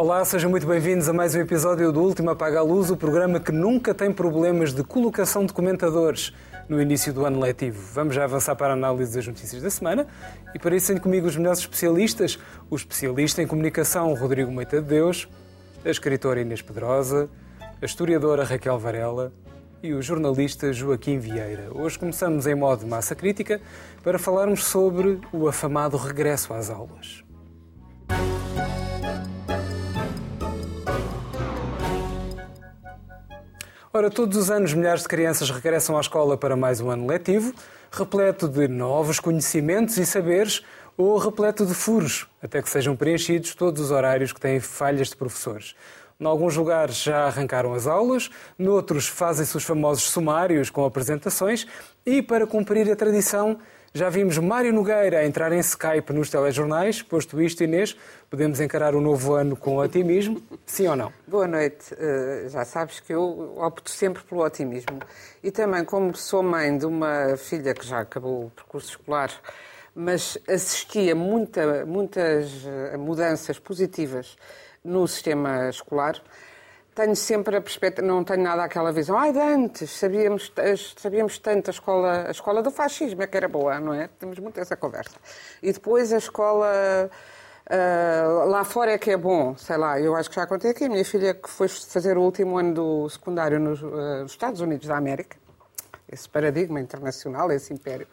Olá, 0.00 0.24
sejam 0.24 0.48
muito 0.48 0.66
bem-vindos 0.66 1.10
a 1.10 1.12
mais 1.12 1.34
um 1.34 1.40
episódio 1.40 1.92
do 1.92 2.00
Último 2.00 2.30
Apaga 2.30 2.60
a 2.60 2.62
Luz, 2.62 2.90
o 2.90 2.96
programa 2.96 3.38
que 3.38 3.52
nunca 3.52 3.92
tem 3.92 4.10
problemas 4.10 4.72
de 4.72 4.82
colocação 4.82 5.44
de 5.44 5.52
comentadores 5.52 6.32
no 6.70 6.80
início 6.80 7.12
do 7.12 7.26
ano 7.26 7.38
letivo. 7.38 7.78
Vamos 7.92 8.14
já 8.14 8.24
avançar 8.24 8.56
para 8.56 8.68
a 8.68 8.72
análise 8.72 9.14
das 9.14 9.26
notícias 9.26 9.62
da 9.62 9.68
semana 9.68 10.06
e 10.54 10.58
para 10.58 10.74
isso 10.74 10.86
tenho 10.86 11.02
comigo 11.02 11.26
os 11.26 11.36
melhores 11.36 11.58
especialistas, 11.58 12.38
o 12.70 12.76
especialista 12.76 13.42
em 13.42 13.46
comunicação 13.46 14.14
Rodrigo 14.14 14.50
Moita 14.50 14.80
de 14.80 14.88
Deus, 14.88 15.28
a 15.84 15.90
escritora 15.90 16.40
Inês 16.40 16.62
Pedrosa, 16.62 17.28
a 17.60 17.84
historiadora 17.84 18.42
Raquel 18.42 18.78
Varela 18.78 19.30
e 19.82 19.92
o 19.92 20.00
jornalista 20.00 20.72
Joaquim 20.72 21.18
Vieira. 21.18 21.68
Hoje 21.74 21.98
começamos 21.98 22.46
em 22.46 22.54
modo 22.54 22.86
massa 22.86 23.14
crítica 23.14 23.60
para 24.02 24.18
falarmos 24.18 24.64
sobre 24.64 25.20
o 25.30 25.46
afamado 25.46 25.98
regresso 25.98 26.54
às 26.54 26.70
aulas. 26.70 27.22
Ora, 33.92 34.08
todos 34.08 34.36
os 34.36 34.52
anos 34.52 34.72
milhares 34.72 35.02
de 35.02 35.08
crianças 35.08 35.50
regressam 35.50 35.96
à 35.96 36.00
escola 36.00 36.38
para 36.38 36.54
mais 36.54 36.80
um 36.80 36.92
ano 36.92 37.08
letivo, 37.08 37.52
repleto 37.90 38.46
de 38.46 38.68
novos 38.68 39.18
conhecimentos 39.18 39.96
e 39.96 40.06
saberes 40.06 40.62
ou 40.96 41.18
repleto 41.18 41.66
de 41.66 41.74
furos, 41.74 42.28
até 42.40 42.62
que 42.62 42.70
sejam 42.70 42.94
preenchidos 42.94 43.52
todos 43.52 43.82
os 43.82 43.90
horários 43.90 44.32
que 44.32 44.40
têm 44.40 44.60
falhas 44.60 45.08
de 45.08 45.16
professores. 45.16 45.74
Em 46.20 46.24
alguns 46.24 46.56
lugares 46.56 47.02
já 47.02 47.26
arrancaram 47.26 47.74
as 47.74 47.88
aulas, 47.88 48.30
noutros 48.56 49.08
fazem-se 49.08 49.56
os 49.56 49.64
famosos 49.64 50.04
sumários 50.04 50.70
com 50.70 50.84
apresentações 50.84 51.66
e, 52.06 52.22
para 52.22 52.46
cumprir 52.46 52.88
a 52.92 52.94
tradição, 52.94 53.58
já 53.92 54.08
vimos 54.08 54.38
Mário 54.38 54.72
Nogueira 54.72 55.24
entrar 55.24 55.52
em 55.52 55.58
Skype 55.58 56.12
nos 56.12 56.30
telejornais. 56.30 57.02
Posto 57.02 57.40
isto, 57.42 57.64
Inês, 57.64 57.96
podemos 58.30 58.60
encarar 58.60 58.94
o 58.94 59.00
novo 59.00 59.34
ano 59.34 59.56
com 59.56 59.78
otimismo? 59.78 60.40
Sim 60.64 60.88
ou 60.88 60.96
não? 60.96 61.12
Boa 61.26 61.48
noite. 61.48 61.92
Uh, 61.94 62.48
já 62.48 62.64
sabes 62.64 63.00
que 63.00 63.12
eu 63.12 63.56
opto 63.58 63.90
sempre 63.90 64.22
pelo 64.22 64.44
otimismo. 64.44 65.00
E 65.42 65.50
também, 65.50 65.84
como 65.84 66.14
sou 66.16 66.42
mãe 66.42 66.78
de 66.78 66.86
uma 66.86 67.36
filha 67.36 67.74
que 67.74 67.84
já 67.84 68.00
acabou 68.00 68.46
o 68.46 68.50
percurso 68.50 68.90
escolar, 68.90 69.30
mas 69.94 70.38
assistia 70.48 71.14
muita, 71.14 71.84
muitas 71.84 72.64
eh, 72.64 72.96
mudanças 72.96 73.58
positivas 73.58 74.36
no 74.84 75.06
sistema 75.08 75.68
escolar, 75.68 76.22
tenho 77.00 77.16
sempre 77.16 77.56
a 77.56 77.60
perspectiva, 77.62 78.06
não 78.06 78.22
tenho 78.22 78.42
nada 78.42 78.62
aquela 78.62 78.92
visão, 78.92 79.18
ai, 79.18 79.32
de 79.32 79.38
antes, 79.38 79.90
sabíamos, 79.90 80.52
sabíamos 80.98 81.38
tanto 81.38 81.70
a 81.70 81.72
escola, 81.72 82.26
a 82.28 82.30
escola 82.30 82.62
do 82.62 82.70
fascismo, 82.70 83.22
é 83.22 83.26
que 83.26 83.36
era 83.38 83.48
boa, 83.48 83.80
não 83.80 83.94
é? 83.94 84.08
Temos 84.18 84.38
muito 84.38 84.60
essa 84.60 84.76
conversa. 84.76 85.16
E 85.62 85.72
depois 85.72 86.12
a 86.12 86.18
escola 86.18 87.10
uh, 87.70 88.48
lá 88.48 88.64
fora 88.64 88.92
é 88.92 88.98
que 88.98 89.10
é 89.10 89.16
bom, 89.16 89.56
sei 89.56 89.78
lá, 89.78 89.98
eu 89.98 90.14
acho 90.14 90.28
que 90.28 90.36
já 90.36 90.46
contei 90.46 90.72
aqui, 90.72 90.84
a 90.84 90.88
minha 90.90 91.04
filha 91.04 91.32
que 91.32 91.48
foi 91.48 91.68
fazer 91.68 92.18
o 92.18 92.22
último 92.22 92.58
ano 92.58 92.74
do 92.74 93.08
secundário 93.08 93.58
nos, 93.58 93.80
uh, 93.80 94.22
nos 94.22 94.32
Estados 94.32 94.60
Unidos 94.60 94.86
da 94.86 94.98
América, 94.98 95.38
esse 96.06 96.28
paradigma 96.28 96.80
internacional, 96.80 97.50
esse 97.50 97.72
império, 97.72 98.06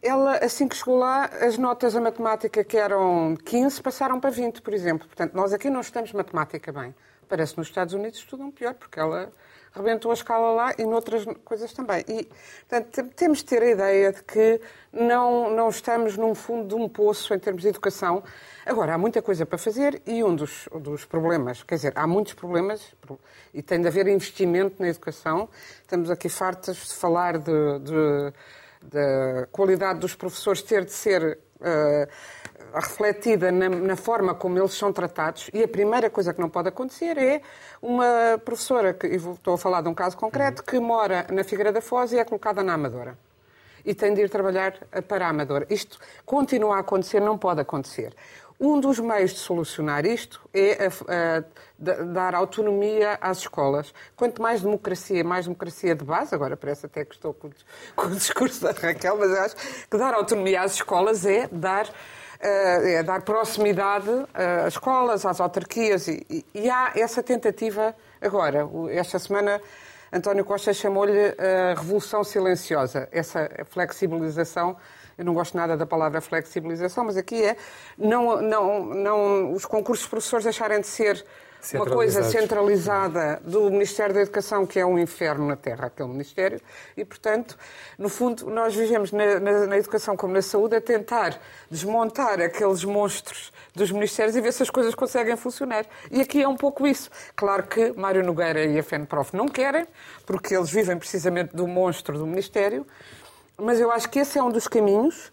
ela, 0.00 0.36
assim 0.36 0.68
que 0.68 0.76
chegou 0.76 0.98
lá, 0.98 1.24
as 1.24 1.58
notas 1.58 1.94
da 1.94 2.00
matemática 2.00 2.62
que 2.62 2.76
eram 2.76 3.36
15 3.44 3.82
passaram 3.82 4.20
para 4.20 4.30
20, 4.30 4.62
por 4.62 4.72
exemplo. 4.72 5.08
Portanto, 5.08 5.34
nós 5.34 5.52
aqui 5.52 5.68
não 5.68 5.80
estamos 5.80 6.12
matemática 6.12 6.70
bem. 6.70 6.94
Parece 7.28 7.52
que 7.52 7.58
nos 7.58 7.68
Estados 7.68 7.94
Unidos 7.94 8.18
estudam 8.18 8.50
pior, 8.50 8.74
porque 8.74 8.98
ela 8.98 9.30
rebentou 9.72 10.10
a 10.10 10.14
escala 10.14 10.52
lá 10.52 10.74
e 10.78 10.84
noutras 10.84 11.24
coisas 11.44 11.72
também. 11.72 12.04
E, 12.08 12.28
portanto, 12.68 13.10
temos 13.14 13.38
de 13.38 13.44
ter 13.44 13.62
a 13.62 13.70
ideia 13.70 14.12
de 14.12 14.22
que 14.22 14.60
não, 14.92 15.50
não 15.50 15.68
estamos 15.68 16.16
num 16.16 16.34
fundo 16.34 16.68
de 16.68 16.74
um 16.74 16.88
poço 16.88 17.34
em 17.34 17.38
termos 17.38 17.62
de 17.62 17.68
educação. 17.68 18.22
Agora, 18.66 18.94
há 18.94 18.98
muita 18.98 19.22
coisa 19.22 19.46
para 19.46 19.58
fazer 19.58 20.02
e 20.06 20.22
um 20.24 20.34
dos, 20.34 20.68
dos 20.80 21.04
problemas, 21.04 21.62
quer 21.62 21.76
dizer, 21.76 21.92
há 21.94 22.06
muitos 22.06 22.34
problemas 22.34 22.94
e 23.52 23.62
tem 23.62 23.80
de 23.80 23.88
haver 23.88 24.08
investimento 24.08 24.76
na 24.78 24.88
educação. 24.88 25.48
Estamos 25.82 26.10
aqui 26.10 26.28
fartas 26.28 26.76
de 26.76 26.94
falar 26.94 27.38
de, 27.38 27.78
de, 27.80 28.32
da 28.82 29.46
qualidade 29.52 30.00
dos 30.00 30.14
professores 30.14 30.62
ter 30.62 30.84
de 30.84 30.92
ser. 30.92 31.38
Uh, 31.60 32.08
refletida 32.74 33.50
na, 33.50 33.68
na, 33.68 33.96
forma 33.96 34.34
como 34.34 34.58
eles 34.58 34.74
são 34.74 34.92
tratados, 34.92 35.50
e 35.52 35.62
a 35.62 35.68
primeira 35.68 36.10
coisa 36.10 36.32
que 36.32 36.40
não 36.40 36.48
pode 36.48 36.68
acontecer 36.68 37.16
é 37.18 37.42
uma 37.80 38.40
professora, 38.44 38.92
que, 38.94 39.06
estou 39.06 39.54
a 39.54 39.58
falar 39.58 39.80
de 39.82 39.88
um 39.88 39.94
caso 39.94 40.16
concreto, 40.16 40.62
que 40.62 40.78
mora 40.78 41.26
na 41.32 41.44
Figueira 41.44 41.72
da 41.72 41.80
Foz 41.80 42.12
e 42.12 42.18
é 42.18 42.24
colocada 42.24 42.62
na 42.62 42.74
Amadora. 42.74 43.18
E 43.84 43.94
tem 43.94 44.12
de 44.12 44.20
ir 44.20 44.28
trabalhar 44.28 44.72
para 45.06 45.26
a 45.26 45.30
Amadora. 45.30 45.66
Isto 45.70 45.98
continua 46.26 46.76
a 46.76 46.80
acontecer, 46.80 47.20
não 47.20 47.38
pode 47.38 47.60
acontecer. 47.60 48.14
Um 48.60 48.80
dos 48.80 48.98
meios 48.98 49.32
de 49.32 49.38
solucionar 49.38 50.04
isto 50.04 50.40
é 50.52 50.86
a, 50.86 51.38
a, 51.38 52.04
dar 52.04 52.34
autonomia 52.34 53.16
às 53.20 53.38
escolas. 53.38 53.94
Quanto 54.16 54.42
mais 54.42 54.62
democracia, 54.62 55.22
mais 55.22 55.44
democracia 55.44 55.94
de 55.94 56.04
base, 56.04 56.34
agora 56.34 56.56
parece 56.56 56.86
até 56.86 57.04
que 57.04 57.14
estou 57.14 57.32
com, 57.32 57.50
com 57.94 58.06
o 58.08 58.16
discurso 58.16 58.60
da 58.62 58.72
Raquel, 58.72 59.16
mas 59.16 59.30
acho 59.30 59.56
que 59.88 59.96
dar 59.96 60.12
autonomia 60.12 60.62
às 60.62 60.74
escolas 60.74 61.24
é 61.24 61.48
dar 61.52 61.86
eh, 61.86 61.92
é 62.40 63.02
dar 63.02 63.22
proximidade 63.22 64.08
eh, 64.34 64.64
às 64.66 64.74
escolas, 64.74 65.26
às 65.26 65.40
autarquias, 65.40 66.06
e, 66.08 66.44
e 66.54 66.70
há 66.70 66.92
essa 66.94 67.22
tentativa 67.22 67.94
agora. 68.20 68.68
Esta 68.90 69.18
semana, 69.18 69.60
António 70.12 70.44
Costa 70.44 70.72
chamou-lhe 70.72 71.34
a 71.38 71.74
revolução 71.76 72.22
silenciosa, 72.22 73.08
essa 73.10 73.50
flexibilização. 73.66 74.76
Eu 75.16 75.24
não 75.24 75.34
gosto 75.34 75.56
nada 75.56 75.76
da 75.76 75.84
palavra 75.84 76.20
flexibilização, 76.20 77.04
mas 77.04 77.16
aqui 77.16 77.42
é 77.42 77.56
não, 77.96 78.40
não, 78.40 78.84
não 78.84 79.52
os 79.52 79.64
concursos 79.64 80.04
de 80.04 80.10
professores 80.10 80.44
deixarem 80.44 80.80
de 80.80 80.86
ser 80.86 81.24
uma 81.74 81.86
coisa 81.86 82.22
centralizada 82.22 83.40
do 83.44 83.70
Ministério 83.70 84.14
da 84.14 84.22
Educação, 84.22 84.66
que 84.66 84.78
é 84.78 84.86
um 84.86 84.98
inferno 84.98 85.46
na 85.46 85.56
Terra, 85.56 85.86
aquele 85.86 86.08
Ministério, 86.08 86.60
e, 86.96 87.04
portanto, 87.04 87.58
no 87.98 88.08
fundo, 88.08 88.48
nós 88.48 88.74
vivemos 88.74 89.12
na, 89.12 89.40
na, 89.40 89.66
na, 89.66 89.78
educação 89.78 90.16
como 90.16 90.32
na 90.32 90.42
saúde 90.42 90.76
a 90.76 90.80
tentar 90.80 91.40
desmontar 91.70 92.40
aqueles 92.40 92.84
monstros 92.84 93.52
dos 93.74 93.90
Ministérios 93.90 94.36
e 94.36 94.40
ver 94.40 94.52
se 94.52 94.62
as 94.62 94.70
coisas 94.70 94.94
conseguem 94.94 95.36
funcionar. 95.36 95.84
E 96.10 96.20
aqui 96.20 96.42
é 96.42 96.48
um 96.48 96.56
pouco 96.56 96.86
isso. 96.86 97.10
Claro 97.34 97.64
que 97.64 97.92
Mário 97.92 98.24
Nogueira 98.24 98.64
e 98.64 98.78
a 98.78 98.82
FENPROF 98.82 99.36
não 99.36 99.48
querem, 99.48 99.86
porque 100.24 100.54
eles 100.54 100.70
vivem 100.70 100.96
precisamente 100.96 101.54
do 101.54 101.66
monstro 101.66 102.18
do 102.18 102.26
Ministério, 102.26 102.86
mas 103.56 103.80
eu 103.80 103.90
acho 103.90 104.08
que 104.08 104.20
esse 104.20 104.38
é 104.38 104.42
um 104.42 104.50
dos 104.50 104.68
caminhos 104.68 105.32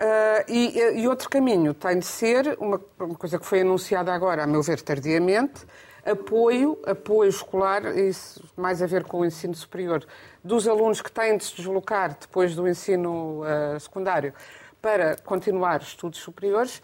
Uh, 0.00 0.44
e, 0.48 1.02
e, 1.02 1.06
outro 1.06 1.28
caminho 1.28 1.74
tem 1.74 1.98
de 1.98 2.06
ser, 2.06 2.56
uma, 2.58 2.80
uma, 2.98 3.14
coisa 3.14 3.38
que 3.38 3.44
foi 3.44 3.60
anunciada 3.60 4.10
agora, 4.14 4.44
a 4.44 4.46
meu 4.46 4.62
ver, 4.62 4.80
tardiamente, 4.80 5.66
apoio, 6.06 6.78
apoio 6.86 7.28
escolar, 7.28 7.84
isso 7.98 8.42
mais 8.56 8.80
a 8.80 8.86
ver 8.86 9.04
com 9.04 9.20
o 9.20 9.26
ensino 9.26 9.54
superior, 9.54 10.02
dos 10.42 10.66
alunos 10.66 11.02
que 11.02 11.12
têm 11.12 11.36
de 11.36 11.44
se 11.44 11.54
deslocar 11.54 12.16
depois 12.18 12.54
do 12.54 12.66
ensino 12.66 13.42
uh, 13.42 13.78
secundário 13.78 14.32
para 14.80 15.16
continuar 15.16 15.82
estudos 15.82 16.18
superiores, 16.20 16.80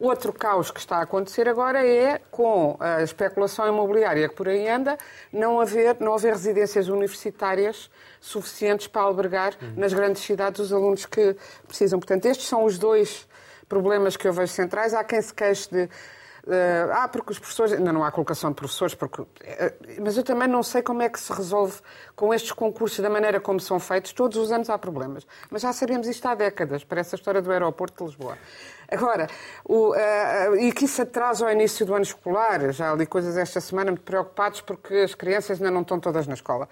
Outro 0.00 0.32
caos 0.32 0.70
que 0.70 0.78
está 0.78 0.98
a 0.98 1.02
acontecer 1.02 1.48
agora 1.48 1.84
é, 1.84 2.20
com 2.30 2.76
a 2.78 3.02
especulação 3.02 3.66
imobiliária 3.66 4.28
que 4.28 4.34
por 4.34 4.48
aí 4.48 4.68
anda, 4.68 4.96
não 5.32 5.60
haver, 5.60 5.96
não 5.98 6.14
haver 6.14 6.34
residências 6.34 6.88
universitárias 6.88 7.90
suficientes 8.20 8.86
para 8.86 9.02
albergar 9.02 9.54
uhum. 9.60 9.74
nas 9.76 9.92
grandes 9.92 10.22
cidades 10.22 10.60
os 10.60 10.72
alunos 10.72 11.04
que 11.04 11.36
precisam. 11.66 11.98
Portanto, 11.98 12.26
estes 12.26 12.46
são 12.46 12.64
os 12.64 12.78
dois 12.78 13.26
problemas 13.68 14.16
que 14.16 14.28
eu 14.28 14.32
vejo 14.32 14.52
centrais. 14.52 14.94
Há 14.94 15.02
quem 15.02 15.20
se 15.20 15.34
queixe 15.34 15.68
de 15.68 15.88
Uh, 16.48 16.88
ah, 16.94 17.08
porque 17.08 17.32
os 17.32 17.38
professores. 17.38 17.74
Ainda 17.74 17.92
não 17.92 18.02
há 18.02 18.10
colocação 18.10 18.48
de 18.48 18.56
professores, 18.56 18.94
porque, 18.94 19.20
uh, 19.20 19.26
mas 20.00 20.16
eu 20.16 20.22
também 20.22 20.48
não 20.48 20.62
sei 20.62 20.80
como 20.80 21.02
é 21.02 21.08
que 21.10 21.20
se 21.20 21.30
resolve 21.30 21.78
com 22.16 22.32
estes 22.32 22.52
concursos 22.52 23.00
da 23.00 23.10
maneira 23.10 23.38
como 23.38 23.60
são 23.60 23.78
feitos. 23.78 24.14
Todos 24.14 24.38
os 24.38 24.50
anos 24.50 24.70
há 24.70 24.78
problemas. 24.78 25.26
Mas 25.50 25.60
já 25.60 25.74
sabemos 25.74 26.06
isto 26.06 26.24
há 26.26 26.34
décadas. 26.34 26.82
Parece 26.84 27.14
a 27.14 27.16
história 27.16 27.42
do 27.42 27.52
aeroporto 27.52 28.02
de 28.02 28.10
Lisboa. 28.10 28.38
Agora, 28.90 29.26
o, 29.64 29.90
uh, 29.90 30.56
e 30.56 30.72
que 30.72 30.86
isso 30.86 31.02
atrasa 31.02 31.44
ao 31.44 31.52
início 31.52 31.84
do 31.84 31.94
ano 31.94 32.04
escolar. 32.04 32.72
Já 32.72 32.94
li 32.94 33.06
coisas 33.06 33.36
esta 33.36 33.60
semana 33.60 33.90
muito 33.90 34.02
preocupados 34.02 34.62
porque 34.62 34.94
as 34.94 35.14
crianças 35.14 35.58
ainda 35.58 35.70
não 35.70 35.82
estão 35.82 36.00
todas 36.00 36.26
na 36.26 36.34
escola. 36.34 36.66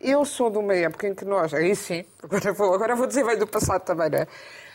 Eu 0.00 0.24
sou 0.24 0.50
de 0.50 0.58
uma 0.58 0.74
época 0.74 1.06
em 1.06 1.14
que 1.14 1.24
nós. 1.24 1.54
Aí 1.54 1.76
sim, 1.76 2.04
agora 2.20 2.52
vou, 2.52 2.74
agora 2.74 2.96
vou 2.96 3.06
dizer 3.06 3.24
bem 3.24 3.38
do 3.38 3.46
passado 3.46 3.82
também, 3.82 4.10
não 4.10 4.18
é? 4.18 4.26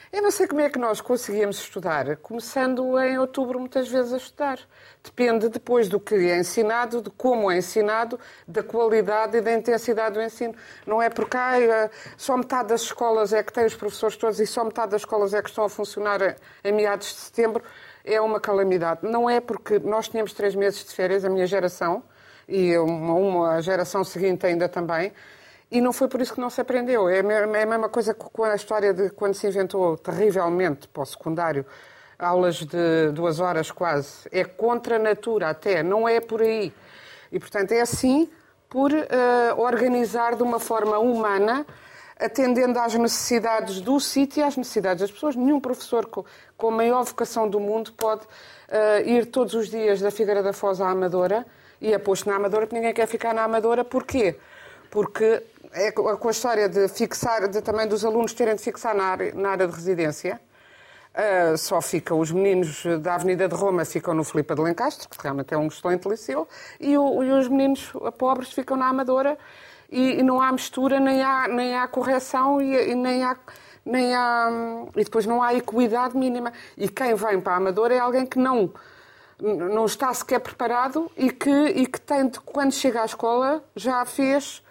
Eu 0.10 0.22
não 0.22 0.32
sei 0.32 0.48
como 0.48 0.62
é 0.62 0.70
que 0.70 0.80
nós 0.80 1.02
conseguíamos 1.02 1.60
estudar, 1.60 2.16
começando 2.18 2.98
em 2.98 3.20
outubro 3.20 3.60
muitas 3.60 3.90
vezes 3.90 4.14
a 4.14 4.18
estudar. 4.18 4.58
Depende 5.04 5.50
depois 5.50 5.90
do 5.90 6.00
que 6.00 6.16
é 6.16 6.40
ensinado, 6.40 7.02
de 7.02 7.10
como 7.10 7.52
é 7.52 7.58
ensinado, 7.58 8.18
da 8.48 8.64
qualidade 8.64 9.36
e 9.36 9.42
da 9.42 9.52
intensidade 9.52 10.16
do 10.16 10.22
ensino. 10.22 10.56
Não 10.86 11.02
é 11.02 11.10
porque 11.10 11.36
ah, 11.36 11.90
só 12.16 12.38
metade 12.38 12.70
das 12.70 12.84
escolas 12.84 13.34
é 13.34 13.44
que 13.44 13.52
tem 13.52 13.66
os 13.66 13.76
professores 13.76 14.16
todos 14.16 14.40
e 14.40 14.48
só 14.48 14.64
metade 14.64 14.92
das 14.92 15.02
escolas 15.02 15.34
é 15.34 15.42
que 15.42 15.50
estão 15.50 15.66
a 15.66 15.70
funcionar 15.70 16.38
em 16.64 16.72
meados 16.72 17.08
de 17.08 17.20
setembro. 17.20 17.62
É 18.06 18.22
uma 18.22 18.40
calamidade. 18.40 19.02
Não 19.04 19.30
é 19.30 19.42
porque 19.42 19.78
nós 19.78 20.08
tínhamos 20.08 20.32
três 20.32 20.56
meses 20.56 20.86
de 20.86 20.94
férias, 20.96 21.26
a 21.26 21.30
minha 21.30 21.46
geração, 21.46 22.02
e 22.48 22.78
uma, 22.78 23.14
uma 23.14 23.62
geração 23.62 24.06
seguinte 24.06 24.46
ainda 24.46 24.70
também, 24.70 25.12
e 25.70 25.82
não 25.82 25.92
foi 25.92 26.08
por 26.08 26.22
isso 26.22 26.34
que 26.34 26.40
não 26.40 26.50
se 26.50 26.62
aprendeu. 26.62 27.10
É, 27.10 27.20
é 27.20 27.44
a 27.44 27.48
mesma 27.48 27.90
coisa 27.90 28.14
com 28.14 28.44
a 28.44 28.56
história 28.56 28.94
de 28.94 29.10
quando 29.10 29.34
se 29.34 29.48
inventou 29.48 29.98
terrivelmente 29.98 30.88
para 30.88 31.04
o 31.04 31.06
secundário 31.06 31.66
aulas 32.18 32.56
de 32.56 33.12
duas 33.14 33.40
horas 33.40 33.70
quase. 33.70 34.28
É 34.32 34.44
contra 34.44 34.96
a 34.96 35.00
natura 35.00 35.50
até, 35.50 35.84
não 35.84 36.08
é 36.08 36.20
por 36.20 36.42
aí. 36.42 36.74
E, 37.32 37.40
portanto, 37.40 37.72
é 37.74 37.82
assim 37.82 38.30
por 38.70 38.92
uh, 38.92 39.06
organizar 39.58 40.36
de 40.36 40.44
uma 40.44 40.60
forma 40.60 40.98
humana, 40.98 41.66
atendendo 42.20 42.80
às 42.80 42.94
necessidades 42.96 43.80
do 43.80 44.00
sítio 44.00 44.42
e 44.42 44.44
às 44.44 44.58
necessidades 44.58 45.02
das 45.02 45.12
pessoas. 45.12 45.36
Nenhum 45.36 45.60
professor 45.60 46.06
com, 46.06 46.26
com 46.58 46.68
a 46.70 46.72
maior 46.72 47.04
vocação 47.04 47.48
do 47.48 47.60
mundo 47.60 47.94
pode 47.94 48.24
uh, 48.24 49.08
ir 49.08 49.28
todos 49.28 49.54
os 49.54 49.70
dias 49.70 50.02
da 50.02 50.12
Figueira 50.12 50.42
da 50.42 50.54
Foz 50.54 50.82
à 50.82 50.90
Amadora 50.90 51.46
e 51.80 51.94
é 51.94 51.98
posto 51.98 52.28
na 52.28 52.36
Amadora 52.36 52.66
porque 52.66 52.76
ninguém 52.76 52.94
quer 52.94 53.08
ficar 53.08 53.34
na 53.34 53.44
Amadora. 53.44 53.86
Porquê? 53.86 54.36
Porque 54.90 55.44
é 55.74 55.92
com 55.92 56.28
a 56.28 56.32
história 56.32 56.70
de 56.70 56.88
fixar, 56.88 57.48
de, 57.48 57.62
também 57.62 57.88
dos 57.88 58.04
alunos 58.06 58.34
terem 58.34 58.56
de 58.56 58.62
fixar 58.62 58.96
na 58.96 59.04
área, 59.04 59.34
na 59.34 59.50
área 59.50 59.68
de 59.68 59.74
residência, 59.74 60.40
Uh, 61.18 61.58
só 61.58 61.82
ficam 61.82 62.20
os 62.20 62.32
meninos 62.32 62.84
da 63.02 63.16
Avenida 63.16 63.48
de 63.48 63.56
Roma 63.56 63.84
ficam 63.84 64.14
no 64.14 64.24
Filipe 64.24 64.54
de 64.54 64.62
Lencastre, 64.62 65.08
que 65.10 65.18
realmente 65.20 65.52
é 65.52 65.58
um 65.58 65.66
excelente 65.66 66.08
liceu, 66.08 66.48
e, 66.80 66.96
o, 66.96 67.24
e 67.24 67.32
os 67.32 67.48
meninos 67.48 67.92
pobres 68.20 68.52
ficam 68.54 68.78
na 68.78 68.88
Amadora 68.88 69.36
e, 69.90 70.20
e, 70.20 70.24
não 70.24 70.40
há 70.40 70.52
mistura, 70.52 71.00
nem 71.00 71.24
há, 71.24 71.48
nem 71.48 71.76
há 71.76 71.88
correção 71.88 72.62
e, 72.62 72.92
e, 72.92 72.94
nem 72.94 73.24
há. 73.24 73.36
Nem 73.84 74.14
há, 74.14 74.50
e 74.98 75.04
depois 75.06 75.26
não 75.26 75.42
há 75.42 75.54
equidade 75.54 76.16
mínima. 76.16 76.52
E 76.78 76.90
quem 76.90 77.16
vem 77.16 77.40
para 77.40 77.54
a 77.54 77.56
Amadora 77.56 77.96
é 77.96 78.00
alguém 78.00 78.26
que 78.26 78.38
não, 78.38 78.72
não 79.40 79.86
está 79.86 80.14
sequer 80.14 80.40
preparado 80.42 81.10
e 81.16 81.32
que, 81.32 81.50
e 81.50 81.88
que 81.88 82.00
tem 82.02 82.28
de, 82.28 82.38
quando 82.42 82.74
chega 82.74 83.02
à 83.02 83.06
escola, 83.06 83.64
já 83.76 84.04
fez 84.04 84.62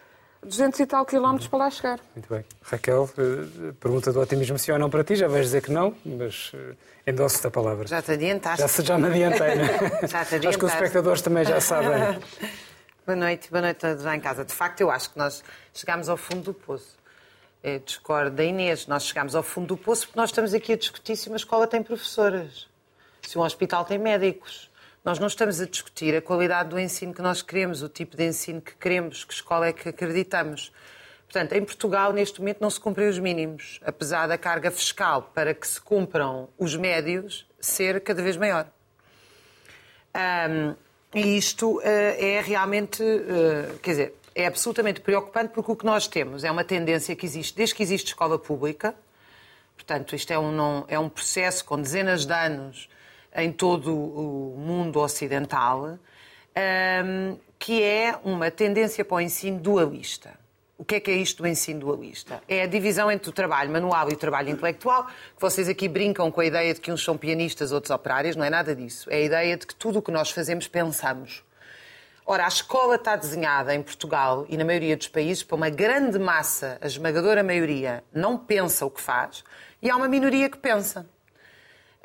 200 0.44 0.80
e 0.80 0.86
tal 0.86 1.04
quilómetros 1.04 1.48
para 1.48 1.58
lá 1.58 1.70
chegar. 1.70 2.00
Muito 2.14 2.28
bem. 2.32 2.44
Raquel, 2.62 3.08
eh, 3.18 3.72
pergunta 3.80 4.12
do 4.12 4.20
otimismo 4.20 4.58
sim 4.58 4.72
ou 4.72 4.78
não 4.78 4.90
para 4.90 5.02
ti, 5.02 5.16
já 5.16 5.28
vais 5.28 5.46
dizer 5.46 5.62
que 5.62 5.70
não, 5.70 5.94
mas 6.04 6.52
eh, 6.54 7.10
endosso-te 7.10 7.46
a 7.46 7.50
palavra. 7.50 7.86
Já 7.86 8.02
te 8.02 8.12
adiantaste. 8.12 8.82
Já, 8.82 8.82
já 8.82 8.98
me 8.98 9.08
adiantei, 9.08 9.54
não 9.54 9.64
é? 9.64 9.68
Já 10.06 10.24
te 10.24 10.34
adiantaste. 10.36 10.46
Acho 10.46 10.58
que 10.58 10.64
os 10.64 10.72
espectadores 10.72 11.22
também 11.22 11.44
já 11.44 11.60
sabem. 11.60 12.20
boa 13.06 13.16
noite, 13.16 13.50
boa 13.50 13.62
noite 13.62 13.84
a 13.84 13.88
todos 13.90 14.04
lá 14.04 14.16
em 14.16 14.20
casa. 14.20 14.44
De 14.44 14.52
facto, 14.52 14.80
eu 14.80 14.90
acho 14.90 15.10
que 15.10 15.18
nós 15.18 15.42
chegámos 15.72 16.08
ao 16.08 16.16
fundo 16.16 16.42
do 16.42 16.54
poço. 16.54 16.96
Eu 17.62 17.80
discordo 17.80 18.36
da 18.36 18.44
Inês, 18.44 18.86
nós 18.86 19.04
chegámos 19.04 19.34
ao 19.34 19.42
fundo 19.42 19.68
do 19.68 19.76
poço 19.76 20.06
porque 20.06 20.18
nós 20.18 20.30
estamos 20.30 20.54
aqui 20.54 20.74
a 20.74 20.76
discutir 20.76 21.16
se 21.16 21.28
uma 21.28 21.36
escola 21.36 21.66
tem 21.66 21.82
professoras, 21.82 22.68
se 23.22 23.36
um 23.36 23.42
hospital 23.42 23.84
tem 23.84 23.98
médicos, 23.98 24.70
nós 25.06 25.20
não 25.20 25.28
estamos 25.28 25.60
a 25.60 25.66
discutir 25.66 26.16
a 26.16 26.20
qualidade 26.20 26.70
do 26.70 26.80
ensino 26.80 27.14
que 27.14 27.22
nós 27.22 27.40
queremos, 27.40 27.80
o 27.80 27.88
tipo 27.88 28.16
de 28.16 28.24
ensino 28.24 28.60
que 28.60 28.74
queremos, 28.74 29.24
que 29.24 29.32
escola 29.32 29.68
é 29.68 29.72
que 29.72 29.88
acreditamos. 29.88 30.72
Portanto, 31.26 31.52
em 31.52 31.64
Portugal, 31.64 32.12
neste 32.12 32.40
momento, 32.40 32.58
não 32.60 32.68
se 32.68 32.80
cumprem 32.80 33.08
os 33.08 33.16
mínimos, 33.16 33.78
apesar 33.84 34.26
da 34.26 34.36
carga 34.36 34.68
fiscal 34.68 35.30
para 35.32 35.54
que 35.54 35.64
se 35.64 35.80
cumpram 35.80 36.48
os 36.58 36.74
médios 36.74 37.46
ser 37.60 38.00
cada 38.00 38.20
vez 38.20 38.36
maior. 38.36 38.66
Um, 40.12 40.74
e 41.14 41.36
isto 41.36 41.76
uh, 41.76 41.82
é 41.84 42.40
realmente, 42.44 43.00
uh, 43.00 43.78
quer 43.78 43.90
dizer, 43.90 44.14
é 44.34 44.44
absolutamente 44.44 45.00
preocupante 45.00 45.54
porque 45.54 45.70
o 45.70 45.76
que 45.76 45.86
nós 45.86 46.08
temos 46.08 46.42
é 46.42 46.50
uma 46.50 46.64
tendência 46.64 47.14
que 47.14 47.24
existe 47.24 47.56
desde 47.56 47.76
que 47.76 47.82
existe 47.84 48.08
escola 48.08 48.40
pública. 48.40 48.92
Portanto, 49.76 50.16
isto 50.16 50.32
é 50.32 50.38
um, 50.38 50.50
não, 50.50 50.84
é 50.88 50.98
um 50.98 51.08
processo 51.08 51.64
com 51.64 51.80
dezenas 51.80 52.26
de 52.26 52.32
anos 52.32 52.88
em 53.36 53.52
todo 53.52 53.94
o 53.94 54.56
mundo 54.58 54.98
ocidental, 54.98 55.98
que 57.58 57.82
é 57.82 58.18
uma 58.24 58.50
tendência 58.50 59.04
para 59.04 59.16
o 59.16 59.20
ensino 59.20 59.60
dualista. 59.60 60.34
O 60.78 60.84
que 60.84 60.96
é 60.96 61.00
que 61.00 61.10
é 61.10 61.14
isto 61.14 61.42
do 61.42 61.48
ensino 61.48 61.80
dualista? 61.80 62.42
É 62.46 62.62
a 62.62 62.66
divisão 62.66 63.10
entre 63.10 63.30
o 63.30 63.32
trabalho 63.32 63.70
manual 63.70 64.10
e 64.10 64.12
o 64.12 64.16
trabalho 64.16 64.50
intelectual, 64.50 65.06
que 65.06 65.40
vocês 65.40 65.70
aqui 65.70 65.88
brincam 65.88 66.30
com 66.30 66.40
a 66.40 66.44
ideia 66.44 66.74
de 66.74 66.80
que 66.80 66.92
uns 66.92 67.02
são 67.02 67.16
pianistas, 67.16 67.72
outros 67.72 67.90
operários, 67.90 68.36
não 68.36 68.44
é 68.44 68.50
nada 68.50 68.76
disso. 68.76 69.08
É 69.10 69.16
a 69.16 69.20
ideia 69.20 69.56
de 69.56 69.66
que 69.66 69.74
tudo 69.74 70.00
o 70.00 70.02
que 70.02 70.10
nós 70.10 70.30
fazemos 70.30 70.68
pensamos. 70.68 71.42
Ora, 72.26 72.44
a 72.44 72.48
escola 72.48 72.96
está 72.96 73.16
desenhada 73.16 73.74
em 73.74 73.82
Portugal 73.82 74.44
e 74.50 74.56
na 74.56 74.64
maioria 74.66 74.96
dos 74.96 75.08
países 75.08 75.42
para 75.42 75.56
uma 75.56 75.70
grande 75.70 76.18
massa, 76.18 76.76
a 76.80 76.86
esmagadora 76.86 77.42
maioria, 77.42 78.04
não 78.12 78.36
pensa 78.36 78.84
o 78.84 78.90
que 78.90 79.00
faz, 79.00 79.44
e 79.80 79.88
há 79.88 79.96
uma 79.96 80.08
minoria 80.08 80.50
que 80.50 80.58
pensa. 80.58 81.08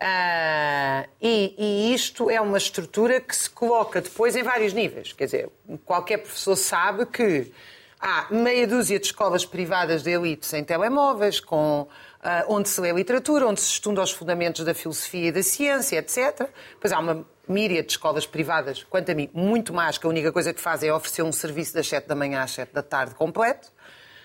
Uh, 0.01 1.07
e, 1.21 1.53
e, 1.59 1.93
isto 1.93 2.27
é 2.27 2.41
uma 2.41 2.57
estrutura 2.57 3.21
que 3.21 3.35
se 3.35 3.47
coloca 3.47 4.01
depois 4.01 4.35
em 4.35 4.41
vários 4.41 4.73
níveis. 4.73 5.13
Quer 5.13 5.25
dizer, 5.25 5.49
qualquer 5.85 6.17
professor 6.17 6.55
sabe 6.55 7.05
que 7.05 7.51
há 7.99 8.25
meia 8.31 8.65
dúzia 8.65 8.97
de 8.97 9.05
escolas 9.05 9.45
privadas 9.45 10.01
de 10.01 10.09
elite 10.09 10.47
sem 10.47 10.63
telemóveis, 10.63 11.39
com, 11.39 11.81
uh, 11.81 11.87
onde 12.47 12.67
se 12.67 12.81
lê 12.81 12.91
literatura, 12.91 13.45
onde 13.45 13.61
se 13.61 13.73
estuda 13.73 14.01
os 14.01 14.09
fundamentos 14.09 14.65
da 14.65 14.73
filosofia 14.73 15.27
e 15.27 15.31
da 15.31 15.43
ciência, 15.43 15.99
etc. 15.99 16.49
Depois 16.71 16.91
há 16.91 16.97
uma 16.97 17.23
míria 17.47 17.83
de 17.83 17.91
escolas 17.91 18.25
privadas, 18.25 18.83
quanto 18.83 19.11
a 19.11 19.13
mim, 19.13 19.29
muito 19.31 19.71
mais, 19.71 19.99
que 19.99 20.07
a 20.07 20.09
única 20.09 20.31
coisa 20.31 20.51
que 20.51 20.59
fazem 20.59 20.89
é 20.89 20.93
oferecer 20.93 21.21
um 21.21 21.31
serviço 21.31 21.75
das 21.75 21.87
7 21.87 22.07
da 22.07 22.15
manhã 22.15 22.41
às 22.41 22.49
7 22.49 22.73
da 22.73 22.81
tarde 22.81 23.13
completo. 23.13 23.71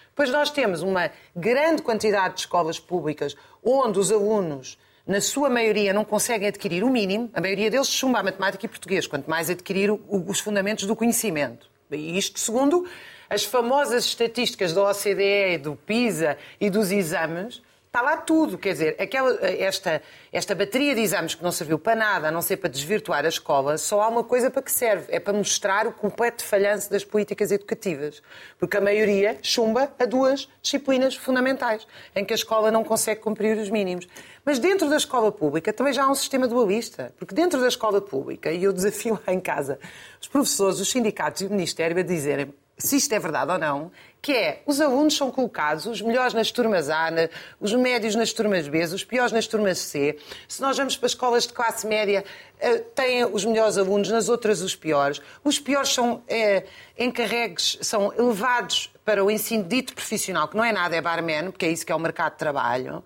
Depois 0.09 0.31
nós 0.31 0.49
temos 0.49 0.81
uma 0.81 1.11
grande 1.35 1.83
quantidade 1.83 2.37
de 2.37 2.41
escolas 2.41 2.81
públicas 2.81 3.37
onde 3.63 3.99
os 3.99 4.11
alunos 4.11 4.79
na 5.07 5.21
sua 5.21 5.49
maioria, 5.49 5.93
não 5.93 6.05
conseguem 6.05 6.49
adquirir 6.49 6.83
o 6.83 6.91
mínimo, 6.91 7.31
a 7.33 7.41
maioria 7.41 7.71
deles 7.71 7.89
chumba 7.89 8.19
a 8.19 8.23
matemática 8.23 8.67
e 8.67 8.69
português, 8.69 9.07
quanto 9.07 9.31
mais 9.31 9.49
adquirir 9.49 9.91
os 10.09 10.41
fundamentos 10.41 10.85
do 10.87 10.97
conhecimento. 10.97 11.71
E 11.91 12.19
isto 12.19 12.41
segundo 12.41 12.87
as 13.31 13.45
famosas 13.45 14.05
estatísticas 14.05 14.73
da 14.73 14.83
OCDE, 14.91 15.59
do 15.63 15.77
PISA 15.77 16.37
e 16.61 16.69
dos 16.69 16.91
exames, 16.91 17.63
Está 17.97 18.05
lá 18.05 18.19
tudo, 18.19 18.59
quer 18.59 18.73
dizer, 18.73 18.97
aquela, 19.01 19.39
esta, 19.43 20.03
esta 20.31 20.55
bateria 20.55 20.95
de 20.95 21.01
exames 21.01 21.35
que 21.35 21.43
não 21.43 21.51
serviu 21.51 21.79
para 21.79 21.97
nada, 21.97 22.29
a 22.29 22.31
não 22.31 22.43
ser 22.43 22.59
para 22.59 22.69
desvirtuar 22.69 23.25
a 23.25 23.29
escola, 23.29 23.79
só 23.79 24.03
há 24.03 24.09
uma 24.09 24.23
coisa 24.23 24.51
para 24.51 24.61
que 24.61 24.71
serve, 24.71 25.07
é 25.09 25.19
para 25.19 25.33
mostrar 25.33 25.87
o 25.87 25.93
completo 25.93 26.45
falhanço 26.45 26.91
das 26.91 27.07
políticas 27.07 27.51
educativas. 27.51 28.23
Porque 28.59 28.77
a 28.77 28.83
maioria 28.83 29.39
chumba 29.41 29.91
a 29.99 30.05
duas 30.05 30.47
disciplinas 30.61 31.17
fundamentais, 31.17 31.89
em 32.15 32.23
que 32.23 32.35
a 32.35 32.37
escola 32.37 32.71
não 32.71 32.85
consegue 32.85 33.23
cumprir 33.23 33.57
os 33.57 33.71
mínimos. 33.71 34.07
Mas 34.45 34.59
dentro 34.59 34.91
da 34.91 34.99
escola 34.99 35.33
pública 35.33 35.73
também 35.73 35.95
já 35.95 36.05
há 36.05 36.11
um 36.11 36.15
sistema 36.15 36.47
dualista, 36.47 37.15
porque 37.19 37.35
dentro 37.35 37.59
da 37.59 37.69
escola 37.69 38.03
pública, 38.03 38.53
e 38.53 38.63
eu 38.63 38.75
desafio 38.75 39.19
lá 39.27 39.33
em 39.33 39.41
casa 39.41 39.79
os 40.21 40.29
professores, 40.29 40.81
os 40.81 40.91
sindicatos 40.91 41.41
e 41.41 41.47
o 41.47 41.51
Ministério 41.51 41.99
a 41.99 42.03
dizerem 42.03 42.53
se 42.79 42.97
isto 42.97 43.13
é 43.15 43.19
verdade 43.19 43.53
ou 43.53 43.59
não, 43.59 43.91
que 44.27 44.33
é 44.33 44.61
os 44.67 44.81
alunos 44.81 45.17
são 45.17 45.31
colocados, 45.31 45.87
os 45.87 46.03
melhores 46.03 46.35
nas 46.35 46.51
turmas 46.51 46.91
A, 46.91 47.11
os 47.61 47.73
médios 47.73 48.17
nas 48.17 48.33
turmas 48.33 48.67
B, 48.67 48.83
os 48.83 49.05
piores 49.05 49.31
nas 49.31 49.47
turmas 49.47 49.79
C. 49.79 50.19
Se 50.49 50.61
nós 50.61 50.77
vamos 50.77 50.97
para 50.97 51.07
escolas 51.07 51.47
de 51.47 51.53
classe 51.53 51.87
média, 51.87 52.25
eh, 52.59 52.79
têm 52.79 53.25
os 53.25 53.45
melhores 53.45 53.79
alunos, 53.79 54.09
nas 54.11 54.29
outras 54.29 54.63
os 54.63 54.75
piores. 54.75 55.23
Os 55.45 55.61
piores 55.61 55.91
são 55.91 56.25
é, 56.27 56.65
encarregues, 56.99 57.79
são 57.83 58.13
elevados 58.15 58.93
para 59.05 59.25
o 59.25 59.31
ensino 59.31 59.63
dito 59.63 59.95
profissional, 59.95 60.49
que 60.49 60.57
não 60.57 60.65
é 60.65 60.73
nada, 60.73 60.97
é 60.97 61.01
barman, 61.01 61.53
porque 61.53 61.67
é 61.67 61.71
isso 61.71 61.87
que 61.87 61.93
é 61.93 61.95
o 61.95 62.01
mercado 62.01 62.33
de 62.33 62.39
trabalho. 62.39 63.05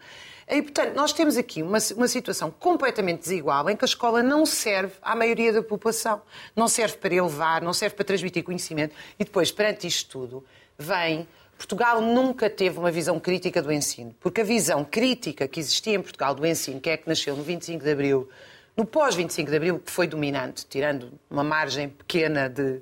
E, 0.50 0.62
portanto, 0.62 0.95
nós 0.97 1.12
temos 1.12 1.37
aqui 1.37 1.62
uma, 1.62 1.78
uma 1.97 2.09
situação 2.09 2.50
completamente 2.50 3.21
desigual 3.21 3.71
em 3.71 3.76
que 3.76 3.85
a 3.85 3.87
escola 3.87 4.21
não 4.21 4.45
serve 4.45 4.95
à 5.00 5.14
maioria 5.14 5.52
da 5.52 5.62
população. 5.62 6.21
Não 6.57 6.66
serve 6.66 6.97
para 6.97 7.14
elevar, 7.14 7.62
não 7.62 7.73
serve 7.73 7.95
para 7.95 8.04
transmitir 8.04 8.42
conhecimento. 8.42 8.92
E 9.19 9.25
depois, 9.25 9.52
perante 9.52 9.87
isto 9.87 10.11
tudo, 10.11 10.45
vem. 10.76 11.28
Portugal 11.57 12.00
nunca 12.00 12.50
teve 12.50 12.78
uma 12.78 12.90
visão 12.90 13.21
crítica 13.21 13.62
do 13.62 13.71
ensino, 13.71 14.14
porque 14.19 14.40
a 14.40 14.45
visão 14.45 14.83
crítica 14.83 15.47
que 15.47 15.61
existia 15.61 15.95
em 15.95 16.00
Portugal 16.00 16.35
do 16.35 16.45
ensino, 16.47 16.80
que 16.80 16.88
é 16.88 16.97
que 16.97 17.07
nasceu 17.07 17.37
no 17.37 17.42
25 17.42 17.85
de 17.85 17.90
Abril, 17.90 18.28
no 18.75 18.87
pós-25 18.87 19.50
de 19.50 19.57
Abril, 19.57 19.78
que 19.78 19.90
foi 19.90 20.07
dominante, 20.07 20.66
tirando 20.66 21.12
uma 21.30 21.45
margem 21.45 21.90
pequena 21.90 22.49
de, 22.49 22.80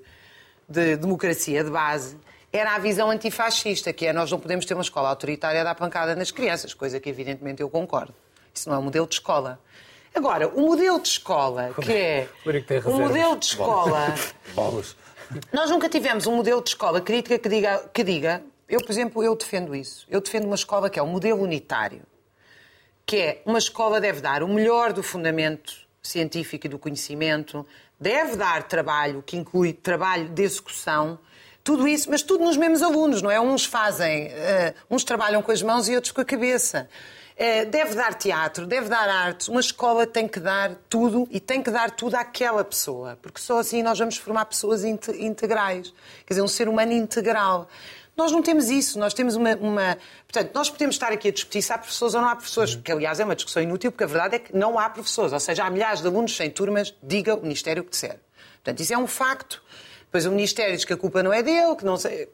de 0.68 0.96
democracia 0.96 1.64
de 1.64 1.70
base, 1.70 2.16
era 2.52 2.74
a 2.74 2.78
visão 2.78 3.10
antifascista, 3.10 3.92
que 3.92 4.06
é 4.06 4.12
nós 4.12 4.30
não 4.30 4.40
podemos 4.40 4.64
ter 4.64 4.74
uma 4.74 4.82
escola 4.82 5.10
autoritária 5.10 5.60
a 5.60 5.64
dar 5.64 5.74
pancada 5.74 6.16
nas 6.16 6.30
crianças, 6.30 6.72
coisa 6.74 6.98
que 6.98 7.08
evidentemente 7.08 7.62
eu 7.62 7.68
concordo. 7.68 8.14
Isso 8.54 8.68
não 8.68 8.76
é 8.76 8.78
um 8.78 8.82
modelo 8.82 9.06
de 9.06 9.14
escola. 9.14 9.60
Agora, 10.14 10.48
o 10.48 10.62
modelo 10.62 11.00
de 11.00 11.08
escola, 11.08 11.74
que 11.80 11.92
é. 11.92 12.28
O 12.84 12.92
modelo 12.92 13.36
de 13.36 13.46
escola. 13.46 14.14
Nós 15.52 15.70
nunca 15.70 15.88
tivemos 15.88 16.26
um 16.26 16.36
modelo 16.36 16.62
de 16.62 16.70
escola 16.70 17.00
crítica 17.00 17.38
que 17.38 17.48
diga, 17.48 17.90
que 17.92 18.02
diga. 18.02 18.42
Eu, 18.68 18.80
por 18.80 18.90
exemplo, 18.90 19.22
eu 19.22 19.36
defendo 19.36 19.74
isso. 19.74 20.06
Eu 20.10 20.20
defendo 20.20 20.44
uma 20.44 20.54
escola 20.54 20.88
que 20.88 20.98
é 20.98 21.02
um 21.02 21.06
modelo 21.06 21.42
unitário. 21.42 22.02
Que 23.04 23.16
é 23.16 23.42
uma 23.44 23.58
escola 23.58 24.00
deve 24.00 24.20
dar 24.20 24.42
o 24.42 24.48
melhor 24.48 24.92
do 24.92 25.02
fundamento 25.02 25.86
científico 26.02 26.66
e 26.66 26.68
do 26.68 26.78
conhecimento, 26.78 27.66
deve 28.00 28.36
dar 28.36 28.62
trabalho, 28.62 29.22
que 29.22 29.36
inclui 29.36 29.72
trabalho 29.72 30.28
de 30.28 30.42
execução, 30.42 31.18
tudo 31.68 31.86
isso, 31.86 32.10
mas 32.10 32.22
tudo 32.22 32.42
nos 32.42 32.56
mesmos 32.56 32.82
alunos, 32.82 33.20
não 33.20 33.30
é? 33.30 33.38
Uns 33.38 33.66
fazem, 33.66 34.28
uh, 34.28 34.74
uns 34.90 35.04
trabalham 35.04 35.42
com 35.42 35.52
as 35.52 35.60
mãos 35.60 35.86
e 35.86 35.94
outros 35.94 36.12
com 36.12 36.22
a 36.22 36.24
cabeça. 36.24 36.88
Uh, 37.36 37.68
deve 37.68 37.94
dar 37.94 38.14
teatro, 38.14 38.66
deve 38.66 38.88
dar 38.88 39.06
arte. 39.06 39.50
Uma 39.50 39.60
escola 39.60 40.06
tem 40.06 40.26
que 40.26 40.40
dar 40.40 40.74
tudo 40.88 41.28
e 41.30 41.38
tem 41.38 41.62
que 41.62 41.70
dar 41.70 41.90
tudo 41.90 42.14
àquela 42.14 42.64
pessoa, 42.64 43.18
porque 43.20 43.38
só 43.38 43.58
assim 43.58 43.82
nós 43.82 43.98
vamos 43.98 44.16
formar 44.16 44.46
pessoas 44.46 44.82
integrais. 44.82 45.92
Quer 46.24 46.32
dizer, 46.32 46.40
um 46.40 46.48
ser 46.48 46.70
humano 46.70 46.92
integral. 46.92 47.68
Nós 48.16 48.32
não 48.32 48.40
temos 48.40 48.70
isso, 48.70 48.98
nós 48.98 49.12
temos 49.12 49.36
uma, 49.36 49.54
uma, 49.56 49.98
Portanto, 50.26 50.54
nós 50.54 50.70
podemos 50.70 50.94
estar 50.94 51.12
aqui 51.12 51.28
a 51.28 51.32
discutir 51.32 51.60
se 51.60 51.70
há 51.70 51.76
professores 51.76 52.14
ou 52.14 52.22
não 52.22 52.30
há 52.30 52.34
professores, 52.34 52.76
que 52.76 52.90
aliás 52.90 53.20
é 53.20 53.26
uma 53.26 53.36
discussão 53.36 53.62
inútil, 53.62 53.92
porque 53.92 54.04
a 54.04 54.06
verdade 54.06 54.36
é 54.36 54.38
que 54.38 54.56
não 54.56 54.78
há 54.78 54.88
professores, 54.88 55.34
ou 55.34 55.40
seja, 55.40 55.64
há 55.64 55.70
milhares 55.70 56.00
de 56.00 56.06
alunos 56.06 56.34
sem 56.34 56.48
turmas, 56.48 56.94
diga 57.02 57.34
o 57.34 57.42
Ministério 57.42 57.82
o 57.82 57.84
que 57.84 57.90
disser. 57.90 58.18
Portanto, 58.54 58.80
isso 58.80 58.94
é 58.94 58.96
um 58.96 59.06
facto. 59.06 59.62
Depois 60.08 60.24
o 60.24 60.30
Ministério 60.30 60.74
diz 60.74 60.84
que 60.84 60.92
a 60.92 60.96
culpa 60.96 61.22
não 61.22 61.32
é 61.32 61.42
dele, 61.42 61.76
que 61.76 61.84
não 61.84 61.98
sei. 61.98 62.28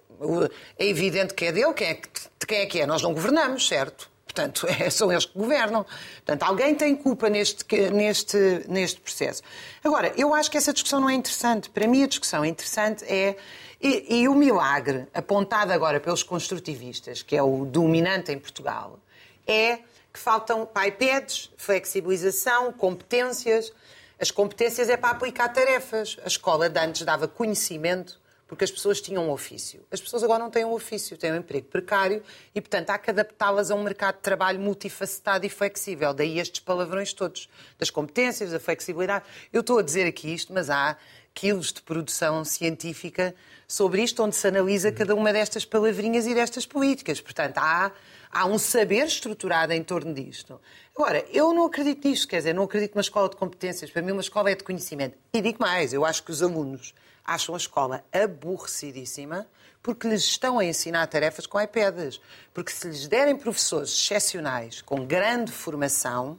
É 0.79 0.87
evidente 0.87 1.35
que 1.35 1.47
é 1.47 1.53
dele, 1.53 1.75
quem 1.75 1.89
é, 1.89 1.95
de 1.95 2.47
quem 2.47 2.59
é 2.59 2.67
que 2.67 2.81
é? 2.81 2.87
Nós 2.87 3.03
não 3.03 3.13
governamos, 3.13 3.67
certo? 3.67 4.09
Portanto, 4.25 4.67
é, 4.81 4.89
são 4.91 5.11
eles 5.11 5.25
que 5.25 5.37
governam. 5.37 5.85
Portanto, 6.17 6.43
alguém 6.45 6.75
tem 6.75 6.95
culpa 6.95 7.29
neste, 7.29 7.65
neste, 7.91 8.65
neste 8.69 9.01
processo. 9.01 9.43
Agora, 9.83 10.13
eu 10.17 10.33
acho 10.33 10.51
que 10.51 10.57
essa 10.57 10.73
discussão 10.73 11.01
não 11.01 11.11
é 11.11 11.15
interessante. 11.15 11.69
Para 11.69 11.87
mim, 11.87 12.03
a 12.03 12.07
discussão 12.07 12.45
interessante 12.45 13.05
é. 13.05 13.37
E, 13.83 14.21
e 14.21 14.29
o 14.29 14.35
milagre, 14.35 15.07
apontado 15.13 15.71
agora 15.71 16.01
pelos 16.01 16.23
construtivistas, 16.23 17.23
que 17.23 17.37
é 17.37 17.43
o 17.43 17.67
dominante 17.67 18.33
em 18.33 18.39
Portugal, 18.39 18.99
é 19.47 19.81
que 20.11 20.19
faltam 20.19 20.67
iPads, 20.87 21.51
flexibilização, 21.57 22.73
competências. 22.73 23.73
As 24.19 24.31
competências 24.31 24.89
é 24.89 24.97
para 24.97 25.11
aplicar 25.11 25.49
tarefas. 25.49 26.17
A 26.25 26.29
escola 26.29 26.69
de 26.69 26.79
antes 26.79 27.03
dava 27.03 27.27
conhecimento 27.27 28.23
porque 28.47 28.65
as 28.65 28.71
pessoas 28.71 29.01
tinham 29.01 29.27
um 29.27 29.31
ofício. 29.31 29.85
As 29.91 30.01
pessoas 30.01 30.23
agora 30.23 30.39
não 30.39 30.51
têm 30.51 30.65
um 30.65 30.73
ofício, 30.73 31.17
têm 31.17 31.33
um 31.33 31.37
emprego 31.37 31.67
precário 31.67 32.23
e, 32.55 32.61
portanto, 32.61 32.91
há 32.91 32.99
que 32.99 33.11
adaptá-las 33.11 33.71
a 33.71 33.75
um 33.75 33.83
mercado 33.83 34.17
de 34.17 34.21
trabalho 34.21 34.61
multifacetado 34.61 35.47
e 35.47 35.49
flexível. 35.49 36.13
Daí 36.13 36.39
estes 36.39 36.61
palavrões 36.61 37.13
todos, 37.13 37.49
das 37.79 37.91
competências, 37.91 38.53
da 38.53 38.61
flexibilidade. 38.61 39.25
Eu 39.53 39.61
estou 39.61 39.79
a 39.79 39.83
dizer 39.83 40.07
aqui 40.07 40.33
isto, 40.33 40.53
mas 40.53 40.71
há 40.71 40.97
quilos 41.33 41.73
de 41.73 41.83
produção 41.83 42.45
científica 42.45 43.35
sobre 43.67 44.03
isto, 44.03 44.23
onde 44.23 44.37
se 44.37 44.47
analisa 44.47 44.93
cada 44.93 45.15
uma 45.15 45.33
destas 45.33 45.65
palavrinhas 45.65 46.27
e 46.27 46.35
destas 46.35 46.65
políticas. 46.65 47.21
Portanto, 47.21 47.59
há, 47.59 47.91
há 48.35 48.45
um 48.45 48.59
saber 48.59 49.07
estruturado 49.07 49.73
em 49.73 49.83
torno 49.83 50.13
disto. 50.13 50.61
Agora, 50.95 51.25
eu 51.33 51.55
não 51.55 51.67
acredito 51.67 52.07
nisto, 52.07 52.27
quer 52.27 52.39
dizer, 52.39 52.53
não 52.53 52.65
acredito 52.65 52.95
numa 52.95 53.01
escola 53.01 53.29
de 53.29 53.37
competências. 53.37 53.91
Para 53.91 54.03
mim, 54.03 54.11
uma 54.11 54.21
escola 54.21 54.51
é 54.51 54.55
de 54.57 54.65
conhecimento. 54.65 55.17
E 55.33 55.41
digo 55.41 55.59
mais, 55.61 55.93
eu 55.93 56.05
acho 56.05 56.25
que 56.25 56.33
os 56.33 56.43
alunos 56.43 56.93
acham 57.25 57.55
a 57.55 57.59
escola 57.59 58.05
aborrecidíssima 58.13 59.47
porque 59.83 60.09
lhes 60.09 60.25
estão 60.25 60.59
a 60.59 60.65
ensinar 60.65 61.07
tarefas 61.07 61.47
com 61.47 61.61
iPads. 61.61 62.21
Porque 62.53 62.73
se 62.73 62.89
lhes 62.89 63.07
derem 63.07 63.37
professores 63.37 63.91
excepcionais, 63.91 64.83
com 64.83 65.07
grande 65.07 65.53
formação, 65.53 66.39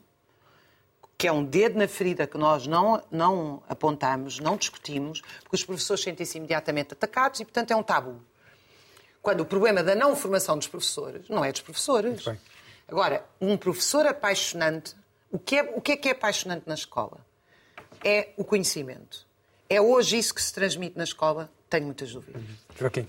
que 1.17 1.27
é 1.27 1.31
um 1.31 1.43
dedo 1.45 1.77
na 1.77 1.87
ferida 1.87 2.27
que 2.27 2.37
nós 2.37 2.67
não, 2.67 3.01
não 3.09 3.63
apontamos, 3.69 4.39
não 4.39 4.57
discutimos, 4.57 5.21
porque 5.43 5.55
os 5.55 5.63
professores 5.63 6.03
sentem-se 6.03 6.37
imediatamente 6.37 6.93
atacados 6.93 7.39
e, 7.39 7.45
portanto, 7.45 7.71
é 7.71 7.75
um 7.75 7.83
tabu. 7.83 8.19
Quando 9.25 9.41
o 9.41 9.45
problema 9.45 9.81
da 9.81 9.95
não 9.95 10.15
formação 10.15 10.55
dos 10.55 10.67
professores 10.67 11.27
não 11.27 11.43
é 11.43 11.51
dos 11.51 11.61
professores. 11.61 12.23
Agora, 12.87 13.25
um 13.41 13.57
professor 13.57 14.05
apaixonante, 14.05 14.95
o 15.31 15.39
que, 15.39 15.55
é, 15.55 15.63
o 15.63 15.81
que 15.81 15.93
é 15.93 15.97
que 15.97 16.09
é 16.09 16.11
apaixonante 16.11 16.67
na 16.67 16.75
escola? 16.75 17.17
É 18.03 18.29
o 18.37 18.43
conhecimento. 18.43 19.25
É 19.67 19.81
hoje 19.81 20.19
isso 20.19 20.31
que 20.31 20.43
se 20.43 20.53
transmite 20.53 20.95
na 20.95 21.05
escola? 21.05 21.49
Tenho 21.67 21.85
muitas 21.85 22.13
dúvidas. 22.13 22.39
Uhum. 22.39 22.55
Joaquim. 22.79 23.07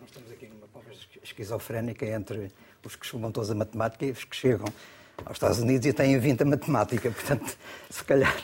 Nós 0.00 0.08
estamos 0.10 0.32
aqui 0.32 0.48
numa 0.48 0.66
pobre 0.66 0.98
esquizofrénica 1.22 2.04
entre 2.04 2.50
os 2.84 2.96
que 2.96 3.06
chegam 3.06 3.30
todos 3.30 3.48
a 3.48 3.54
matemática 3.54 4.06
e 4.06 4.10
os 4.10 4.24
que 4.24 4.34
chegam 4.34 4.66
aos 5.24 5.36
Estados 5.36 5.60
Unidos 5.60 5.86
e 5.86 5.92
têm 5.92 6.18
vindo 6.18 6.42
a 6.42 6.46
matemática. 6.46 7.12
Portanto, 7.14 7.56
se 7.88 8.02
calhar 8.02 8.34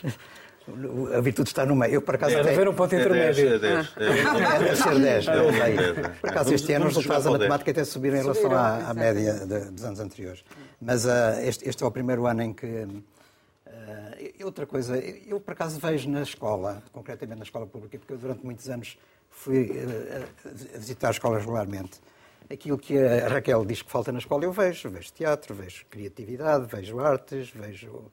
a 1.15 1.21
virtude 1.21 1.49
está 1.49 1.65
no 1.65 1.75
meio. 1.75 1.95
Eu, 1.95 2.01
por 2.01 2.15
acaso, 2.15 2.35
Deve 2.35 2.49
haver 2.49 2.67
um 2.67 2.73
ponto 2.73 2.95
intermédio. 2.95 3.55
É 3.55 3.59
10. 3.59 3.93
Deve 3.93 4.75
ser 4.75 4.99
10. 4.99 5.25
Por 6.19 6.29
acaso, 6.29 6.53
este 6.53 6.73
ano 6.73 6.87
os 6.87 6.95
resultados 6.95 7.25
da 7.25 7.31
matemática 7.31 7.71
até 7.71 7.83
subiram 7.83 8.17
em 8.17 8.21
relação 8.21 8.51
à, 8.51 8.89
à 8.89 8.93
média 8.93 9.33
de, 9.33 9.71
dos 9.71 9.83
anos 9.83 9.99
anteriores. 9.99 10.43
Mas 10.81 11.05
uh, 11.05 11.39
este, 11.43 11.67
este, 11.67 11.83
é 11.83 11.85
o 11.85 11.91
primeiro 11.91 12.25
ano 12.25 12.41
em 12.41 12.53
que. 12.53 12.65
Uh, 12.65 14.45
outra 14.45 14.65
coisa, 14.65 14.97
eu 14.97 15.39
por 15.39 15.53
acaso 15.53 15.79
vejo 15.79 16.09
na 16.09 16.23
escola, 16.23 16.81
concretamente 16.91 17.37
na 17.37 17.43
escola 17.43 17.65
pública, 17.65 17.97
porque 17.97 18.13
eu 18.13 18.17
durante 18.17 18.43
muitos 18.43 18.69
anos 18.69 18.97
fui 19.29 19.71
uh, 19.71 20.79
visitar 20.79 21.11
escolas 21.11 21.41
regularmente. 21.41 21.99
Aquilo 22.49 22.77
que 22.77 22.97
a 22.97 23.29
Raquel 23.29 23.63
diz 23.65 23.81
que 23.81 23.89
falta 23.89 24.11
na 24.11 24.19
escola, 24.19 24.43
eu 24.43 24.51
vejo. 24.51 24.89
Vejo 24.89 25.13
teatro, 25.13 25.55
vejo 25.55 25.85
criatividade, 25.89 26.65
vejo 26.65 26.99
artes, 26.99 27.49
vejo 27.49 28.11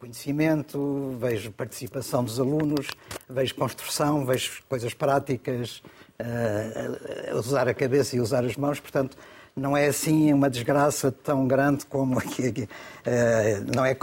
conhecimento, 0.00 1.14
vejo 1.20 1.52
participação 1.52 2.24
dos 2.24 2.40
alunos, 2.40 2.88
vejo 3.28 3.54
construção, 3.54 4.24
vejo 4.24 4.62
coisas 4.66 4.94
práticas, 4.94 5.82
uh, 6.18 7.36
usar 7.36 7.68
a 7.68 7.74
cabeça 7.74 8.16
e 8.16 8.20
usar 8.20 8.42
as 8.42 8.56
mãos, 8.56 8.80
portanto, 8.80 9.14
não 9.54 9.76
é 9.76 9.88
assim 9.88 10.32
uma 10.32 10.48
desgraça 10.48 11.12
tão 11.12 11.46
grande 11.46 11.84
como 11.84 12.16
aqui. 12.18 12.66
Uh, 13.06 13.76
não 13.76 13.84
é, 13.84 13.94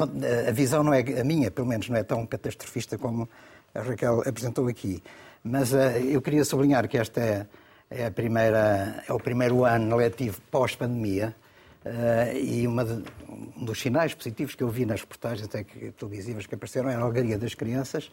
a 0.47 0.51
visão 0.51 0.83
não 0.83 0.93
é 0.93 0.99
a 1.19 1.23
minha, 1.23 1.49
pelo 1.49 1.67
menos, 1.67 1.89
não 1.89 1.97
é 1.97 2.03
tão 2.03 2.23
catastrofista 2.27 2.95
como 2.95 3.27
a 3.73 3.81
Raquel 3.81 4.21
apresentou 4.21 4.67
aqui. 4.67 5.01
Mas 5.43 5.73
uh, 5.73 5.77
eu 6.11 6.21
queria 6.21 6.45
sublinhar 6.45 6.87
que 6.87 6.99
esta 6.99 7.19
é, 7.19 7.47
é, 7.89 8.09
primeira, 8.11 9.03
é 9.07 9.11
o 9.11 9.19
primeiro 9.19 9.65
ano 9.65 9.95
letivo 9.95 10.39
pós-pandemia 10.51 11.35
Uh, 11.85 12.35
e 12.35 12.67
uma 12.67 12.83
um 13.29 13.63
dos 13.63 13.79
sinais 13.79 14.13
positivos 14.13 14.55
que 14.55 14.63
eu 14.63 14.67
vi 14.67 14.85
nas 14.85 15.01
reportagens 15.01 15.47
que, 15.47 15.91
televisivas 15.91 16.45
que 16.45 16.55
apareceram 16.55 16.89
era 16.89 16.99
a 16.99 17.03
alegria 17.03 17.37
das 17.37 17.53
crianças 17.53 18.11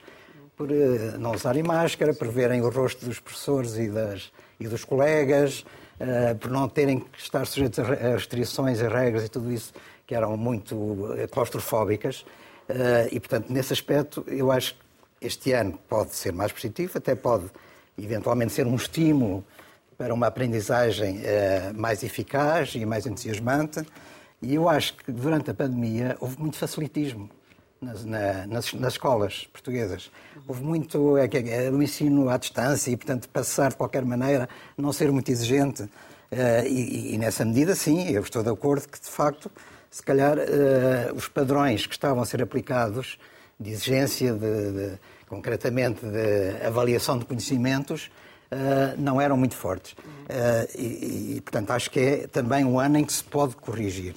por 0.56 0.71
uh, 0.71 1.18
não 1.18 1.33
usarem 1.33 1.62
máscara, 1.62 2.14
por 2.14 2.28
verem 2.28 2.61
o 2.61 2.71
rosto 2.71 3.04
dos 3.04 3.18
professores 3.18 3.76
e, 3.76 3.88
das, 3.88 4.30
e 4.61 4.68
dos 4.68 4.85
colegas, 4.85 5.64
uh, 5.99 6.37
por 6.38 6.50
não 6.50 6.68
terem 6.68 7.00
que 7.00 7.18
estar 7.18 7.44
sujeitos 7.47 7.78
a 7.80 7.85
restrições 8.12 8.80
e 8.80 8.87
regras 8.87 9.25
e 9.25 9.28
tudo 9.28 9.50
isso 9.50 9.73
que 10.06 10.14
eram 10.14 10.37
muito 10.37 11.09
claustrofóbicas. 11.30 12.26
e, 13.11 13.18
portanto, 13.18 13.50
nesse 13.50 13.73
aspecto, 13.73 14.23
eu 14.28 14.52
acho 14.52 14.75
que 14.75 15.26
este 15.26 15.52
ano 15.52 15.78
pode 15.88 16.14
ser 16.14 16.30
mais 16.30 16.52
positivo, 16.52 16.99
até 16.99 17.14
pode 17.14 17.47
eventualmente 17.99 18.52
ser 18.52 18.66
um 18.66 18.75
estímulo 18.75 19.42
para 19.97 20.13
uma 20.13 20.27
aprendizagem 20.27 21.21
eh, 21.25 21.73
mais 21.75 22.03
eficaz 22.03 22.75
e 22.75 22.85
mais 22.85 23.07
entusiasmante. 23.07 23.85
E 24.43 24.55
eu 24.55 24.69
acho 24.69 24.95
que 24.97 25.11
durante 25.11 25.51
a 25.51 25.55
pandemia 25.55 26.17
houve 26.21 26.39
muito 26.41 26.57
facilitismo 26.57 27.31
nas, 27.81 28.05
na, 28.05 28.47
nas, 28.47 28.73
nas, 28.73 28.93
escolas 28.95 29.49
portuguesas. 29.53 30.11
Houve 30.47 30.63
muito 30.63 31.17
é, 31.17 31.27
é, 31.27 31.71
o 31.71 31.83
ensino 31.83 32.29
à 32.29 32.37
distância 32.37 32.91
e, 32.91 32.97
portanto, 32.97 33.29
passar 33.29 33.71
de 33.71 33.77
qualquer 33.77 34.05
maneira, 34.05 34.49
não 34.77 34.93
ser 34.93 35.11
muito 35.13 35.31
exigente. 35.31 35.83
Uh, 35.83 36.67
e, 36.67 37.15
e, 37.15 37.19
nessa 37.19 37.45
medida, 37.45 37.75
sim, 37.75 38.11
eu 38.11 38.23
estou 38.23 38.43
de 38.43 38.51
acordo 38.51 38.89
que, 38.89 39.01
de 39.01 39.09
facto, 39.09 39.51
se 39.91 40.03
calhar 40.03 40.37
uh, 40.37 41.15
os 41.15 41.29
padrões 41.29 41.87
que 41.87 41.95
estavam 41.95 42.23
a 42.23 42.27
ser 42.27 42.43
aplicados 42.43 43.19
de 43.61 43.71
exigência, 43.71 44.33
de, 44.33 44.73
de, 44.73 44.99
concretamente 45.29 46.05
de 46.05 46.67
avaliação 46.67 47.19
de 47.19 47.25
conhecimentos, 47.25 48.11
uh, 48.55 49.01
não 49.01 49.21
eram 49.21 49.37
muito 49.37 49.57
fortes. 49.57 49.93
Uh, 49.93 50.79
e, 50.79 51.37
e, 51.37 51.41
portanto, 51.41 51.71
acho 51.71 51.91
que 51.91 52.01
é 52.01 52.27
também 52.27 52.65
um 52.65 52.79
ano 52.79 52.99
em 52.99 53.05
que 53.05 53.13
se 53.13 53.25
pode 53.25 53.57
corrigir. 53.57 54.15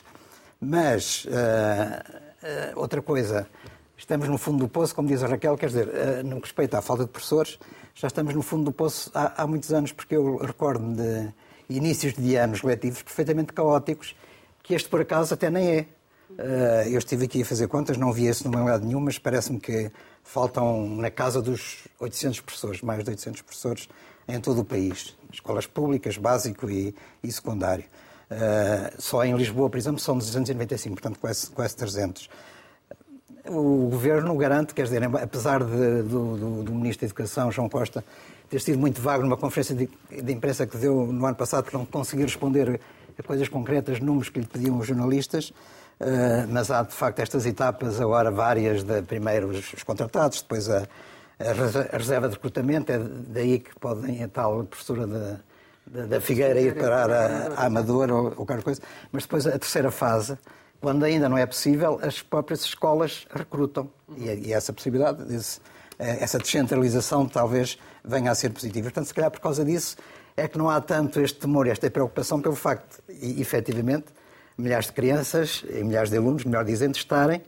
Mas, 0.61 1.25
uh, 1.25 2.79
outra 2.79 3.01
coisa, 3.01 3.47
estamos 3.97 4.27
no 4.27 4.37
fundo 4.37 4.59
do 4.59 4.67
poço, 4.67 4.93
como 4.95 5.07
diz 5.07 5.23
a 5.23 5.27
Raquel, 5.27 5.57
quer 5.57 5.67
dizer, 5.67 6.23
no 6.23 6.37
que 6.37 6.43
respeita 6.43 6.77
à 6.77 6.81
falta 6.81 7.03
de 7.03 7.09
professores, 7.09 7.59
já 7.93 8.07
estamos 8.07 8.33
no 8.33 8.41
fundo 8.41 8.65
do 8.65 8.71
poço 8.71 9.11
há, 9.13 9.43
há 9.43 9.47
muitos 9.47 9.73
anos, 9.73 9.91
porque 9.91 10.15
eu 10.15 10.37
recordo-me 10.37 10.95
de 10.95 11.33
inícios 11.69 12.13
de 12.13 12.35
anos 12.35 12.61
letivos 12.61 13.01
perfeitamente 13.01 13.53
caóticos, 13.53 14.15
que 14.63 14.73
este, 14.73 14.87
por 14.87 15.01
acaso, 15.01 15.33
até 15.33 15.49
nem 15.49 15.69
é. 15.69 15.85
eu 16.87 16.97
estive 16.97 17.25
aqui 17.25 17.41
a 17.41 17.45
fazer 17.45 17.67
contas, 17.67 17.97
não 17.97 18.11
vi 18.13 18.27
esse 18.27 18.45
número 18.45 18.65
lado 18.65 18.85
nenhum, 18.85 18.99
mas 18.99 19.19
parece-me 19.19 19.59
que 19.59 19.91
faltam 20.23 20.87
na 20.95 21.11
casa 21.11 21.41
dos 21.41 21.79
800 21.99 22.41
professores, 22.41 22.81
mais 22.81 23.03
de 23.03 23.09
800 23.09 23.41
professores 23.41 23.89
em 24.27 24.39
todo 24.39 24.61
o 24.61 24.65
país, 24.65 25.15
escolas 25.31 25.65
públicas, 25.65 26.17
básico 26.17 26.69
e, 26.69 26.93
e 27.23 27.31
secundário. 27.31 27.85
Uh, 28.29 29.01
só 29.01 29.23
em 29.23 29.35
Lisboa, 29.35 29.69
por 29.69 29.77
exemplo, 29.77 29.99
são 29.99 30.17
295, 30.17 30.95
portanto 30.95 31.17
quase, 31.19 31.49
quase 31.49 31.75
300. 31.77 32.29
O 33.45 33.87
governo 33.89 34.35
garante, 34.35 34.73
quer 34.73 34.83
dizer, 34.83 35.01
apesar 35.03 35.63
de, 35.63 36.03
do, 36.03 36.37
do, 36.37 36.63
do, 36.63 36.71
Ministro 36.73 37.01
da 37.01 37.07
Educação, 37.07 37.49
João 37.49 37.69
Costa, 37.69 38.03
ter 38.49 38.59
sido 38.59 38.77
muito 38.77 39.01
vago 39.01 39.23
numa 39.23 39.37
conferência 39.37 39.73
de, 39.73 39.89
de 40.21 40.33
imprensa 40.33 40.67
que 40.67 40.75
deu 40.77 41.05
no 41.05 41.25
ano 41.25 41.35
passado, 41.35 41.65
que 41.65 41.73
não 41.73 41.85
conseguiu 41.85 42.25
responder 42.25 42.81
a 43.17 43.23
coisas 43.23 43.47
concretas, 43.47 44.01
números 44.01 44.27
que 44.27 44.39
lhe 44.41 44.45
pediam 44.45 44.77
os 44.77 44.85
jornalistas, 44.85 45.49
uh, 46.01 46.45
mas 46.49 46.69
há 46.69 46.83
de 46.83 46.93
facto 46.93 47.19
estas 47.19 47.45
etapas, 47.45 48.01
agora 48.01 48.29
várias, 48.29 48.83
de 48.83 49.01
primeiro 49.03 49.47
os 49.47 49.83
contratados, 49.83 50.41
depois 50.41 50.69
a 50.69 50.85
a 51.39 51.97
reserva 51.97 52.27
de 52.27 52.35
recrutamento, 52.35 52.91
é 52.91 52.97
daí 52.99 53.59
que 53.59 53.77
podem 53.79 54.23
a 54.23 54.27
tal 54.27 54.63
professora 54.63 55.05
da, 55.05 56.05
da, 56.05 56.21
Figueira 56.21 56.59
ir 56.59 56.75
parar 56.75 57.09
a, 57.11 57.53
a 57.53 57.65
Amador 57.65 58.11
ou, 58.11 58.25
ou 58.25 58.31
qualquer 58.31 58.63
coisa. 58.63 58.81
Mas 59.11 59.23
depois 59.23 59.45
a 59.45 59.51
terceira 59.51 59.91
fase, 59.91 60.37
quando 60.81 61.03
ainda 61.03 61.29
não 61.29 61.37
é 61.37 61.45
possível, 61.45 61.99
as 62.01 62.21
próprias 62.21 62.61
escolas 62.61 63.27
recrutam. 63.29 63.89
E, 64.17 64.47
e 64.47 64.53
essa 64.53 64.73
possibilidade, 64.73 65.33
esse, 65.33 65.59
essa 65.99 66.39
descentralização 66.39 67.27
talvez 67.27 67.77
venha 68.03 68.31
a 68.31 68.35
ser 68.35 68.49
positiva. 68.49 68.85
Portanto, 68.85 69.05
se 69.05 69.13
calhar 69.13 69.29
por 69.29 69.39
causa 69.39 69.63
disso, 69.63 69.95
é 70.35 70.47
que 70.47 70.57
não 70.57 70.69
há 70.69 70.81
tanto 70.81 71.19
este 71.19 71.39
temor, 71.39 71.67
esta 71.67 71.89
preocupação 71.89 72.41
pelo 72.41 72.55
facto, 72.55 73.01
efetivamente, 73.09 74.05
milhares 74.57 74.87
de 74.87 74.93
crianças 74.93 75.63
e 75.69 75.83
milhares 75.83 76.09
de 76.09 76.17
alunos, 76.17 76.43
melhor 76.43 76.65
dizendo, 76.65 76.95
estarem 76.95 77.41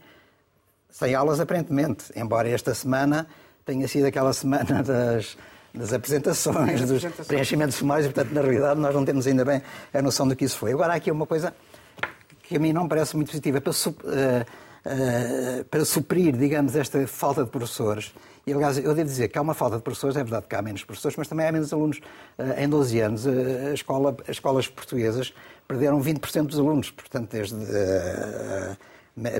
sem 0.90 1.14
aulas 1.14 1.40
aparentemente, 1.40 2.06
embora 2.16 2.50
esta 2.50 2.74
semana 2.74 3.28
tenha 3.66 3.88
sido 3.88 4.06
aquela 4.06 4.34
semana 4.34 4.82
das, 4.84 5.38
das 5.74 5.94
apresentações, 5.94 6.86
dos 6.86 7.04
preenchimentos 7.26 7.78
formais, 7.78 8.06
e, 8.06 8.10
portanto, 8.10 8.34
na 8.34 8.42
realidade, 8.42 8.80
nós 8.80 8.94
não 8.94 9.06
temos 9.06 9.28
ainda 9.28 9.46
bem 9.46 9.62
a 9.94 10.02
noção 10.02 10.28
do 10.28 10.36
que 10.36 10.46
isso 10.46 10.58
foi. 10.58 10.72
Agora, 10.72 10.94
há 10.94 10.96
aqui 10.96 11.12
uma 11.12 11.26
coisa 11.26 11.54
que 12.44 12.58
a 12.58 12.60
mim 12.60 12.74
não 12.74 12.88
parece 12.88 13.16
muito 13.16 13.30
positiva. 13.30 13.62
Para, 13.62 13.72
uh, 13.72 13.74
uh, 13.74 15.64
para 15.66 15.86
suprir, 15.86 16.36
digamos, 16.36 16.76
esta 16.76 17.06
falta 17.08 17.44
de 17.44 17.50
professores, 17.50 18.14
e, 18.48 18.54
aliás, 18.54 18.78
eu 18.78 18.96
devo 18.96 19.08
dizer 19.08 19.28
que 19.28 19.38
há 19.38 19.42
uma 19.42 19.54
falta 19.54 19.78
de 19.78 19.84
professores, 19.84 20.16
é 20.16 20.24
verdade 20.24 20.48
que 20.48 20.56
há 20.56 20.62
menos 20.62 20.84
professores, 20.84 21.16
mas 21.16 21.28
também 21.28 21.48
há 21.48 21.52
menos 21.52 21.72
alunos. 21.72 21.98
Uh, 22.38 22.60
em 22.60 22.68
12 22.68 23.00
anos, 23.00 23.28
a 23.28 23.74
escola, 23.74 24.18
as 24.24 24.30
escolas 24.30 24.68
portuguesas 24.68 25.34
perderam 25.68 26.02
20% 26.02 26.48
dos 26.48 26.58
alunos, 26.58 26.90
portanto, 26.90 27.30
desde 27.32 27.56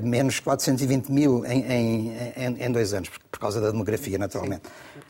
menos 0.02 0.40
420 0.40 1.08
mil 1.10 1.44
em, 1.46 1.62
em, 1.62 2.12
em, 2.36 2.64
em, 2.64 2.72
dois 2.72 2.92
anos, 2.92 3.10
por 3.30 3.38
causa 3.38 3.60
da 3.60 3.70
demografia, 3.70 4.18
naturalmente, 4.18 4.62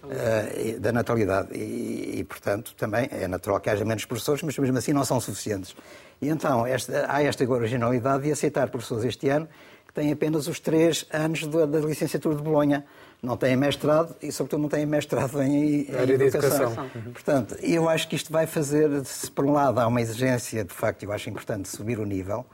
uh, 0.05 0.81
da 0.81 0.93
natalidade. 0.93 1.49
E, 1.53 2.21
e, 2.21 2.25
portanto, 2.25 2.75
também 2.77 3.09
é 3.11 3.27
natural 3.27 3.61
que 3.61 3.69
haja 3.69 3.85
menos 3.85 4.05
professores, 4.05 4.43
mas 4.43 4.57
mesmo 4.57 4.79
assim 4.79 4.93
não 4.93 5.05
são 5.05 5.21
suficientes. 5.21 5.75
E 6.23 6.29
então 6.29 6.67
esta, 6.67 7.07
há 7.09 7.23
esta 7.23 7.49
originalidade 7.49 8.25
de 8.25 8.33
aceitar 8.33 8.69
professores 8.69 9.05
este 9.05 9.29
ano 9.29 9.49
que 9.91 9.95
têm 9.95 10.13
apenas 10.13 10.47
os 10.47 10.61
três 10.61 11.05
anos 11.13 11.47
da, 11.47 11.67
da 11.67 11.81
licenciatura 11.81 12.37
de 12.37 12.43
Bolonha. 12.43 12.85
Não 13.21 13.37
têm 13.37 13.57
mestrado 13.57 14.15
e, 14.23 14.31
sobretudo, 14.33 14.63
não 14.63 14.69
têm 14.69 14.87
mestrado 14.87 15.43
em, 15.43 15.83
em 15.83 16.11
educação. 16.11 16.73
educação. 16.73 16.91
Portanto, 17.13 17.57
eu 17.61 17.89
acho 17.89 18.09
que 18.09 18.17
isto 18.17 18.33
vai 18.33 18.47
fazer, 18.47 19.05
se 19.05 19.31
por 19.31 19.45
um 19.45 19.53
lado 19.53 19.79
há 19.79 19.87
uma 19.87 20.01
exigência, 20.01 20.65
de 20.65 20.73
facto, 20.73 21.03
eu 21.03 21.13
acho 21.13 21.29
importante 21.29 21.69
subir 21.69 21.99
o 21.99 22.07
nível, 22.07 22.47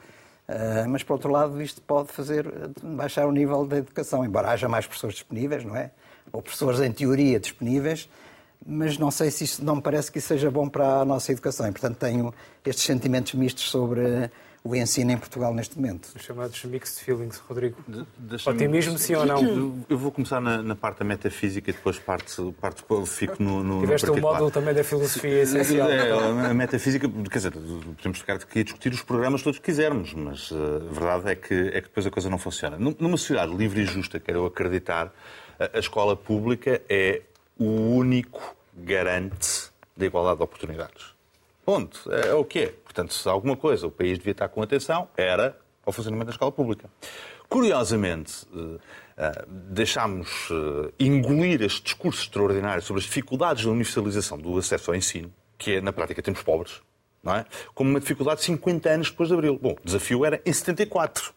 Uh, 0.48 0.88
mas, 0.88 1.02
por 1.02 1.14
outro 1.14 1.30
lado, 1.30 1.60
isto 1.60 1.82
pode 1.82 2.12
fazer 2.12 2.46
baixar 2.82 3.26
o 3.26 3.32
nível 3.32 3.66
da 3.66 3.78
educação, 3.78 4.24
embora 4.24 4.50
haja 4.50 4.68
mais 4.68 4.86
professores 4.86 5.16
disponíveis, 5.16 5.64
não 5.64 5.76
é? 5.76 5.90
Ou 6.32 6.40
professores, 6.40 6.80
em 6.80 6.92
teoria, 6.92 7.40
disponíveis, 7.40 8.08
mas 8.64 8.96
não 8.98 9.10
sei 9.10 9.30
se 9.30 9.44
isso, 9.44 9.64
não 9.64 9.76
me 9.76 9.82
parece 9.82 10.10
que 10.10 10.18
isso 10.18 10.28
seja 10.28 10.50
bom 10.50 10.68
para 10.68 11.00
a 11.00 11.04
nossa 11.04 11.32
educação. 11.32 11.66
E, 11.66 11.72
portanto, 11.72 11.96
tenho 11.96 12.32
estes 12.64 12.84
sentimentos 12.84 13.34
mistos 13.34 13.68
sobre 13.70 14.30
o 14.66 14.74
ensino 14.74 15.12
em 15.12 15.16
Portugal 15.16 15.54
neste 15.54 15.76
momento. 15.76 16.08
Os 16.14 16.22
chamados 16.22 16.64
mixed 16.64 17.04
feelings, 17.04 17.38
Rodrigo. 17.38 17.76
De, 17.86 18.48
Otimismo, 18.48 18.98
sim 18.98 19.14
ou 19.14 19.24
não? 19.24 19.84
Eu 19.88 19.96
vou 19.96 20.10
começar 20.10 20.40
na, 20.40 20.62
na 20.62 20.74
parte 20.74 20.98
da 20.98 21.04
metafísica 21.04 21.70
e 21.70 21.72
depois 21.72 21.98
parte, 21.98 22.42
parte, 22.60 22.84
fico 23.06 23.42
no, 23.42 23.62
no 23.62 23.80
Tiveste 23.80 24.06
no 24.08 24.14
o 24.14 24.20
módulo 24.20 24.50
também 24.50 24.74
da 24.74 24.82
filosofia 24.82 25.42
essencial. 25.42 25.88
É, 25.88 26.10
a 26.50 26.54
metafísica, 26.54 27.08
quer 27.08 27.38
dizer, 27.38 27.52
podemos 27.52 28.18
ficar 28.18 28.34
aqui 28.34 28.60
a 28.60 28.64
discutir 28.64 28.92
os 28.92 29.02
programas 29.02 29.42
todos 29.42 29.58
que 29.58 29.64
quisermos, 29.64 30.12
mas 30.14 30.50
eh, 30.52 30.88
a 30.90 30.92
verdade 30.92 31.30
é 31.30 31.34
que, 31.36 31.54
é 31.54 31.80
que 31.80 31.88
depois 31.88 32.06
a 32.06 32.10
coisa 32.10 32.28
não 32.28 32.38
funciona. 32.38 32.76
Numa 32.78 33.16
sociedade 33.16 33.54
livre 33.54 33.82
e 33.82 33.84
justa, 33.84 34.18
quero 34.18 34.44
acreditar, 34.46 35.12
a 35.58 35.78
escola 35.78 36.16
pública 36.16 36.82
é 36.88 37.22
o 37.58 37.64
único 37.64 38.56
garante 38.74 39.70
da 39.96 40.04
igualdade 40.04 40.38
de 40.38 40.42
oportunidades. 40.42 41.15
Ponto. 41.66 42.08
É, 42.12 42.28
é 42.28 42.34
o 42.34 42.44
que 42.44 42.60
é. 42.60 42.66
Portanto, 42.68 43.12
se 43.12 43.28
alguma 43.28 43.56
coisa 43.56 43.88
o 43.88 43.90
país 43.90 44.18
devia 44.18 44.30
estar 44.30 44.48
com 44.48 44.62
atenção, 44.62 45.08
era 45.16 45.58
ao 45.84 45.92
funcionamento 45.92 46.26
da 46.26 46.32
escola 46.32 46.52
pública. 46.52 46.88
Curiosamente, 47.48 48.46
eh, 48.54 48.78
eh, 49.16 49.44
deixámos 49.48 50.48
eh, 50.50 50.92
engolir 50.98 51.62
este 51.62 51.82
discurso 51.82 52.22
extraordinário 52.22 52.82
sobre 52.82 53.00
as 53.00 53.04
dificuldades 53.04 53.64
da 53.64 53.70
universalização 53.70 54.38
do 54.38 54.56
acesso 54.56 54.90
ao 54.90 54.96
ensino, 54.96 55.32
que 55.58 55.74
é, 55.74 55.80
na 55.80 55.92
prática, 55.92 56.22
temos 56.22 56.42
pobres, 56.42 56.82
não 57.22 57.34
é? 57.34 57.44
como 57.74 57.90
uma 57.90 58.00
dificuldade 58.00 58.42
50 58.42 58.88
anos 58.88 59.10
depois 59.10 59.28
de 59.28 59.34
Abril. 59.34 59.58
Bom, 59.60 59.72
o 59.80 59.84
desafio 59.84 60.24
era 60.24 60.40
em 60.46 60.52
74. 60.52 61.34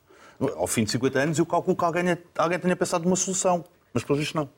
Ao 0.56 0.68
fim 0.68 0.84
de 0.84 0.92
50 0.92 1.20
anos, 1.20 1.40
eu 1.40 1.46
calculo 1.46 1.76
que 1.76 1.84
alguém, 1.84 2.18
alguém 2.38 2.60
tenha 2.60 2.76
pensado 2.76 3.04
numa 3.04 3.16
solução, 3.16 3.66
mas, 3.94 4.04
pelo 4.04 4.18
visto, 4.18 4.36
não. 4.36 4.50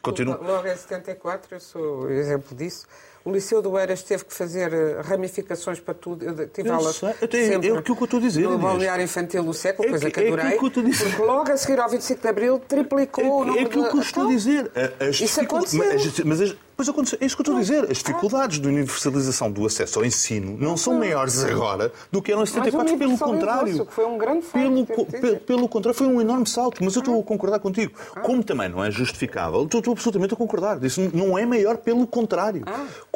Continua. 0.00 0.36
Logo 0.36 0.66
em 0.68 0.76
74, 0.76 1.56
eu 1.56 1.60
sou 1.60 2.10
exemplo 2.10 2.56
disso, 2.56 2.86
o 3.26 3.32
Liceu 3.32 3.60
do 3.60 3.76
Eiras 3.76 4.04
teve 4.04 4.24
que 4.24 4.32
fazer 4.32 4.72
eh, 4.72 5.00
ramificações 5.02 5.80
para 5.80 5.94
tudo. 5.94 6.24
Eu 6.24 6.48
tive 6.48 6.68
eu 6.68 6.74
aulas 6.74 6.94
sei. 6.94 7.12
sempre 7.18 7.68
é 7.68 7.72
o 7.72 7.82
que 7.82 7.90
eu 7.90 8.04
estou 8.04 8.20
a 8.20 8.22
dizer. 8.22 8.48
No 8.48 8.56
balneário 8.56 9.04
infantil 9.04 9.42
do 9.42 9.52
século, 9.52 9.88
é 9.88 9.90
coisa 9.90 10.06
que, 10.06 10.12
que 10.12 10.28
adorei. 10.28 10.54
É 10.54 10.58
que 10.58 10.78
eu 10.78 10.82
dizer. 10.84 11.04
Porque 11.06 11.22
logo 11.22 11.50
a 11.50 11.56
seguir 11.56 11.80
ao 11.80 11.88
25 11.88 12.22
de 12.22 12.28
Abril 12.28 12.60
triplicou 12.60 13.24
é, 13.24 13.28
o 13.28 13.44
número 13.44 13.58
É 13.58 13.62
aquilo 13.62 13.90
que 13.90 13.96
eu 13.96 14.00
estou 14.00 14.26
a 14.26 14.28
dizer. 14.28 14.70
As 15.00 15.20
Isso 15.20 15.40
aconteceu. 15.40 15.84
Mas, 15.84 16.18
mas 16.20 16.40
as, 16.40 16.56
Pois 16.76 16.90
aconteceu. 16.90 17.18
É 17.22 17.24
isso 17.24 17.34
que 17.34 17.40
eu 17.40 17.44
estou 17.44 17.56
a 17.56 17.60
dizer. 17.60 17.90
As 17.90 17.98
dificuldades 17.98 18.60
de 18.60 18.68
universalização 18.68 19.50
do 19.50 19.64
acesso 19.64 19.98
ao 19.98 20.04
ensino 20.04 20.58
não 20.60 20.76
são 20.76 20.98
maiores 20.98 21.42
agora 21.42 21.90
do 22.12 22.20
que 22.20 22.30
eram 22.30 22.42
em 22.42 22.46
74. 22.46 22.98
Pelo 22.98 23.16
contrário. 23.16 23.88
Foi 23.90 24.04
um 24.04 24.18
grande 24.18 24.44
salto, 24.44 24.86
pelo, 25.20 25.36
pelo 25.38 25.68
contrário, 25.68 25.96
foi 25.96 26.06
um 26.06 26.20
enorme 26.20 26.46
salto. 26.46 26.84
Mas 26.84 26.94
eu 26.94 27.00
estou 27.00 27.18
a 27.18 27.22
concordar 27.22 27.60
contigo. 27.60 27.94
Ah. 28.14 28.20
Como 28.20 28.44
também 28.44 28.68
não 28.68 28.84
é 28.84 28.90
justificável, 28.90 29.64
estou, 29.64 29.80
estou 29.80 29.92
absolutamente 29.92 30.34
a 30.34 30.36
concordar. 30.36 30.82
Isso 30.84 31.00
não 31.14 31.38
é 31.38 31.46
maior, 31.46 31.78
pelo 31.78 32.06
contrário. 32.06 32.62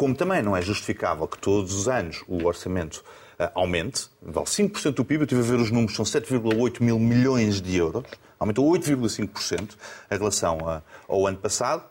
Como 0.00 0.14
também 0.14 0.40
não 0.40 0.56
é 0.56 0.62
justificável 0.62 1.28
que 1.28 1.36
todos 1.36 1.74
os 1.74 1.86
anos 1.86 2.24
o 2.26 2.46
orçamento 2.46 3.04
uh, 3.38 3.50
aumente, 3.54 4.08
vale 4.22 4.46
5% 4.46 4.92
do 4.92 5.04
PIB, 5.04 5.20
eu 5.20 5.24
estive 5.24 5.40
a 5.42 5.44
ver 5.44 5.60
os 5.60 5.70
números, 5.70 5.94
são 5.94 6.06
7,8 6.06 6.82
mil 6.82 6.98
milhões 6.98 7.60
de 7.60 7.76
euros, 7.76 8.06
aumentou 8.38 8.66
8,5% 8.72 9.76
em 10.10 10.16
relação 10.16 10.66
a, 10.66 10.80
ao 11.06 11.26
ano 11.26 11.36
passado. 11.36 11.84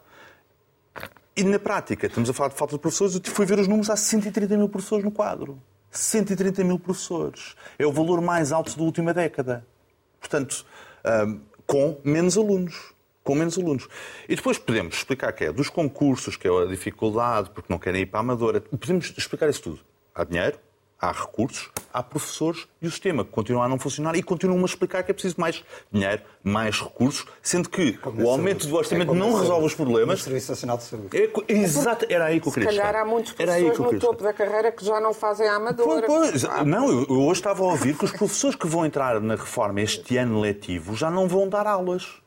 E 1.38 1.44
na 1.44 1.60
prática, 1.60 2.08
estamos 2.08 2.28
a 2.32 2.34
falar 2.34 2.50
de 2.50 2.56
falta 2.56 2.78
de 2.78 2.82
professores, 2.82 3.14
eu 3.14 3.22
fui 3.26 3.46
ver 3.46 3.60
os 3.60 3.68
números, 3.68 3.92
há 3.92 3.96
130 3.96 4.58
mil 4.58 4.70
professores 4.70 5.06
no 5.06 5.12
quadro. 5.12 5.62
130 5.92 6.64
mil 6.64 6.80
professores. 6.80 7.56
É 7.78 7.86
o 7.86 7.92
valor 7.94 8.22
mais 8.22 8.52
alto 8.52 8.76
da 8.76 8.82
última 8.82 9.14
década. 9.14 9.64
Portanto, 10.20 10.66
um, 11.06 11.40
com 11.68 12.02
menos 12.04 12.40
alunos. 12.40 12.92
Com 13.24 13.36
menos 13.36 13.58
alunos. 13.58 13.88
E 14.28 14.36
depois 14.36 14.58
podemos 14.58 14.96
explicar 14.96 15.32
que 15.34 15.46
é 15.46 15.52
dos 15.52 15.70
concursos, 15.70 16.36
que 16.36 16.48
é 16.48 16.52
a 16.52 16.66
dificuldade, 16.66 17.50
porque 17.52 17.72
não 17.72 17.78
querem 17.78 18.02
ir 18.02 18.06
para 18.06 18.20
a 18.20 18.22
Amadora. 18.22 18.62
Podemos 18.62 19.14
explicar 19.18 19.50
isso 19.50 19.62
tudo. 19.62 19.80
Há 20.16 20.24
dinheiro, 20.24 20.58
há 21.00 21.12
recursos, 21.12 21.70
há 21.94 22.04
professores 22.04 22.68
e 22.82 22.88
o 22.88 22.92
sistema 22.92 23.24
continua 23.24 23.64
a 23.64 23.70
não 23.70 23.80
funcionar 23.80 24.16
e 24.16 24.24
continuam 24.24 24.62
a 24.62 24.66
explicar 24.66 25.02
que 25.04 25.12
é 25.12 25.14
preciso 25.14 25.36
mais 25.40 25.64
dinheiro, 25.92 26.22
mais 26.44 26.80
recursos, 26.80 27.26
sendo 27.42 27.70
que 27.70 27.94
como 27.94 28.22
o 28.24 28.30
aumento 28.30 28.68
do 28.68 28.76
orçamento 28.76 29.14
é 29.14 29.16
não 29.16 29.34
resolve 29.34 29.66
os 29.66 29.74
problemas. 29.74 30.20
O 30.20 30.24
Serviço 30.24 30.52
Nacional 30.52 30.78
de 30.78 30.84
Saúde. 30.84 31.18
É, 31.18 31.54
exato, 31.54 32.06
era 32.10 32.26
aí 32.26 32.42
que 32.42 32.48
eu 32.48 32.52
queria 32.52 32.70
Se 32.70 32.78
calhar 32.78 32.96
há 32.96 33.06
muitos 33.06 33.32
professores 33.32 33.80
no 33.80 34.00
topo 34.00 34.24
da 34.24 34.34
carreira 34.34 34.72
que 34.72 34.86
já 34.86 35.00
não 35.00 35.14
fazem 35.14 35.48
a 35.48 35.56
amadora. 35.56 36.06
Pois, 36.06 36.44
pois. 36.44 36.66
Não, 36.66 36.90
eu, 36.90 37.06
eu 37.10 37.22
hoje 37.22 37.40
estava 37.40 37.64
a 37.64 37.68
ouvir 37.68 37.98
que 37.98 38.04
os 38.04 38.12
professores 38.12 38.56
que 38.56 38.68
vão 38.68 38.86
entrar 38.86 39.22
na 39.22 39.36
reforma 39.36 39.82
este 39.82 40.18
ano 40.18 40.40
letivo 40.40 40.96
já 40.96 41.10
não 41.10 41.28
vão 41.28 41.48
dar 41.48 41.66
aulas. 41.66 42.22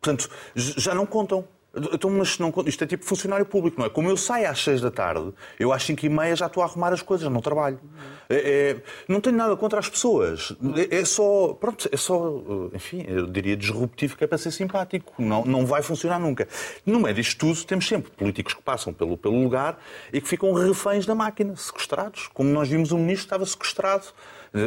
Portanto, 0.00 0.30
já 0.54 0.94
não 0.94 1.06
contam. 1.06 1.46
Então, 1.92 2.08
mas 2.08 2.38
não, 2.38 2.52
isto 2.64 2.84
é 2.84 2.86
tipo 2.86 3.04
funcionário 3.04 3.44
público, 3.44 3.78
não 3.78 3.86
é? 3.86 3.90
Como 3.90 4.08
eu 4.08 4.16
saio 4.16 4.48
às 4.48 4.64
seis 4.64 4.80
da 4.80 4.90
tarde, 4.90 5.30
eu 5.60 5.74
às 5.74 5.82
cinco 5.82 6.06
e 6.06 6.08
meia 6.08 6.34
já 6.34 6.46
estou 6.46 6.62
a 6.62 6.66
arrumar 6.66 6.90
as 6.90 7.02
coisas, 7.02 7.30
não 7.30 7.42
trabalho. 7.42 7.78
É, 8.30 8.36
é, 8.36 8.82
não 9.06 9.20
tenho 9.20 9.36
nada 9.36 9.54
contra 9.56 9.78
as 9.78 9.86
pessoas. 9.86 10.56
É, 10.74 11.00
é, 11.00 11.04
só, 11.04 11.52
pronto, 11.60 11.86
é 11.92 11.96
só, 11.98 12.42
enfim, 12.72 13.04
eu 13.06 13.26
diria 13.26 13.54
disruptivo 13.54 14.16
que 14.16 14.24
é 14.24 14.26
para 14.26 14.38
ser 14.38 14.52
simpático. 14.52 15.12
Não, 15.18 15.44
não 15.44 15.66
vai 15.66 15.82
funcionar 15.82 16.18
nunca. 16.18 16.48
No 16.86 16.98
meio 16.98 17.14
disto 17.14 17.38
tudo, 17.38 17.62
temos 17.64 17.86
sempre 17.86 18.10
políticos 18.10 18.54
que 18.54 18.62
passam 18.62 18.94
pelo, 18.94 19.18
pelo 19.18 19.38
lugar 19.42 19.78
e 20.10 20.18
que 20.18 20.28
ficam 20.28 20.54
reféns 20.54 21.04
da 21.04 21.14
máquina, 21.14 21.54
sequestrados. 21.56 22.26
Como 22.32 22.48
nós 22.48 22.68
vimos, 22.68 22.90
o 22.90 22.96
ministro 22.96 23.26
estava 23.26 23.44
sequestrado 23.44 24.06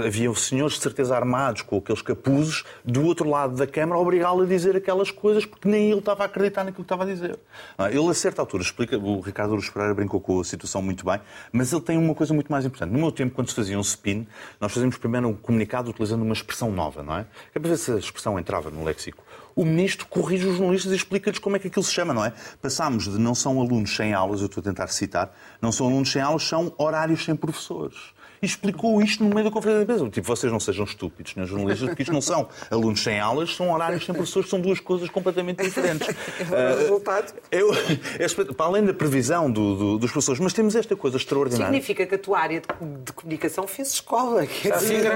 havia 0.06 0.34
senhores 0.36 0.76
de 0.76 0.82
certeza 0.82 1.16
armados 1.16 1.62
com 1.62 1.78
aqueles 1.78 2.02
capuzes 2.02 2.64
do 2.84 3.04
outro 3.06 3.30
lado 3.30 3.56
da 3.56 3.68
Câmara 3.68 4.00
a 4.00 4.02
obrigá-lo 4.02 4.44
a 4.44 4.46
dizer 4.46 4.76
aquelas 4.76 5.12
coisas 5.12 5.46
porque 5.46 5.68
nem 5.68 5.90
ele 5.90 6.00
estava 6.00 6.24
a 6.24 6.26
acreditar 6.26 6.64
naquilo 6.64 6.84
que 6.84 6.94
estava 6.94 7.04
a 7.04 7.06
dizer. 7.06 7.40
Ah, 7.78 7.90
ele, 7.90 8.10
a 8.10 8.14
certa 8.14 8.42
altura, 8.42 8.64
explica, 8.64 8.98
o 8.98 9.20
Ricardo 9.20 9.54
Aruz 9.54 9.70
Pereira 9.70 9.94
brincou 9.94 10.20
com 10.20 10.40
a 10.40 10.44
situação 10.44 10.82
muito 10.82 11.06
bem, 11.06 11.20
mas 11.52 11.72
ele 11.72 11.82
tem 11.82 11.98
uma 11.98 12.16
coisa 12.16 12.34
muito 12.34 12.52
mais 12.52 12.66
importante. 12.66 12.92
No 12.92 13.00
meu 13.00 13.12
tempo, 13.12 13.36
quando 13.36 13.50
se 13.50 13.56
fazia 13.56 13.78
um 13.78 13.82
spin, 13.82 14.28
nós 14.60 14.72
fazíamos 14.72 14.98
primeiro 14.98 15.28
um 15.28 15.34
comunicado 15.34 15.90
utilizando 15.90 16.22
uma 16.22 16.34
expressão 16.34 16.72
nova, 16.72 17.04
não 17.04 17.18
é? 17.18 17.26
É 17.54 17.60
para 17.60 17.70
ver 17.70 17.78
se 17.78 17.92
a 17.92 17.98
expressão 17.98 18.40
entrava 18.40 18.70
no 18.70 18.84
léxico 18.84 19.24
o 19.60 19.66
ministro 19.66 20.08
corrige 20.08 20.48
os 20.48 20.56
jornalistas 20.56 20.94
e 20.94 20.96
explica-lhes 20.96 21.38
como 21.38 21.58
é 21.58 21.60
que 21.60 21.68
aquilo 21.68 21.84
se 21.84 21.92
chama, 21.92 22.14
não 22.14 22.24
é? 22.24 22.32
Passámos 22.62 23.04
de 23.04 23.20
não 23.20 23.36
são 23.36 23.60
alunos 23.60 23.94
sem 23.94 24.14
aulas, 24.14 24.40
eu 24.40 24.46
estou 24.46 24.62
a 24.62 24.64
tentar 24.64 24.88
citar, 24.88 25.36
não 25.62 25.70
são 25.70 25.88
alunos 25.88 26.10
sem 26.10 26.22
aulas, 26.22 26.44
são 26.44 26.74
horários 26.78 27.26
sem 27.26 27.36
professores. 27.36 28.14
E 28.42 28.46
explicou 28.46 29.02
isto 29.02 29.24
no 29.24 29.34
meio 29.34 29.46
da 29.46 29.52
conferência 29.52 29.86
de 29.86 29.92
imprensa. 29.92 30.10
Tipo, 30.12 30.28
vocês 30.28 30.52
não 30.52 30.60
sejam 30.60 30.86
estúpidos, 30.86 31.34
senhores 31.34 31.50
jornalistas, 31.50 31.88
porque 31.90 32.04
isto 32.04 32.14
não 32.14 32.22
são 32.22 32.48
alunos 32.70 33.02
sem 33.02 33.20
aulas, 33.20 33.56
são 33.56 33.72
horários 33.72 34.06
sem 34.06 34.14
professores, 34.14 34.50
são 34.50 34.60
duas 34.60 34.80
coisas 34.80 35.10
completamente 35.10 35.64
diferentes. 35.64 36.08
o 36.50 36.78
resultado? 36.80 37.34
Eu, 37.52 37.72
é 37.74 38.54
para 38.54 38.66
além 38.66 38.86
da 38.86 38.94
previsão 38.94 39.52
do, 39.52 39.76
do, 39.76 39.98
dos 40.00 40.12
professores, 40.12 40.40
mas 40.40 40.54
temos 40.54 40.76
esta 40.76 40.96
coisa 40.96 41.18
extraordinária. 41.18 41.66
Significa 41.68 42.06
que 42.06 42.16
a 42.16 42.18
tua 42.18 42.40
área 42.40 42.62
de, 42.62 42.68
de 43.04 43.14
comunicação 43.14 43.68
fez 43.68 43.94
escola. 43.94 44.46
Quer 44.46 44.78
dizer, 44.78 45.12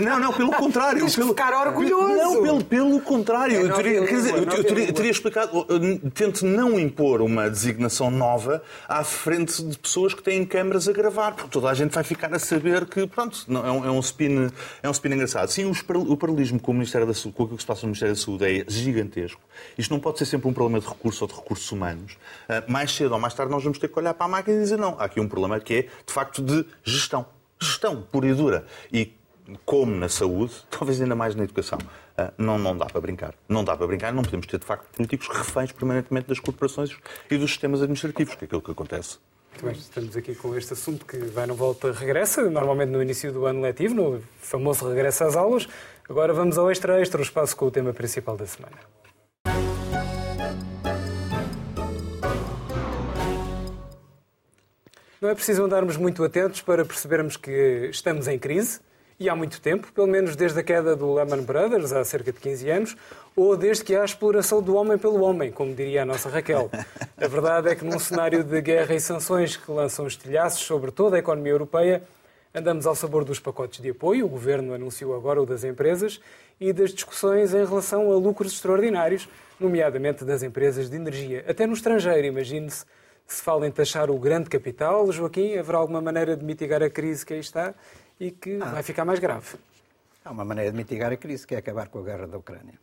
não, 0.00 0.18
não, 0.18 0.32
pelo 0.32 0.52
contrário. 0.52 1.00
Tens 1.00 1.16
pelo, 1.16 1.28
ficar 1.28 1.66
orgulhoso. 1.66 2.14
Não, 2.14 2.42
pelo, 2.42 2.64
pelo 2.64 3.00
contrário. 3.00 3.60
eu 3.60 3.74
teria, 3.74 4.04
quer 4.06 4.14
dizer, 4.14 4.34
eu, 4.34 4.44
eu 4.44 4.64
teria, 4.64 4.92
teria 4.92 5.10
explicado, 5.10 5.66
tento 6.14 6.44
não 6.44 6.78
impor 6.78 7.20
uma 7.20 7.48
designação 7.48 8.10
nova 8.10 8.62
à 8.88 9.04
frente 9.04 9.62
de 9.62 9.78
pessoas 9.78 10.14
que 10.14 10.22
têm 10.22 10.44
câmaras 10.44 10.88
a 10.88 10.92
gravar, 10.92 11.32
porque 11.32 11.50
toda 11.50 11.70
a 11.70 11.74
gente 11.76 11.92
vai 11.92 12.02
ficar 12.02 12.32
a 12.34 12.38
saber 12.38 12.86
que, 12.86 13.06
pronto, 13.06 13.44
não, 13.46 13.64
é, 13.64 13.70
um, 13.70 13.84
é 13.84 13.90
um 13.90 14.00
spin, 14.00 14.50
é 14.82 14.88
um 14.88 14.92
spin 14.92 15.08
engraçado. 15.10 15.48
Sim, 15.48 15.70
o 15.70 16.16
paralelismo 16.16 16.60
com 16.60 16.72
o 16.72 16.74
Ministério 16.74 17.06
da 17.06 17.14
Saúde, 17.14 17.36
com 17.36 17.44
aquilo 17.44 17.56
que 17.56 17.62
se 17.62 17.66
passa 17.66 17.82
no 17.82 17.88
Ministério 17.88 18.14
da 18.14 18.20
Saúde 18.20 18.44
é 18.44 18.64
gigantesco. 18.68 19.40
Isto 19.78 19.92
não 19.92 20.00
pode 20.00 20.18
ser 20.18 20.26
sempre 20.26 20.48
um 20.48 20.52
problema 20.52 20.80
de 20.80 20.86
recursos 20.88 21.22
ou 21.22 21.28
de 21.28 21.34
recursos 21.34 21.70
humanos. 21.70 22.16
Ah, 22.48 22.64
mais 22.66 22.90
cedo 22.92 23.12
ou 23.12 23.20
mais 23.20 23.34
tarde 23.34 23.52
nós 23.52 23.62
vamos 23.62 23.78
ter 23.78 23.88
que 23.88 23.98
olhar 23.98 24.14
para 24.14 24.26
a 24.26 24.28
máquina 24.28 24.56
e 24.56 24.60
dizer 24.60 24.78
não, 24.78 24.98
há 24.98 25.04
aqui 25.04 25.20
um 25.20 25.28
problema 25.28 25.60
que 25.60 25.74
é, 25.74 25.82
de 25.82 26.12
facto, 26.12 26.42
de 26.42 26.66
gestão. 26.82 27.26
Gestão 27.60 28.02
pura 28.02 28.26
e 28.26 28.34
dura. 28.34 28.66
E 28.92 29.14
como 29.64 29.94
na 29.94 30.08
saúde, 30.08 30.54
talvez 30.70 31.00
ainda 31.00 31.14
mais 31.14 31.34
na 31.34 31.44
educação. 31.44 31.78
Ah, 32.16 32.32
não, 32.38 32.58
não 32.58 32.76
dá 32.76 32.86
para 32.86 33.00
brincar. 33.00 33.34
Não 33.48 33.62
dá 33.62 33.76
para 33.76 33.86
brincar, 33.86 34.12
não 34.12 34.22
podemos 34.22 34.46
ter, 34.46 34.58
de 34.58 34.64
facto, 34.64 34.86
políticos 34.94 35.28
reféns 35.28 35.72
permanentemente 35.72 36.28
das 36.28 36.40
corporações 36.40 36.96
e 37.30 37.36
dos 37.36 37.50
sistemas 37.50 37.82
administrativos, 37.82 38.34
que 38.34 38.44
é 38.44 38.46
aquilo 38.46 38.62
que 38.62 38.70
acontece. 38.70 39.18
Estamos 39.64 40.14
aqui 40.14 40.34
com 40.34 40.54
este 40.54 40.74
assunto 40.74 41.06
que 41.06 41.16
vai 41.16 41.46
no 41.46 41.54
volta 41.54 41.90
regressa, 41.90 42.42
normalmente 42.50 42.90
no 42.90 43.02
início 43.02 43.32
do 43.32 43.46
ano 43.46 43.62
letivo, 43.62 43.94
no 43.94 44.22
famoso 44.38 44.86
regresso 44.86 45.24
às 45.24 45.34
aulas. 45.34 45.66
Agora 46.06 46.34
vamos 46.34 46.58
ao 46.58 46.70
extra 46.70 47.00
extra, 47.00 47.20
o 47.20 47.22
espaço 47.22 47.56
com 47.56 47.64
o 47.64 47.70
tema 47.70 47.94
principal 47.94 48.36
da 48.36 48.46
semana. 48.46 48.76
Não 55.20 55.30
é 55.30 55.34
preciso 55.34 55.64
andarmos 55.64 55.96
muito 55.96 56.22
atentos 56.22 56.60
para 56.60 56.84
percebermos 56.84 57.38
que 57.38 57.88
estamos 57.90 58.28
em 58.28 58.38
crise, 58.38 58.80
e 59.18 59.28
há 59.28 59.34
muito 59.34 59.60
tempo, 59.60 59.90
pelo 59.92 60.06
menos 60.06 60.36
desde 60.36 60.60
a 60.60 60.62
queda 60.62 60.94
do 60.94 61.14
Lehman 61.14 61.42
Brothers, 61.42 61.92
há 61.92 62.04
cerca 62.04 62.32
de 62.32 62.38
15 62.38 62.70
anos, 62.70 62.96
ou 63.34 63.56
desde 63.56 63.84
que 63.84 63.94
há 63.94 64.02
a 64.02 64.04
exploração 64.04 64.62
do 64.62 64.74
homem 64.74 64.98
pelo 64.98 65.22
homem, 65.22 65.50
como 65.50 65.74
diria 65.74 66.02
a 66.02 66.04
nossa 66.04 66.28
Raquel. 66.28 66.70
A 67.16 67.26
verdade 67.26 67.68
é 67.68 67.74
que 67.74 67.84
num 67.84 67.98
cenário 67.98 68.44
de 68.44 68.60
guerra 68.60 68.94
e 68.94 69.00
sanções 69.00 69.56
que 69.56 69.70
lançam 69.70 70.06
estilhaços 70.06 70.60
sobre 70.60 70.90
toda 70.90 71.16
a 71.16 71.18
economia 71.18 71.52
europeia, 71.52 72.02
andamos 72.54 72.86
ao 72.86 72.94
sabor 72.94 73.24
dos 73.24 73.40
pacotes 73.40 73.80
de 73.80 73.90
apoio, 73.90 74.26
o 74.26 74.28
Governo 74.28 74.74
anunciou 74.74 75.14
agora 75.14 75.40
o 75.40 75.46
das 75.46 75.64
empresas, 75.64 76.20
e 76.60 76.72
das 76.72 76.92
discussões 76.92 77.54
em 77.54 77.64
relação 77.64 78.10
a 78.12 78.16
lucros 78.16 78.52
extraordinários, 78.52 79.28
nomeadamente 79.58 80.24
das 80.24 80.42
empresas 80.42 80.88
de 80.90 80.96
energia. 80.96 81.44
Até 81.48 81.66
no 81.66 81.72
estrangeiro, 81.72 82.26
imagine-se, 82.26 82.84
se 83.26 83.42
fala 83.42 83.66
em 83.66 83.70
taxar 83.70 84.10
o 84.10 84.18
grande 84.18 84.48
capital, 84.48 85.10
Joaquim, 85.10 85.56
haverá 85.56 85.78
alguma 85.78 86.00
maneira 86.00 86.36
de 86.36 86.44
mitigar 86.44 86.82
a 86.82 86.88
crise 86.88 87.26
que 87.26 87.34
aí 87.34 87.40
está? 87.40 87.74
E 88.18 88.30
que 88.30 88.58
ah. 88.60 88.70
vai 88.70 88.82
ficar 88.82 89.04
mais 89.04 89.18
grave. 89.18 89.56
Há 90.24 90.30
uma 90.30 90.44
maneira 90.44 90.70
de 90.70 90.76
mitigar 90.76 91.12
a 91.12 91.16
crise, 91.16 91.46
que 91.46 91.54
é 91.54 91.58
acabar 91.58 91.88
com 91.88 92.00
a 92.00 92.02
guerra 92.02 92.26
da 92.26 92.36
Ucrânia. 92.36 92.74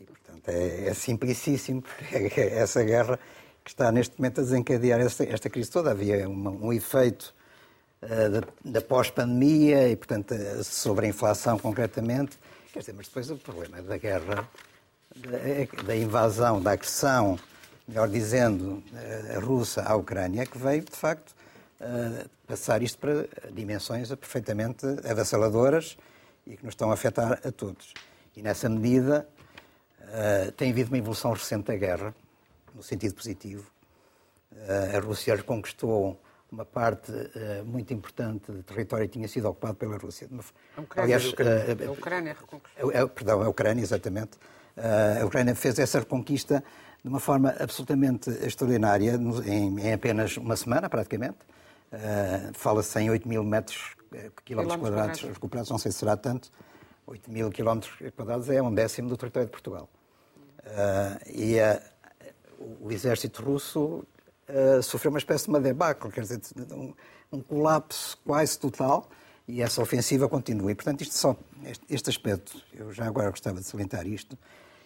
E, 0.00 0.04
portanto, 0.04 0.48
é, 0.48 0.88
é 0.88 0.94
simplicíssimo, 0.94 1.82
porque 1.82 2.40
é 2.40 2.58
essa 2.58 2.82
guerra 2.82 3.18
que 3.62 3.70
está 3.70 3.92
neste 3.92 4.18
momento 4.18 4.40
a 4.40 4.44
desencadear 4.44 5.00
esta, 5.00 5.24
esta 5.24 5.48
crise 5.48 5.70
toda. 5.70 5.90
Havia 5.90 6.28
uma, 6.28 6.50
um 6.50 6.72
efeito 6.72 7.34
uh, 8.02 8.30
da, 8.30 8.42
da 8.64 8.80
pós-pandemia 8.80 9.88
e, 9.88 9.96
portanto, 9.96 10.34
uh, 10.34 10.64
sobre 10.64 11.06
a 11.06 11.08
inflação 11.08 11.58
concretamente. 11.58 12.38
Quer 12.72 12.80
dizer, 12.80 12.94
mas 12.96 13.06
depois 13.06 13.30
o 13.30 13.36
problema 13.36 13.80
da 13.82 13.96
guerra, 13.96 14.48
da, 15.14 15.82
da 15.84 15.96
invasão, 15.96 16.60
da 16.60 16.72
agressão, 16.72 17.38
melhor 17.86 18.08
dizendo, 18.08 18.82
uh, 18.92 19.40
russa 19.40 19.82
à 19.82 19.94
Ucrânia, 19.94 20.44
que 20.44 20.58
veio, 20.58 20.82
de 20.82 20.96
facto, 20.96 21.35
passar 22.46 22.82
isto 22.82 22.98
para 22.98 23.28
dimensões 23.52 24.08
perfeitamente 24.14 24.86
avassaladoras 25.08 25.96
e 26.46 26.56
que 26.56 26.64
nos 26.64 26.72
estão 26.72 26.90
a 26.90 26.94
afetar 26.94 27.40
a 27.44 27.52
todos. 27.52 27.92
E 28.36 28.42
nessa 28.42 28.68
medida 28.68 29.26
uh, 30.00 30.52
tem 30.52 30.70
havido 30.70 30.90
uma 30.90 30.98
evolução 30.98 31.32
recente 31.32 31.64
da 31.64 31.76
guerra, 31.76 32.14
no 32.74 32.82
sentido 32.82 33.14
positivo. 33.14 33.70
Uh, 34.52 34.96
a 34.96 35.00
Rússia 35.00 35.42
conquistou 35.42 36.20
uma 36.50 36.64
parte 36.64 37.10
uh, 37.10 37.64
muito 37.64 37.92
importante 37.92 38.52
de 38.52 38.62
território 38.62 39.06
que 39.08 39.14
tinha 39.14 39.28
sido 39.28 39.48
ocupado 39.48 39.74
pela 39.74 39.96
Rússia. 39.96 40.28
A 40.76 40.80
Ucrânia, 40.80 41.16
Aliás, 41.16 41.24
a 41.24 41.90
Ucrânia 41.90 42.36
reconquistou. 42.38 43.08
perdão, 43.08 43.42
a 43.42 43.48
Ucrânia, 43.48 43.82
exatamente. 43.82 44.38
a 45.20 45.24
Ucrânia 45.24 45.54
fez 45.54 45.78
essa 45.78 45.98
reconquista 45.98 46.62
de 47.02 47.08
uma 47.08 47.20
forma 47.20 47.54
absolutamente 47.58 48.30
extraordinária, 48.30 49.18
em, 49.46 49.80
em 49.80 49.92
apenas 49.92 50.36
uma 50.36 50.56
semana, 50.56 50.88
praticamente. 50.88 51.38
Uh, 51.92 52.52
Fala-se 52.54 52.98
em 52.98 53.10
8 53.10 53.28
mil 53.28 53.44
metros, 53.44 53.94
uh, 54.12 54.42
quilómetros 54.44 54.80
quadrados 54.80 55.20
recuperados, 55.22 55.70
não 55.70 55.78
sei 55.78 55.92
se 55.92 55.98
será 55.98 56.16
tanto. 56.16 56.50
8 57.06 57.30
mil 57.30 57.50
quilómetros 57.50 57.94
quadrados 58.16 58.50
é 58.50 58.60
um 58.60 58.74
décimo 58.74 59.08
do 59.08 59.16
território 59.16 59.46
de 59.46 59.52
Portugal. 59.52 59.88
Uh, 60.60 61.30
e 61.30 61.56
o 62.80 62.90
exército 62.90 63.42
russo 63.42 64.04
sofreu 64.82 65.10
uma 65.10 65.18
espécie 65.18 65.44
de 65.44 65.50
uma 65.50 65.60
debacle, 65.60 66.10
quer 66.10 66.22
dizer, 66.22 66.40
um, 67.32 67.40
colapso 67.42 68.18
quase 68.24 68.58
total, 68.58 69.08
e 69.46 69.62
essa 69.62 69.80
ofensiva 69.82 70.28
continua. 70.28 70.72
E, 70.72 70.74
portanto, 70.74 71.02
isto 71.02 71.14
só, 71.14 71.36
este, 71.64 71.84
este 71.88 72.10
aspecto, 72.10 72.60
eu 72.72 72.92
já 72.92 73.06
agora 73.06 73.30
gostava 73.30 73.60
de 73.60 73.66
salientar 73.66 74.06
isto, 74.06 74.36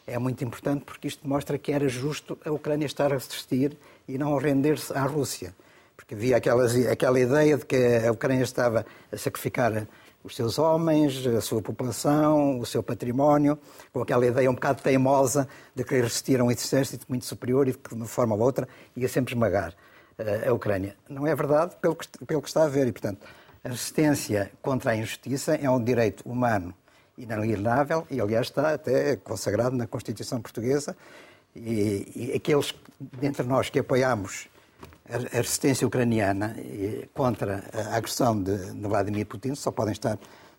é 0.06 0.18
muito 0.18 0.42
importante 0.44 0.84
porque 0.84 1.08
isto 1.08 1.26
mostra 1.26 1.56
que 1.56 1.72
era 1.72 1.88
justo 1.88 2.38
a 2.44 2.50
Ucrânia 2.50 2.84
estar 2.84 3.12
a 3.12 3.16
resistir 3.16 3.76
e 4.08 4.18
não 4.18 4.36
render-se 4.36 4.92
à 4.92 5.04
Rússia 5.04 5.54
porque 6.00 6.14
havia 6.14 6.38
aquelas, 6.38 6.74
aquela 6.86 7.20
ideia 7.20 7.58
de 7.58 7.66
que 7.66 7.76
a 7.76 8.10
Ucrânia 8.10 8.42
estava 8.42 8.86
a 9.12 9.16
sacrificar 9.18 9.86
os 10.24 10.34
seus 10.34 10.58
homens, 10.58 11.26
a 11.26 11.42
sua 11.42 11.60
população, 11.60 12.58
o 12.58 12.64
seu 12.64 12.82
património, 12.82 13.58
com 13.92 14.00
aquela 14.00 14.24
ideia 14.24 14.50
um 14.50 14.54
bocado 14.54 14.82
teimosa 14.82 15.46
de 15.74 15.84
querer 15.84 16.04
resistir 16.04 16.40
a 16.40 16.44
um 16.44 16.50
exército 16.50 17.04
muito 17.06 17.26
superior 17.26 17.68
e 17.68 17.74
que, 17.74 17.90
de 17.90 17.94
uma 17.94 18.06
forma 18.06 18.34
ou 18.34 18.40
outra, 18.40 18.66
ia 18.96 19.08
sempre 19.08 19.34
esmagar 19.34 19.74
uh, 20.18 20.48
a 20.48 20.52
Ucrânia. 20.54 20.96
Não 21.06 21.26
é 21.26 21.34
verdade 21.34 21.76
pelo 21.80 21.94
que, 21.94 22.08
pelo 22.26 22.40
que 22.40 22.48
está 22.48 22.64
a 22.64 22.68
ver. 22.68 22.86
E, 22.86 22.92
portanto, 22.92 23.26
a 23.62 23.68
resistência 23.68 24.50
contra 24.62 24.92
a 24.92 24.96
injustiça 24.96 25.54
é 25.54 25.68
um 25.68 25.82
direito 25.82 26.26
humano 26.26 26.74
inalienável 27.18 28.06
e, 28.10 28.20
aliás, 28.22 28.46
está 28.46 28.72
até 28.72 29.16
consagrado 29.16 29.76
na 29.76 29.86
Constituição 29.86 30.40
Portuguesa. 30.40 30.96
E, 31.54 32.32
e 32.32 32.32
aqueles 32.34 32.74
dentre 32.98 33.46
nós 33.46 33.68
que 33.68 33.78
apoiamos 33.78 34.48
a 35.10 35.36
resistência 35.38 35.86
ucraniana 35.86 36.54
contra 37.12 37.64
a 37.72 37.96
agressão 37.96 38.40
de 38.40 38.56
Vladimir 38.80 39.26
Putin 39.26 39.54
só 39.54 39.70
podem 39.72 39.92
estar, 39.92 40.18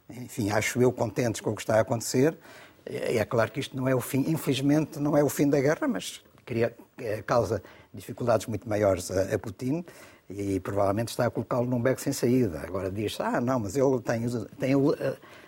enfim, 0.10 0.52
acho 0.52 0.82
eu, 0.82 0.92
contentes 0.92 1.40
com 1.40 1.52
o 1.52 1.56
que 1.56 1.62
está 1.62 1.78
a 1.78 1.82
acontecer. 1.82 2.38
É 2.86 3.24
claro 3.24 3.52
que 3.52 3.60
isto 3.60 3.78
não 3.78 3.88
é 3.88 3.96
o 3.96 4.02
fim, 4.02 4.26
infelizmente, 4.28 5.00
não 5.00 5.16
é 5.16 5.24
o 5.24 5.30
fim 5.30 5.48
da 5.50 5.62
guerra, 5.62 5.88
mas 5.88 6.22
cria, 6.46 6.76
é, 6.98 7.22
causa 7.22 7.64
dificuldades 7.94 8.48
muito 8.48 8.68
maiores 8.68 9.10
a, 9.12 9.36
a 9.36 9.40
Putin 9.40 9.86
e 10.30 10.60
provavelmente 10.60 11.10
está 11.10 11.26
a 11.26 11.30
colocá-lo 11.30 11.66
num 11.66 11.82
beco 11.82 12.02
sem 12.02 12.12
saída. 12.12 12.62
Agora 12.62 12.92
diz 12.92 13.20
ah, 13.20 13.40
não, 13.40 13.60
mas 13.60 13.76
ele 13.76 14.00
tem, 14.02 14.26
tem 14.60 14.74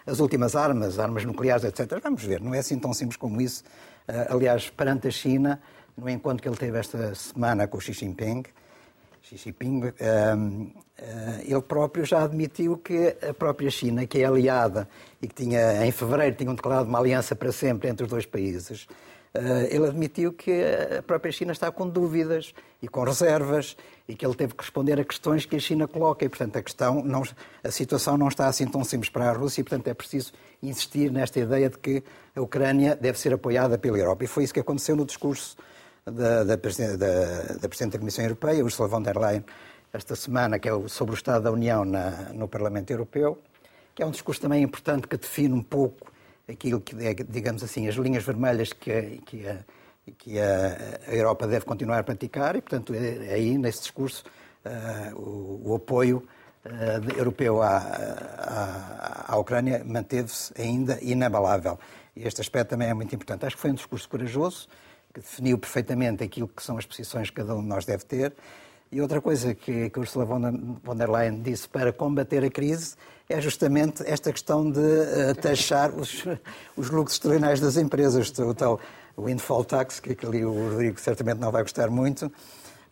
as 0.05 0.19
últimas 0.19 0.55
armas, 0.55 0.99
armas 0.99 1.25
nucleares, 1.25 1.63
etc. 1.63 1.99
Vamos 2.01 2.23
ver, 2.23 2.39
não 2.41 2.53
é 2.53 2.59
assim 2.59 2.77
tão 2.77 2.93
simples 2.93 3.17
como 3.17 3.41
isso. 3.41 3.63
Aliás, 4.29 4.69
perante 4.69 5.07
a 5.07 5.11
China, 5.11 5.61
no 5.97 6.09
encontro 6.09 6.41
que 6.41 6.47
ele 6.47 6.57
teve 6.57 6.77
esta 6.77 7.15
semana 7.15 7.67
com 7.67 7.77
o 7.77 7.81
Xi 7.81 7.93
Jinping, 7.93 8.43
Xi 9.37 9.49
Jinping, 9.49 9.93
ehm, 9.99 10.71
eh, 10.97 11.43
ele 11.45 11.61
próprio 11.61 12.05
já 12.05 12.23
admitiu 12.23 12.77
que 12.77 13.15
a 13.27 13.33
própria 13.33 13.69
China, 13.69 14.05
que 14.05 14.19
é 14.19 14.25
aliada 14.25 14.87
e 15.21 15.27
que 15.27 15.33
tinha, 15.33 15.85
em 15.85 15.91
fevereiro, 15.91 16.35
tinham 16.35 16.53
declarado 16.53 16.87
uma 16.87 16.99
aliança 16.99 17.35
para 17.35 17.51
sempre 17.51 17.89
entre 17.89 18.03
os 18.03 18.09
dois 18.09 18.25
países, 18.25 18.87
eh, 19.33 19.69
ele 19.71 19.87
admitiu 19.87 20.31
que 20.33 20.51
a 20.99 21.01
própria 21.01 21.31
China 21.31 21.51
está 21.51 21.71
com 21.71 21.89
dúvidas 21.89 22.53
e 22.81 22.87
com 22.87 23.03
reservas 23.03 23.75
e 24.07 24.15
que 24.15 24.23
ele 24.23 24.35
teve 24.35 24.53
que 24.53 24.61
responder 24.61 24.99
a 24.99 25.03
questões 25.03 25.45
que 25.45 25.55
a 25.55 25.59
China 25.59 25.87
coloca 25.87 26.23
e, 26.23 26.29
portanto, 26.29 26.57
a 26.57 26.61
questão, 26.61 27.03
não, 27.03 27.23
a 27.63 27.71
situação 27.71 28.17
não 28.17 28.27
está 28.27 28.47
assim 28.47 28.67
tão 28.67 28.83
simples 28.83 29.09
para 29.09 29.29
a 29.29 29.33
Rússia 29.33 29.61
e, 29.61 29.63
portanto, 29.63 29.87
é 29.87 29.93
preciso 29.93 30.33
insistir 30.61 31.11
nesta 31.11 31.39
ideia 31.39 31.69
de 31.69 31.79
que 31.79 32.03
a 32.35 32.41
Ucrânia 32.41 32.95
deve 32.95 33.17
ser 33.17 33.33
apoiada 33.33 33.77
pela 33.77 33.97
Europa. 33.97 34.23
E 34.23 34.27
foi 34.27 34.43
isso 34.43 34.53
que 34.53 34.59
aconteceu 34.59 34.95
no 34.95 35.05
discurso 35.05 35.57
da, 36.05 36.43
da, 36.43 36.57
Presidente, 36.57 36.97
da, 36.97 37.55
da 37.91 37.97
Comissão 37.97 38.23
Europeia, 38.25 38.63
Ursula 38.63 38.89
von 38.89 39.01
der 39.01 39.17
Leyen, 39.17 39.43
esta 39.93 40.15
semana, 40.15 40.59
que 40.59 40.67
é 40.67 40.87
sobre 40.87 41.13
o 41.13 41.15
Estado 41.15 41.43
da 41.43 41.51
União 41.51 41.85
na, 41.85 42.33
no 42.33 42.47
Parlamento 42.47 42.91
Europeu, 42.91 43.39
que 43.95 44.01
é 44.01 44.05
um 44.05 44.11
discurso 44.11 44.41
também 44.41 44.63
importante 44.63 45.07
que 45.07 45.17
define 45.17 45.53
um 45.53 45.61
pouco 45.61 46.11
aquilo 46.49 46.81
que 46.81 46.95
é, 47.05 47.13
digamos 47.13 47.63
assim, 47.63 47.87
as 47.87 47.95
linhas 47.95 48.23
vermelhas 48.23 48.73
que, 48.73 49.21
que, 49.25 49.47
a, 49.47 49.57
que 50.17 50.39
a, 50.39 50.99
Europa 51.07 51.47
deve 51.47 51.63
continuar 51.65 51.99
a 51.99 52.03
praticar 52.03 52.55
e, 52.55 52.61
portanto, 52.61 52.93
é, 52.93 53.27
é 53.27 53.33
aí, 53.35 53.57
nesse 53.57 53.81
discurso, 53.81 54.23
uh, 54.65 55.15
o, 55.15 55.71
o, 55.71 55.75
apoio 55.75 56.27
uh, 56.65 57.17
europeu 57.17 57.61
à, 57.61 57.77
à, 57.77 59.33
à 59.33 59.37
Ucrânia 59.37 59.83
manteve-se 59.85 60.53
ainda 60.59 60.97
inabalável. 61.01 61.79
E 62.15 62.27
este 62.27 62.41
aspecto 62.41 62.71
também 62.71 62.89
é 62.89 62.93
muito 62.93 63.15
importante. 63.15 63.45
Acho 63.45 63.55
que 63.55 63.61
foi 63.61 63.71
um 63.71 63.75
discurso 63.75 64.09
corajoso, 64.09 64.67
que 65.13 65.21
definiu 65.21 65.57
perfeitamente 65.57 66.23
aquilo 66.23 66.47
que 66.47 66.63
são 66.63 66.77
as 66.77 66.85
posições 66.85 67.29
que 67.29 67.35
cada 67.35 67.55
um 67.55 67.61
de 67.61 67.67
nós 67.67 67.85
deve 67.85 68.03
ter. 68.05 68.33
E 68.91 69.01
outra 69.01 69.21
coisa 69.21 69.55
que, 69.55 69.89
que 69.89 69.99
Ursula 69.99 70.25
von 70.25 70.95
der 70.95 71.09
Leyen 71.09 71.41
disse 71.41 71.67
para 71.67 71.91
combater 71.91 72.43
a 72.43 72.49
crise 72.49 72.95
é 73.29 73.41
justamente 73.41 74.03
esta 74.05 74.31
questão 74.31 74.69
de 74.69 74.79
uh, 74.79 75.35
taxar 75.41 75.91
os, 75.95 76.25
os 76.77 76.89
lucros 76.89 77.15
extraordinários 77.15 77.59
das 77.59 77.77
empresas, 77.77 78.31
o 78.37 78.53
tal 78.53 78.79
windfall 79.17 79.63
tax, 79.63 79.99
que 79.99 80.25
ali 80.25 80.43
o 80.43 80.69
Rodrigo 80.69 80.99
certamente 80.99 81.39
não 81.39 81.51
vai 81.51 81.63
gostar 81.63 81.89
muito, 81.89 82.31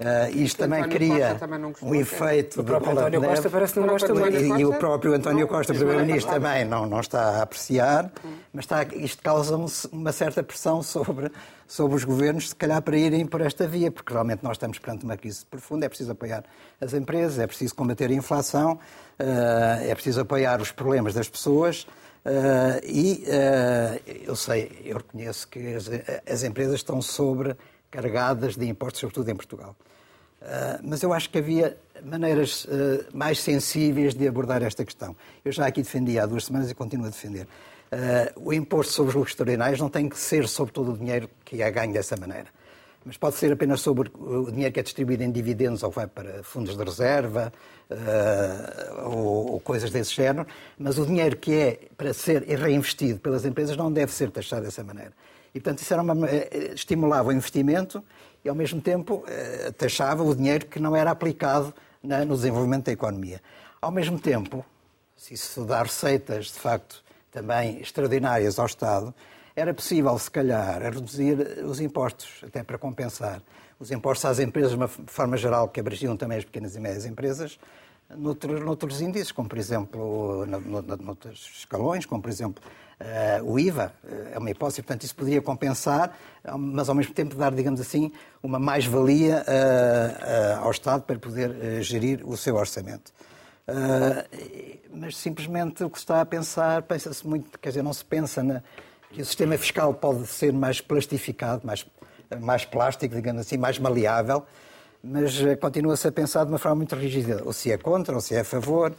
Uh, 0.01 0.35
isto 0.35 0.57
também 0.57 0.83
cria 0.89 1.35
também 1.35 1.73
um 1.83 1.93
efeito... 1.93 2.61
O 2.61 2.63
próprio 2.63 2.91
António 2.93 3.21
Costa 3.21 3.49
parece 3.51 3.73
que 3.73 3.79
não 3.79 3.87
gosta 3.87 4.13
muito. 4.15 4.35
E, 4.35 4.61
e 4.61 4.65
o 4.65 4.73
próprio 4.73 5.13
António 5.13 5.47
Costa, 5.47 5.75
Primeiro-Ministro, 5.75 6.33
também 6.33 6.65
não, 6.65 6.87
não 6.87 6.99
está 6.99 7.21
a 7.21 7.41
apreciar, 7.43 8.11
mas 8.51 8.65
está, 8.65 8.83
isto 8.95 9.21
causa 9.21 9.55
uma 9.91 10.11
certa 10.11 10.41
pressão 10.41 10.81
sobre, 10.81 11.31
sobre 11.67 11.95
os 11.95 12.03
governos, 12.03 12.49
se 12.49 12.55
calhar 12.55 12.81
para 12.81 12.97
irem 12.97 13.27
por 13.27 13.41
esta 13.41 13.67
via, 13.67 13.91
porque 13.91 14.11
realmente 14.11 14.43
nós 14.43 14.53
estamos 14.53 14.79
perante 14.79 15.05
uma 15.05 15.15
crise 15.15 15.45
profunda, 15.45 15.85
é 15.85 15.89
preciso 15.89 16.13
apoiar 16.13 16.43
as 16.79 16.95
empresas, 16.95 17.37
é 17.37 17.45
preciso 17.45 17.75
combater 17.75 18.09
a 18.09 18.13
inflação, 18.13 18.73
uh, 19.19 19.83
é 19.83 19.93
preciso 19.93 20.21
apoiar 20.21 20.59
os 20.61 20.71
problemas 20.71 21.13
das 21.13 21.29
pessoas, 21.29 21.85
Uh, 22.23 22.77
e 22.85 23.23
uh, 23.25 23.99
eu 24.27 24.35
sei, 24.35 24.79
eu 24.85 24.97
reconheço 24.97 25.47
que 25.47 25.73
as, 25.73 25.89
as, 26.31 26.43
empresas 26.43 26.75
estão 26.75 27.01
sobrecarregadas 27.91 28.55
de 28.55 28.65
impostos, 28.67 29.01
sobretudo 29.01 29.29
em 29.29 29.35
Portugal. 29.35 29.75
Uh, 30.41 30.79
mas 30.83 31.03
eu 31.03 31.13
acho 31.13 31.29
que 31.29 31.37
havia 31.37 31.77
maneiras 32.03 32.65
uh, 32.65 33.05
mais 33.13 33.39
sensíveis 33.39 34.15
de 34.15 34.27
abordar 34.27 34.63
esta 34.63 34.83
questão. 34.83 35.15
Eu 35.45 35.51
já 35.51 35.67
aqui 35.67 35.83
defendi 35.83 36.17
há 36.17 36.25
duas 36.25 36.45
semanas 36.45 36.71
e 36.71 36.73
continuo 36.73 37.05
a 37.05 37.09
defender. 37.09 37.45
Uh, 37.91 38.47
o 38.47 38.53
imposto 38.53 38.93
sobre 38.93 39.09
os 39.09 39.15
lucros 39.15 39.33
extraordinários 39.33 39.79
não 39.79 39.89
tem 39.89 40.09
que 40.09 40.17
ser 40.17 40.47
sobre 40.47 40.73
todo 40.73 40.93
o 40.93 40.97
dinheiro 40.97 41.29
que 41.43 41.61
é 41.61 41.69
ganho 41.69 41.93
dessa 41.93 42.15
maneira. 42.15 42.47
Mas 43.05 43.17
pode 43.17 43.35
ser 43.35 43.51
apenas 43.51 43.81
sobre 43.81 44.11
o 44.15 44.51
dinheiro 44.51 44.73
que 44.73 44.79
é 44.79 44.83
distribuído 44.83 45.23
em 45.23 45.31
dividendos 45.31 45.83
ou 45.83 45.89
vai 45.89 46.05
para 46.05 46.43
fundos 46.43 46.77
de 46.77 46.83
reserva 46.83 47.51
ou, 49.05 49.53
ou 49.53 49.59
coisas 49.59 49.89
desse 49.89 50.13
género. 50.13 50.45
Mas 50.77 50.99
o 50.99 51.05
dinheiro 51.07 51.35
que 51.35 51.51
é 51.51 51.79
para 51.97 52.13
ser 52.13 52.43
reinvestido 52.43 53.19
pelas 53.19 53.43
empresas 53.43 53.75
não 53.75 53.91
deve 53.91 54.11
ser 54.11 54.29
taxado 54.29 54.65
dessa 54.65 54.83
maneira. 54.83 55.13
E, 55.53 55.59
portanto, 55.59 55.79
isso 55.79 55.93
era 55.93 56.01
uma, 56.01 56.15
estimulava 56.73 57.29
o 57.29 57.31
investimento 57.31 58.03
e, 58.43 58.49
ao 58.49 58.55
mesmo 58.55 58.81
tempo, 58.81 59.23
eh, 59.27 59.71
taxava 59.77 60.23
o 60.23 60.35
dinheiro 60.35 60.65
que 60.65 60.79
não 60.79 60.95
era 60.95 61.11
aplicado 61.11 61.73
no 62.03 62.35
desenvolvimento 62.35 62.85
da 62.85 62.91
economia. 62.91 63.41
Ao 63.81 63.91
mesmo 63.91 64.17
tempo, 64.17 64.65
se 65.15 65.33
isso 65.33 65.63
dá 65.65 65.83
receitas, 65.83 66.45
de 66.45 66.59
facto, 66.59 67.03
também 67.31 67.79
extraordinárias 67.79 68.57
ao 68.57 68.65
Estado, 68.65 69.13
era 69.55 69.73
possível, 69.73 70.17
se 70.17 70.31
calhar, 70.31 70.81
reduzir 70.81 71.37
os 71.63 71.79
impostos, 71.79 72.41
até 72.43 72.63
para 72.63 72.77
compensar 72.77 73.41
os 73.79 73.91
impostos 73.91 74.25
às 74.25 74.39
empresas, 74.39 74.71
de 74.71 74.77
uma 74.77 74.87
forma 74.87 75.37
geral, 75.37 75.67
que 75.67 75.79
abrangiam 75.79 76.15
também 76.15 76.37
as 76.37 76.45
pequenas 76.45 76.75
e 76.75 76.79
médias 76.79 77.05
empresas, 77.05 77.59
noutros, 78.09 78.61
noutros 78.61 79.01
índices, 79.01 79.31
como, 79.31 79.49
por 79.49 79.57
exemplo, 79.57 80.45
noutros 80.99 81.51
escalões, 81.57 82.05
como, 82.05 82.21
por 82.21 82.29
exemplo, 82.29 82.63
o 83.43 83.59
IVA 83.59 83.93
eh, 84.03 84.31
é 84.33 84.39
uma 84.39 84.49
hipótese, 84.49 84.81
portanto, 84.81 85.03
isso 85.03 85.15
poderia 85.15 85.41
compensar, 85.41 86.17
mas 86.57 86.89
ao 86.89 86.95
mesmo 86.95 87.13
tempo 87.13 87.35
dar, 87.35 87.51
digamos 87.51 87.79
assim, 87.79 88.11
uma 88.41 88.59
mais-valia 88.59 89.43
uh, 89.47 90.65
ao 90.65 90.71
Estado 90.71 91.03
para 91.03 91.17
poder 91.17 91.81
gerir 91.81 92.21
o 92.27 92.35
seu 92.35 92.55
orçamento. 92.55 93.13
mas 94.93 95.15
simplesmente 95.17 95.83
o 95.83 95.89
que 95.89 95.97
se 95.97 96.03
está 96.03 96.21
a 96.21 96.25
pensar, 96.25 96.81
pensa-se 96.83 97.25
muito, 97.25 97.57
quer 97.59 97.69
dizer, 97.69 97.83
não 97.83 97.93
se 97.93 98.03
pensa 98.03 98.43
na, 98.43 98.61
que 99.11 99.21
o 99.21 99.25
sistema 99.25 99.57
fiscal 99.57 99.93
pode 99.93 100.25
ser 100.27 100.51
mais 100.51 100.81
plastificado, 100.81 101.65
mais, 101.65 101.85
mais 102.39 102.65
plástico, 102.65 103.13
digamos 103.13 103.41
assim, 103.41 103.57
mais 103.57 103.77
maleável, 103.77 104.45
mas 105.03 105.39
continua-se 105.59 106.07
a 106.07 106.11
pensar 106.11 106.43
de 106.43 106.51
uma 106.51 106.59
forma 106.59 106.77
muito 106.77 106.95
rígida, 106.95 107.41
ou 107.43 107.53
se 107.53 107.71
é 107.71 107.77
contra, 107.77 108.15
ou 108.15 108.21
se 108.21 108.35
é 108.35 108.41
a 108.41 108.43
favor, 108.43 108.93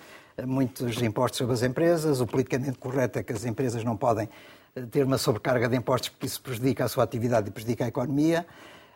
muitos 0.47 1.01
impostos 1.03 1.38
sobre 1.38 1.55
as 1.55 1.62
empresas. 1.62 2.21
O 2.21 2.27
politicamente 2.27 2.79
correto 2.79 3.18
é 3.18 3.23
que 3.23 3.33
as 3.33 3.45
empresas 3.45 3.85
não 3.85 3.97
podem 3.97 4.29
eh, 4.75 4.83
ter 4.83 5.05
uma 5.05 5.18
sobrecarga 5.18 5.68
de 5.68 5.77
impostos 5.77 6.11
porque 6.11 6.27
isso 6.27 6.40
prejudica 6.40 6.85
a 6.85 6.88
sua 6.88 7.05
atividade 7.05 7.49
e 7.49 7.51
prejudica 7.51 7.85
a 7.85 7.88
economia. 7.88 8.47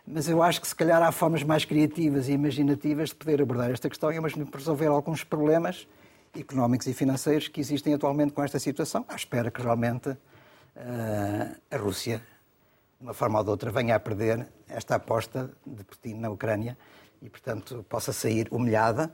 Mas 0.07 0.29
eu 0.29 0.43
acho 0.43 0.61
que 0.61 0.69
se 0.69 0.75
calhar 0.75 1.03
há 1.03 1.11
formas 1.11 1.43
mais 1.43 1.65
criativas 1.65 2.29
e 2.29 2.33
imaginativas 2.33 3.09
de 3.09 3.17
poder 3.17 3.43
abordar 3.43 3.71
esta 3.71 3.89
questão 3.89 4.13
e 4.13 4.17
ao 4.17 4.23
mesmo 4.23 4.49
resolver 4.53 4.87
alguns 4.87 5.25
problemas 5.25 5.87
económicos 6.39 6.87
e 6.87 6.95
financeiros 6.95 7.49
que 7.49 7.61
existem 7.61 7.95
atualmente 7.95 8.33
com 8.33 8.43
esta 8.43 8.59
situação, 8.59 9.05
à 9.09 9.17
espera 9.17 9.51
que 9.51 9.61
realmente 9.61 10.11
uh, 10.11 10.17
a 11.71 11.77
Rússia, 11.77 12.19
de 13.01 13.07
uma 13.07 13.15
forma 13.15 13.39
ou 13.39 13.45
de 13.45 13.51
outra, 13.51 13.71
venha 13.71 13.97
a 13.97 14.01
perder 14.01 14.47
esta 14.69 14.95
aposta 14.97 15.51
de 15.67 15.83
Putin 15.83 16.15
na 16.15 16.31
Ucrânia 16.31 16.77
e, 17.21 17.29
portanto, 17.29 17.85
possa 17.89 18.13
sair 18.13 18.47
humilhada 18.51 19.13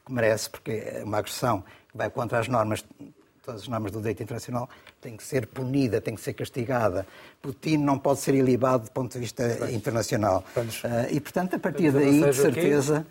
porque 0.00 0.12
merece, 0.12 0.50
porque 0.50 0.70
é 0.70 1.02
uma 1.04 1.18
agressão 1.18 1.62
que 1.90 1.96
vai 1.96 2.10
contra 2.10 2.38
as 2.38 2.48
normas, 2.48 2.84
todas 3.42 3.62
as 3.62 3.68
normas 3.68 3.92
do 3.92 3.98
direito 3.98 4.22
internacional, 4.22 4.68
tem 5.00 5.16
que 5.16 5.22
ser 5.22 5.46
punida, 5.46 6.00
tem 6.00 6.14
que 6.14 6.20
ser 6.20 6.34
castigada. 6.34 7.06
Putin 7.40 7.78
não 7.78 7.98
pode 7.98 8.20
ser 8.20 8.34
ilibado 8.34 8.84
do 8.84 8.90
ponto 8.90 9.12
de 9.12 9.18
vista 9.18 9.56
pois. 9.58 9.72
internacional. 9.72 10.44
Vamos. 10.54 10.82
Uh, 10.82 10.88
e, 11.10 11.20
portanto, 11.20 11.56
a 11.56 11.58
partir 11.58 11.92
daí, 11.92 12.20
de 12.20 12.32
certeza 12.32 13.06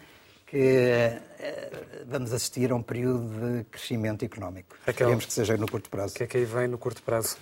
que 0.45 1.11
uh, 1.11 2.05
vamos 2.07 2.31
assistir 2.31 2.71
a 2.71 2.75
um 2.75 2.81
período 2.81 3.27
de 3.27 3.63
crescimento 3.65 4.23
económico. 4.23 4.75
Queremos 4.95 5.25
que 5.25 5.33
seja 5.33 5.57
no 5.57 5.67
curto 5.67 5.89
prazo. 5.89 6.13
O 6.13 6.17
que 6.17 6.23
é 6.23 6.27
que 6.27 6.37
aí 6.37 6.45
vem 6.45 6.67
no 6.67 6.77
curto 6.77 7.01
prazo? 7.03 7.37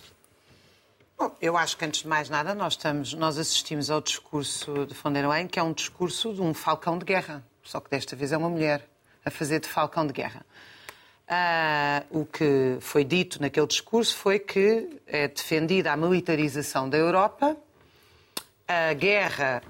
Bom, 1.17 1.33
eu 1.41 1.55
acho 1.55 1.77
que 1.77 1.85
antes 1.85 2.01
de 2.01 2.07
mais 2.07 2.29
nada 2.29 2.53
nós, 2.53 2.73
estamos, 2.73 3.13
nós 3.13 3.37
assistimos 3.37 3.89
ao 3.89 4.01
discurso 4.01 4.85
de 4.85 4.93
von 4.95 5.13
der 5.13 5.27
Leyen, 5.27 5.47
que 5.47 5.57
é 5.57 5.63
um 5.63 5.71
discurso 5.71 6.33
de 6.33 6.41
um 6.41 6.53
falcão 6.53 6.97
de 6.97 7.05
guerra, 7.05 7.41
só 7.63 7.79
que 7.79 7.89
desta 7.89 8.17
vez 8.17 8.33
é 8.33 8.37
uma 8.37 8.49
mulher 8.49 8.85
a 9.25 9.31
fazer 9.31 9.59
de 9.59 9.67
falcão 9.67 10.05
de 10.05 10.13
guerra. 10.13 10.45
Uh, 11.27 12.21
o 12.21 12.25
que 12.25 12.77
foi 12.79 13.03
dito 13.03 13.41
naquele 13.41 13.65
discurso 13.65 14.15
foi 14.15 14.37
que 14.37 15.01
é 15.07 15.27
defendida 15.27 15.91
a 15.91 15.97
militarização 15.97 16.87
da 16.87 16.97
Europa, 16.97 17.57
a 18.67 18.93
guerra 18.93 19.63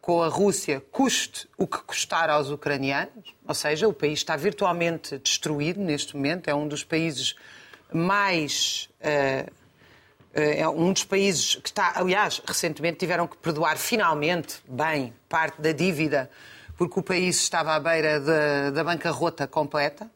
com 0.00 0.22
a 0.22 0.28
Rússia 0.28 0.84
custe 0.92 1.48
o 1.56 1.66
que 1.66 1.78
custar 1.78 2.30
aos 2.30 2.50
ucranianos, 2.50 3.34
ou 3.48 3.54
seja, 3.54 3.88
o 3.88 3.92
país 3.92 4.18
está 4.18 4.36
virtualmente 4.36 5.18
destruído 5.18 5.80
neste 5.80 6.14
momento, 6.14 6.48
é 6.48 6.54
um 6.54 6.68
dos 6.68 6.84
países 6.84 7.34
mais. 7.92 8.88
Uh, 9.00 9.50
é 10.36 10.68
um 10.68 10.92
dos 10.92 11.04
países 11.04 11.54
que 11.54 11.68
está. 11.68 11.92
Aliás, 11.94 12.42
recentemente 12.44 12.98
tiveram 12.98 13.26
que 13.26 13.36
perdoar 13.36 13.78
finalmente, 13.78 14.56
bem, 14.68 15.14
parte 15.28 15.60
da 15.60 15.70
dívida 15.70 16.28
porque 16.76 16.98
o 16.98 17.02
país 17.02 17.36
estava 17.36 17.74
à 17.74 17.80
beira 17.80 18.20
de, 18.20 18.70
da 18.72 18.84
bancarrota 18.84 19.46
completa 19.46 20.10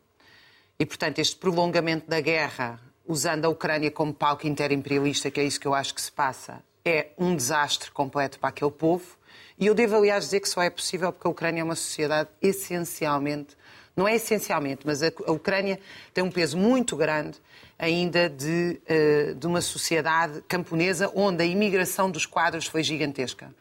e, 0.79 0.87
portanto, 0.87 1.19
este 1.19 1.37
prolongamento 1.37 2.09
da 2.09 2.21
guerra, 2.21 2.81
usando 3.07 3.45
a 3.45 3.49
Ucrânia 3.49 3.91
como 3.91 4.13
palco 4.13 4.47
interimperialista, 4.47 5.31
que 5.31 5.41
é 5.41 5.45
isso 5.45 5.59
que 5.61 5.67
eu 5.67 5.75
acho 5.75 5.95
que 5.95 6.01
se 6.01 6.13
passa, 6.13 6.63
é 6.85 7.09
um 7.19 7.35
desastre 7.35 7.91
completo 7.91 8.39
para 8.39 8.51
aquele 8.51 8.71
povo. 8.71 9.19
E 9.59 9.67
eu 9.67 9.75
devo, 9.75 9.97
aliás, 9.97 10.25
dizer 10.25 10.41
que 10.41 10.49
só 10.49 10.63
é 10.63 10.71
possível 10.71 11.13
porque 11.13 11.27
a 11.27 11.31
Ucrânia 11.31 11.61
é 11.61 11.65
uma 11.65 11.75
sociedade 11.75 12.29
essencialmente, 12.41 13.57
não 13.97 14.07
é 14.07 14.15
essencialmente, 14.15 14.83
mas 14.85 15.03
a, 15.03 15.09
Ucrânia 15.27 15.81
tem 16.15 16.23
um 16.23 16.31
peso 16.31 16.57
muito 16.57 16.97
grande 16.97 17.39
ainda 17.77 18.31
de, 18.31 18.81
eh, 18.87 19.35
de 19.37 19.47
uma 19.47 19.61
sociedade 19.61 20.41
camponesa 20.47 21.11
onde 21.15 21.43
a 21.43 21.47
imigração 21.47 22.09
dos 22.09 22.25
quadros 22.25 22.67
foi 22.67 22.85
gigantesca. 22.85 23.53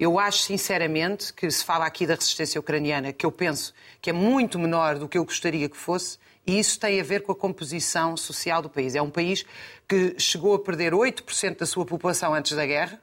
Eu 0.00 0.18
acho, 0.18 0.38
sinceramente, 0.38 1.30
que 1.30 1.50
se 1.50 1.62
fala 1.62 1.84
aqui 1.84 2.06
da 2.06 2.14
resistência 2.14 2.58
ucraniana, 2.58 3.12
que 3.12 3.26
eu 3.26 3.30
penso 3.30 3.74
que 4.00 4.08
é 4.08 4.12
muito 4.14 4.58
menor 4.58 4.98
do 4.98 5.06
que 5.06 5.18
eu 5.18 5.24
gostaria 5.26 5.68
que 5.68 5.76
fosse, 5.76 6.18
e 6.46 6.58
isso 6.58 6.80
tem 6.80 6.98
a 6.98 7.04
ver 7.04 7.20
com 7.22 7.32
a 7.32 7.34
composição 7.34 8.16
social 8.16 8.62
do 8.62 8.70
país. 8.70 8.94
É 8.94 9.02
um 9.02 9.10
país 9.10 9.44
que 9.86 10.14
chegou 10.18 10.54
a 10.54 10.58
perder 10.58 10.94
8% 10.94 11.58
da 11.58 11.66
sua 11.66 11.84
população 11.84 12.32
antes 12.32 12.56
da 12.56 12.64
guerra 12.64 12.98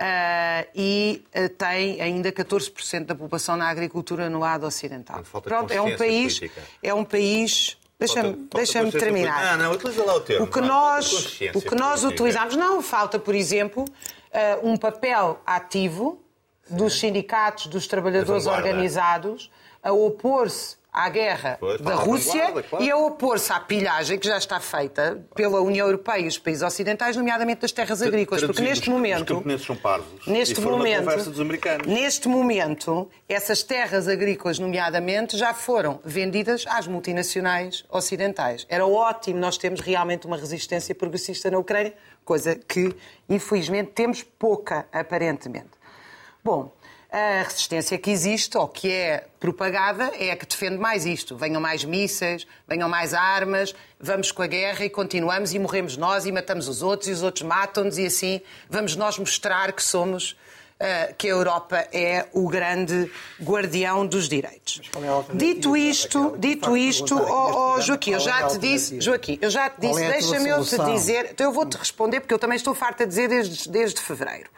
uh, 0.00 0.68
e 0.74 1.24
uh, 1.28 1.48
tem 1.50 2.00
ainda 2.00 2.32
14% 2.32 3.04
da 3.04 3.14
população 3.14 3.56
na 3.56 3.68
agricultura 3.68 4.28
no 4.28 4.40
lado 4.40 4.66
ocidental. 4.66 5.22
Pronto, 5.22 5.72
é 5.72 5.80
um 5.80 5.96
país, 5.96 6.40
política. 6.40 6.62
é 6.82 6.92
um 6.92 7.04
país 7.04 7.78
Deixa-me 7.98 8.48
deixa 8.54 8.90
terminar. 8.90 9.54
Ah, 9.54 9.56
não, 9.56 9.72
utiliza 9.72 10.04
lá 10.04 10.16
o 10.16 10.20
termo. 10.20 10.44
O 10.44 10.48
que 10.48 10.60
nós, 10.60 11.40
o 11.54 11.62
que 11.62 11.74
nós 11.74 12.04
utilizamos, 12.04 12.54
não, 12.54 12.82
falta, 12.82 13.18
por 13.18 13.34
exemplo, 13.34 13.86
uh, 14.32 14.68
um 14.68 14.76
papel 14.76 15.40
ativo 15.46 16.22
Sim. 16.64 16.76
dos 16.76 16.98
sindicatos, 16.98 17.66
dos 17.66 17.86
trabalhadores 17.86 18.46
organizados, 18.46 19.50
a 19.82 19.92
opor-se 19.92 20.76
à 20.96 21.10
guerra 21.10 21.58
Pois, 21.60 21.78
da 21.78 21.94
Rússia 21.94 22.50
claro. 22.50 22.82
e 22.82 22.90
a 22.90 22.96
opor-se 22.96 23.52
à 23.52 23.60
pilhagem 23.60 24.18
que 24.18 24.26
já 24.26 24.38
está 24.38 24.58
feita 24.58 25.22
pela 25.34 25.60
União 25.60 25.86
Europeia 25.86 26.22
e 26.22 26.26
os 26.26 26.38
países 26.38 26.62
ocidentais, 26.62 27.14
nomeadamente 27.14 27.60
das 27.60 27.70
terras 27.70 28.00
agrícolas. 28.00 28.42
Porque 28.42 28.62
neste 28.62 28.88
momento. 28.88 29.20
Os 29.20 29.28
camponeses 29.28 29.66
são 29.66 29.76
parvos. 29.76 30.26
Neste 30.26 30.58
momento, 30.58 31.86
neste 31.86 32.28
momento, 32.28 33.10
essas 33.28 33.62
terras 33.62 34.08
agrícolas, 34.08 34.58
nomeadamente, 34.58 35.36
já 35.36 35.52
foram 35.52 36.00
vendidas 36.02 36.64
às 36.66 36.86
multinacionais 36.86 37.84
ocidentais. 37.90 38.66
Era 38.66 38.86
ótimo 38.86 39.38
nós 39.38 39.58
termos 39.58 39.80
realmente 39.80 40.26
uma 40.26 40.38
resistência 40.38 40.94
progressista 40.94 41.50
na 41.50 41.58
Ucrânia, 41.58 41.92
coisa 42.26 42.56
que, 42.56 42.94
infelizmente, 43.28 43.92
temos 43.92 44.22
pouca, 44.22 44.86
aparentemente. 44.92 45.70
Bom, 46.44 46.72
a 47.10 47.44
resistência 47.44 47.96
que 47.96 48.10
existe, 48.10 48.58
ou 48.58 48.66
que 48.66 48.90
é 48.90 49.28
propagada, 49.38 50.12
é 50.18 50.32
a 50.32 50.36
que 50.36 50.44
defende 50.44 50.76
mais 50.76 51.06
isto. 51.06 51.36
Venham 51.36 51.60
mais 51.60 51.84
mísseis, 51.84 52.46
venham 52.66 52.88
mais 52.88 53.14
armas, 53.14 53.74
vamos 53.98 54.32
com 54.32 54.42
a 54.42 54.46
guerra 54.46 54.84
e 54.84 54.90
continuamos 54.90 55.54
e 55.54 55.58
morremos 55.58 55.96
nós 55.96 56.26
e 56.26 56.32
matamos 56.32 56.68
os 56.68 56.82
outros 56.82 57.08
e 57.08 57.12
os 57.12 57.22
outros 57.22 57.44
matam-nos 57.44 57.96
e 57.96 58.06
assim 58.06 58.40
vamos 58.68 58.96
nós 58.96 59.18
mostrar 59.18 59.72
que 59.72 59.82
somos, 59.82 60.36
que 61.16 61.26
a 61.26 61.30
Europa 61.30 61.88
é 61.92 62.26
o 62.32 62.48
grande 62.48 63.10
guardião 63.42 64.06
dos 64.06 64.28
direitos. 64.28 64.80
é 64.94 65.36
Dito 65.36 65.76
isto, 65.76 66.22
Raquel? 66.22 66.38
dito 66.38 66.76
isto, 66.76 67.14
ó, 67.16 67.18
programa, 67.18 67.80
Joaquim, 67.80 68.10
eu 68.10 68.16
é 68.16 68.20
já 68.20 68.46
te 68.46 68.58
disse, 68.58 68.94
alternativa? 68.94 69.00
Joaquim, 69.00 69.38
eu 69.40 69.50
já 69.50 69.70
te 69.70 69.80
disse, 69.80 70.02
é 70.02 70.10
deixa-me 70.12 70.48
eu 70.50 70.64
te 70.64 70.84
dizer, 70.84 71.28
então 71.30 71.46
eu 71.46 71.52
vou-te 71.52 71.76
responder 71.76 72.20
porque 72.20 72.34
eu 72.34 72.38
também 72.38 72.56
estou 72.56 72.74
farta 72.74 73.04
de 73.04 73.10
dizer 73.10 73.28
desde, 73.28 73.70
desde 73.70 74.00
fevereiro. 74.00 74.50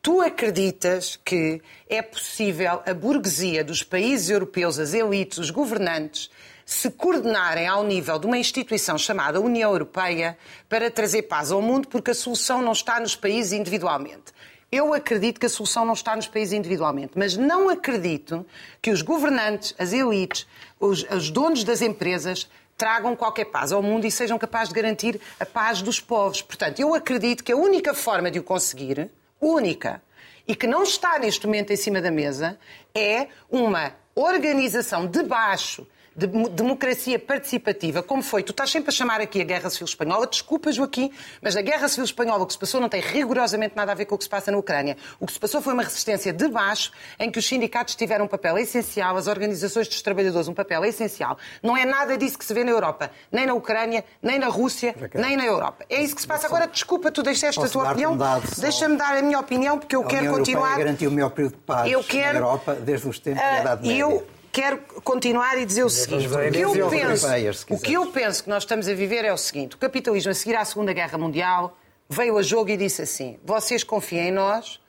Tu 0.00 0.20
acreditas 0.22 1.18
que 1.22 1.60
é 1.88 2.00
possível 2.00 2.80
a 2.86 2.94
burguesia 2.94 3.62
dos 3.62 3.82
países 3.82 4.30
europeus, 4.30 4.78
as 4.78 4.94
elites, 4.94 5.38
os 5.38 5.50
governantes, 5.50 6.30
se 6.64 6.90
coordenarem 6.90 7.66
ao 7.66 7.82
nível 7.82 8.18
de 8.18 8.26
uma 8.26 8.38
instituição 8.38 8.96
chamada 8.96 9.40
União 9.40 9.70
Europeia 9.70 10.36
para 10.68 10.90
trazer 10.90 11.22
paz 11.22 11.50
ao 11.50 11.60
mundo, 11.60 11.88
porque 11.88 12.10
a 12.10 12.14
solução 12.14 12.62
não 12.62 12.72
está 12.72 13.00
nos 13.00 13.16
países 13.16 13.52
individualmente. 13.52 14.37
Eu 14.70 14.92
acredito 14.92 15.40
que 15.40 15.46
a 15.46 15.48
solução 15.48 15.84
não 15.86 15.94
está 15.94 16.14
nos 16.14 16.28
países 16.28 16.52
individualmente, 16.52 17.12
mas 17.16 17.36
não 17.36 17.70
acredito 17.70 18.44
que 18.82 18.90
os 18.90 19.00
governantes, 19.00 19.74
as 19.78 19.94
elites, 19.94 20.46
os, 20.78 21.04
os 21.04 21.30
donos 21.30 21.64
das 21.64 21.80
empresas 21.80 22.50
tragam 22.76 23.16
qualquer 23.16 23.46
paz 23.46 23.72
ao 23.72 23.82
mundo 23.82 24.06
e 24.06 24.10
sejam 24.10 24.38
capazes 24.38 24.68
de 24.68 24.74
garantir 24.74 25.20
a 25.40 25.46
paz 25.46 25.80
dos 25.80 26.00
povos. 26.00 26.42
Portanto, 26.42 26.80
eu 26.80 26.94
acredito 26.94 27.42
que 27.42 27.50
a 27.50 27.56
única 27.56 27.94
forma 27.94 28.30
de 28.30 28.38
o 28.38 28.42
conseguir, 28.42 29.10
única, 29.40 30.02
e 30.46 30.54
que 30.54 30.66
não 30.66 30.82
está 30.82 31.18
neste 31.18 31.46
momento 31.46 31.72
em 31.72 31.76
cima 31.76 32.00
da 32.00 32.10
mesa, 32.10 32.58
é 32.94 33.28
uma 33.50 33.94
organização 34.14 35.06
de 35.06 35.22
baixo 35.22 35.86
de 36.18 36.26
mo- 36.26 36.48
democracia 36.48 37.16
participativa, 37.16 38.02
como 38.02 38.22
foi, 38.22 38.42
tu 38.42 38.50
estás 38.50 38.68
sempre 38.70 38.90
a 38.90 38.92
chamar 38.92 39.20
aqui 39.20 39.40
a 39.40 39.44
Guerra 39.44 39.70
Civil 39.70 39.84
Espanhola, 39.86 40.26
desculpa 40.26 40.72
Joaquim, 40.72 41.12
mas 41.40 41.56
a 41.56 41.62
Guerra 41.62 41.86
Civil 41.88 42.04
Espanhola 42.04 42.42
o 42.42 42.46
que 42.46 42.52
se 42.54 42.58
passou 42.58 42.80
não 42.80 42.88
tem 42.88 43.00
rigorosamente 43.00 43.76
nada 43.76 43.92
a 43.92 43.94
ver 43.94 44.04
com 44.06 44.16
o 44.16 44.18
que 44.18 44.24
se 44.24 44.30
passa 44.30 44.50
na 44.50 44.58
Ucrânia. 44.58 44.96
O 45.20 45.26
que 45.26 45.32
se 45.32 45.38
passou 45.38 45.62
foi 45.62 45.72
uma 45.72 45.84
resistência 45.84 46.32
de 46.32 46.48
baixo, 46.48 46.90
em 47.20 47.30
que 47.30 47.38
os 47.38 47.46
sindicatos 47.46 47.94
tiveram 47.94 48.24
um 48.24 48.28
papel 48.28 48.58
essencial, 48.58 49.16
as 49.16 49.28
organizações 49.28 49.86
dos 49.86 50.02
trabalhadores 50.02 50.48
um 50.48 50.54
papel 50.54 50.84
essencial. 50.84 51.38
Não 51.62 51.76
é 51.76 51.84
nada 51.84 52.18
disso 52.18 52.36
que 52.36 52.44
se 52.44 52.52
vê 52.52 52.64
na 52.64 52.72
Europa, 52.72 53.12
nem 53.30 53.46
na 53.46 53.54
Ucrânia, 53.54 54.04
nem 54.20 54.40
na 54.40 54.48
Rússia, 54.48 54.96
nem 55.14 55.36
na 55.36 55.44
Europa. 55.46 55.84
É 55.88 56.02
isso 56.02 56.16
que 56.16 56.20
se 56.22 56.26
passa. 56.26 56.48
Agora, 56.48 56.66
desculpa, 56.66 57.12
tu 57.12 57.22
deixaste 57.22 57.60
a 57.64 57.68
tua 57.68 57.90
opinião. 57.92 58.18
Deixa-me 58.58 58.96
dar 58.96 59.16
a 59.16 59.22
minha 59.22 59.38
opinião, 59.38 59.78
porque 59.78 59.94
eu 59.94 60.02
quero 60.02 60.32
continuar. 60.32 60.76
Garantiu 60.78 61.10
o 61.10 61.12
melhor 61.12 61.30
período 61.30 61.52
de 61.52 61.60
paz 61.62 61.92
Eu 61.92 62.02
quero- 62.02 62.40
na 62.40 62.46
Europa 62.46 62.74
desde 62.74 63.08
os 63.08 63.18
tempos 63.20 63.40
da 63.40 63.48
Ah, 63.48 63.60
Idade 63.60 63.86
Média. 63.86 64.00
eu 64.00 64.26
quero 64.60 64.78
continuar 65.04 65.56
e 65.56 65.64
dizer 65.64 65.84
o 65.84 65.88
seguinte: 65.88 66.26
o 66.26 66.50
que, 66.50 66.58
eu 66.58 66.90
penso, 66.90 67.26
o 67.70 67.78
que 67.78 67.92
eu 67.92 68.06
penso 68.10 68.42
que 68.42 68.50
nós 68.50 68.64
estamos 68.64 68.88
a 68.88 68.94
viver 68.94 69.24
é 69.24 69.32
o 69.32 69.36
seguinte: 69.36 69.76
o 69.76 69.78
capitalismo, 69.78 70.32
a 70.32 70.34
seguir 70.34 70.56
à 70.56 70.64
Segunda 70.64 70.92
Guerra 70.92 71.16
Mundial, 71.16 71.78
veio 72.08 72.36
a 72.36 72.42
jogo 72.42 72.68
e 72.70 72.76
disse 72.76 73.02
assim: 73.02 73.38
vocês 73.44 73.84
confiem 73.84 74.28
em 74.28 74.32
nós, 74.32 74.80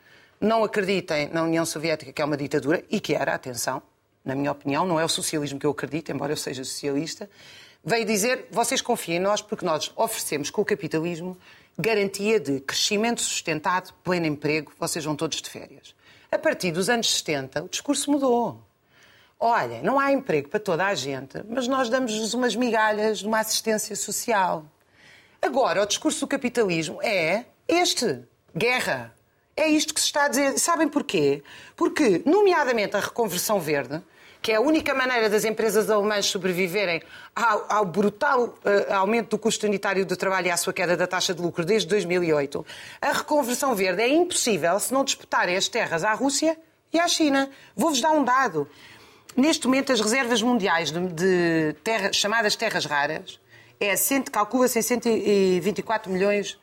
não 0.42 0.64
acreditem 0.64 1.30
na 1.30 1.44
União 1.44 1.66
Soviética, 1.66 2.12
que 2.12 2.20
é 2.20 2.26
uma 2.26 2.36
ditadura, 2.36 2.84
e 2.90 3.00
que 3.00 3.14
era, 3.14 3.36
atenção, 3.36 3.80
na 4.26 4.34
minha 4.34 4.52
opinião, 4.52 4.88
não 4.88 5.00
é 5.00 5.06
o 5.06 5.10
socialismo 5.10 5.60
que 5.60 5.68
eu 5.68 5.72
acredito, 5.72 6.12
embora 6.12 6.32
eu 6.34 6.38
seja 6.38 6.64
socialista. 6.64 7.30
Veio 7.86 8.06
dizer: 8.06 8.48
vocês 8.50 8.82
confiem 8.82 9.18
em 9.18 9.20
nós 9.20 9.40
porque 9.40 9.64
nós 9.64 9.92
oferecemos 9.96 10.50
com 10.50 10.64
o 10.64 10.66
capitalismo 10.66 11.38
garantia 11.78 12.40
de 12.40 12.60
crescimento 12.60 13.22
sustentado, 13.22 13.94
pleno 14.04 14.26
emprego, 14.26 14.74
vocês 14.80 15.06
vão 15.06 15.16
todos 15.16 15.40
de 15.42 15.50
férias. 15.50 15.96
A 16.32 16.38
partir 16.38 16.72
dos 16.72 16.90
anos 16.90 17.10
70, 17.10 17.64
o 17.64 17.70
discurso 17.70 18.12
mudou. 18.12 18.69
Olha, 19.40 19.82
não 19.82 19.98
há 19.98 20.12
emprego 20.12 20.50
para 20.50 20.60
toda 20.60 20.86
a 20.86 20.94
gente, 20.94 21.42
mas 21.48 21.66
nós 21.66 21.88
damos-vos 21.88 22.34
umas 22.34 22.58
migalhas 22.58 23.20
de 23.20 23.28
uma 23.28 23.40
assistência 23.40 23.96
social. 23.96 24.66
Agora, 25.42 25.82
o 25.82 25.86
discurso 25.86 26.20
do 26.20 26.28
capitalismo 26.28 27.02
é 27.02 27.46
este: 27.66 28.20
guerra. 28.56 29.16
É 29.56 29.68
isto 29.68 29.94
que 29.94 30.00
se 30.02 30.08
está 30.08 30.26
a 30.26 30.28
dizer. 30.28 30.60
Sabem 30.60 30.90
porquê? 30.90 31.42
Porque, 31.76 32.22
nomeadamente, 32.26 32.98
a 32.98 33.00
reconversão 33.00 33.62
verde, 33.62 34.02
que 34.42 34.52
é 34.52 34.56
a 34.56 34.62
única 34.62 34.94
maneira 34.94 35.30
das 35.30 35.46
empresas 35.46 35.90
alemãs 35.90 36.26
sobreviverem 36.26 37.02
ao, 37.36 37.66
ao 37.70 37.86
brutal 37.86 38.58
eh, 38.64 38.94
aumento 38.94 39.32
do 39.32 39.38
custo 39.38 39.66
unitário 39.66 40.06
do 40.06 40.16
trabalho 40.16 40.48
e 40.48 40.52
à 40.52 40.58
sua 40.58 40.72
queda 40.72 40.96
da 40.96 41.06
taxa 41.08 41.34
de 41.34 41.42
lucro 41.42 41.66
desde 41.66 41.90
2008, 41.90 42.66
a 43.02 43.12
reconversão 43.12 43.76
verde 43.76 44.02
é 44.02 44.08
impossível 44.08 44.80
se 44.80 44.94
não 44.94 45.04
disputarem 45.04 45.58
as 45.58 45.68
terras 45.68 46.06
à 46.06 46.14
Rússia 46.14 46.58
e 46.94 47.00
à 47.00 47.08
China. 47.08 47.50
Vou-vos 47.76 48.00
dar 48.00 48.12
um 48.12 48.24
dado. 48.24 48.70
Neste 49.36 49.68
momento, 49.68 49.92
as 49.92 50.02
reservas 50.02 50.42
mundiais 50.42 50.92
de, 50.92 51.00
de 51.08 51.76
terra- 51.84 52.12
chamadas 52.12 52.56
terras 52.56 52.86
raras 52.86 53.40
é, 53.80 53.94
calcula-se 54.32 54.80
em 54.80 54.82
124 54.82 56.12
milhões 56.12 56.60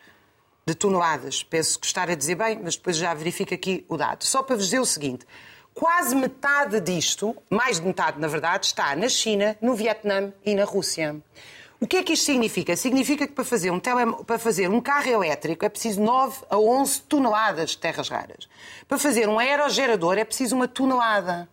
de 0.66 0.74
toneladas. 0.74 1.42
Penso 1.42 1.78
que 1.78 1.86
estar 1.86 2.10
a 2.10 2.14
dizer 2.14 2.34
bem, 2.34 2.60
mas 2.62 2.76
depois 2.76 2.96
já 2.96 3.14
verifico 3.14 3.54
aqui 3.54 3.84
o 3.88 3.96
dado. 3.96 4.24
Só 4.24 4.42
para 4.42 4.56
vos 4.56 4.66
dizer 4.66 4.80
o 4.80 4.84
seguinte: 4.84 5.24
quase 5.72 6.14
metade 6.14 6.80
disto, 6.80 7.34
mais 7.48 7.80
de 7.80 7.86
metade 7.86 8.20
na 8.20 8.28
verdade, 8.28 8.66
está 8.66 8.94
na 8.96 9.08
China, 9.08 9.56
no 9.62 9.74
Vietnã 9.74 10.32
e 10.44 10.54
na 10.54 10.64
Rússia. 10.64 11.16
O 11.78 11.86
que 11.86 11.98
é 11.98 12.02
que 12.02 12.14
isto 12.14 12.24
significa? 12.24 12.74
Significa 12.74 13.26
que 13.26 13.34
para 13.34 13.44
fazer 13.44 13.70
um, 13.70 13.78
tele... 13.78 14.12
para 14.26 14.38
fazer 14.38 14.68
um 14.68 14.80
carro 14.80 15.08
elétrico 15.08 15.62
é 15.64 15.68
preciso 15.68 16.00
9 16.00 16.38
a 16.48 16.58
11 16.58 17.02
toneladas 17.02 17.70
de 17.70 17.78
terras 17.78 18.08
raras. 18.08 18.48
Para 18.88 18.96
fazer 18.98 19.28
um 19.28 19.38
aerogerador 19.38 20.16
é 20.16 20.24
preciso 20.24 20.56
uma 20.56 20.66
tonelada. 20.66 21.46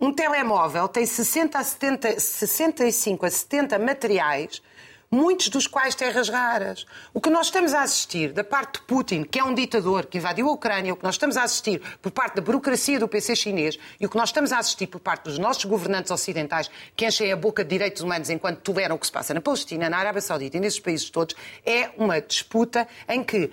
Um 0.00 0.12
telemóvel 0.12 0.88
tem 0.88 1.06
60 1.06 1.56
a 1.56 1.62
70, 1.62 2.18
65 2.18 3.26
a 3.26 3.30
70 3.30 3.78
materiais, 3.78 4.60
muitos 5.08 5.48
dos 5.48 5.68
quais 5.68 5.94
terras 5.94 6.28
raras. 6.28 6.84
O 7.12 7.20
que 7.20 7.30
nós 7.30 7.46
estamos 7.46 7.72
a 7.72 7.82
assistir 7.82 8.32
da 8.32 8.42
parte 8.42 8.80
de 8.80 8.86
Putin, 8.86 9.22
que 9.22 9.38
é 9.38 9.44
um 9.44 9.54
ditador 9.54 10.06
que 10.06 10.18
invadiu 10.18 10.48
a 10.48 10.52
Ucrânia, 10.52 10.92
o 10.92 10.96
que 10.96 11.04
nós 11.04 11.14
estamos 11.14 11.36
a 11.36 11.44
assistir 11.44 11.80
por 12.02 12.10
parte 12.10 12.34
da 12.34 12.42
burocracia 12.42 12.98
do 12.98 13.06
PC 13.06 13.36
chinês 13.36 13.78
e 14.00 14.04
o 14.04 14.08
que 14.08 14.16
nós 14.16 14.30
estamos 14.30 14.50
a 14.50 14.58
assistir 14.58 14.88
por 14.88 14.98
parte 14.98 15.24
dos 15.24 15.38
nossos 15.38 15.64
governantes 15.64 16.10
ocidentais 16.10 16.68
que 16.96 17.06
enchem 17.06 17.30
a 17.30 17.36
boca 17.36 17.62
de 17.62 17.70
direitos 17.70 18.02
humanos 18.02 18.28
enquanto 18.30 18.62
toleram 18.62 18.96
o 18.96 18.98
que 18.98 19.06
se 19.06 19.12
passa 19.12 19.32
na 19.32 19.40
Palestina, 19.40 19.88
na 19.88 19.98
Arábia 19.98 20.20
Saudita 20.20 20.56
e 20.56 20.60
nesses 20.60 20.80
países 20.80 21.08
todos, 21.08 21.36
é 21.64 21.90
uma 21.96 22.20
disputa 22.20 22.88
em 23.08 23.22
que 23.22 23.52